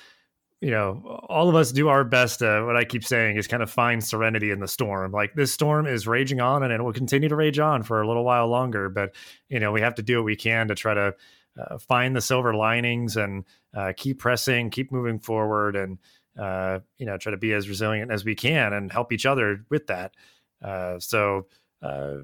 you 0.60 0.70
know, 0.70 1.20
all 1.28 1.48
of 1.48 1.54
us 1.54 1.72
do 1.72 1.88
our 1.88 2.04
best. 2.04 2.40
To, 2.40 2.64
what 2.66 2.76
I 2.76 2.84
keep 2.84 3.04
saying 3.04 3.36
is 3.36 3.46
kind 3.46 3.62
of 3.62 3.70
find 3.70 4.02
serenity 4.02 4.50
in 4.50 4.60
the 4.60 4.68
storm. 4.68 5.12
Like 5.12 5.34
this 5.34 5.52
storm 5.52 5.86
is 5.86 6.06
raging 6.06 6.40
on 6.40 6.62
and 6.62 6.72
it 6.72 6.82
will 6.82 6.92
continue 6.92 7.28
to 7.28 7.36
rage 7.36 7.58
on 7.58 7.82
for 7.82 8.00
a 8.02 8.06
little 8.06 8.24
while 8.24 8.48
longer. 8.48 8.88
But, 8.88 9.14
you 9.48 9.60
know, 9.60 9.72
we 9.72 9.80
have 9.80 9.94
to 9.96 10.02
do 10.02 10.18
what 10.18 10.24
we 10.24 10.36
can 10.36 10.68
to 10.68 10.74
try 10.74 10.94
to 10.94 11.14
uh, 11.58 11.78
find 11.78 12.16
the 12.16 12.20
silver 12.20 12.54
linings 12.54 13.16
and 13.16 13.44
uh, 13.74 13.92
keep 13.96 14.18
pressing, 14.18 14.70
keep 14.70 14.90
moving 14.90 15.18
forward 15.18 15.76
and, 15.76 15.98
uh, 16.38 16.78
you 16.96 17.06
know, 17.06 17.18
try 17.18 17.30
to 17.30 17.36
be 17.36 17.52
as 17.52 17.68
resilient 17.68 18.10
as 18.10 18.24
we 18.24 18.34
can 18.34 18.72
and 18.72 18.90
help 18.90 19.12
each 19.12 19.26
other 19.26 19.64
with 19.68 19.86
that. 19.88 20.14
Uh, 20.62 20.98
so 20.98 21.46
uh, 21.82 22.18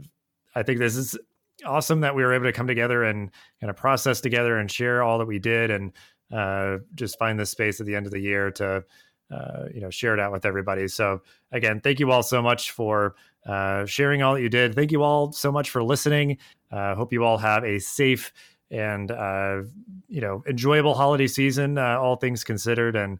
I 0.54 0.62
think 0.62 0.78
this 0.78 0.96
is 0.96 1.18
awesome 1.64 2.00
that 2.00 2.14
we 2.14 2.22
were 2.22 2.32
able 2.32 2.44
to 2.44 2.52
come 2.52 2.66
together 2.66 3.04
and 3.04 3.30
kind 3.60 3.70
of 3.70 3.76
process 3.76 4.20
together 4.20 4.58
and 4.58 4.70
share 4.70 5.02
all 5.02 5.18
that 5.18 5.26
we 5.26 5.38
did 5.38 5.70
and 5.70 5.92
uh, 6.32 6.78
just 6.94 7.18
find 7.18 7.38
this 7.38 7.50
space 7.50 7.80
at 7.80 7.86
the 7.86 7.94
end 7.94 8.06
of 8.06 8.12
the 8.12 8.20
year 8.20 8.50
to 8.50 8.84
uh, 9.30 9.64
you 9.74 9.80
know 9.80 9.90
share 9.90 10.14
it 10.14 10.20
out 10.20 10.32
with 10.32 10.46
everybody. 10.46 10.88
So 10.88 11.22
again, 11.52 11.80
thank 11.80 12.00
you 12.00 12.10
all 12.10 12.22
so 12.22 12.40
much 12.40 12.70
for 12.70 13.14
uh, 13.46 13.86
sharing 13.86 14.22
all 14.22 14.34
that 14.34 14.42
you 14.42 14.48
did. 14.48 14.74
Thank 14.74 14.90
you 14.90 15.02
all 15.02 15.32
so 15.32 15.52
much 15.52 15.70
for 15.70 15.82
listening. 15.82 16.38
Uh, 16.70 16.94
hope 16.94 17.12
you 17.12 17.24
all 17.24 17.38
have 17.38 17.64
a 17.64 17.78
safe 17.78 18.32
and 18.70 19.10
uh, 19.10 19.62
you 20.08 20.20
know 20.20 20.42
enjoyable 20.46 20.94
holiday 20.94 21.26
season, 21.26 21.78
uh, 21.78 21.98
all 21.98 22.16
things 22.16 22.44
considered. 22.44 22.96
And 22.96 23.18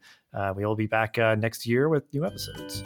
we 0.57 0.65
will 0.65 0.77
be 0.77 0.87
back 0.87 1.17
next 1.17 1.67
year 1.67 1.89
with 1.89 2.05
new 2.13 2.25
episodes. 2.25 2.83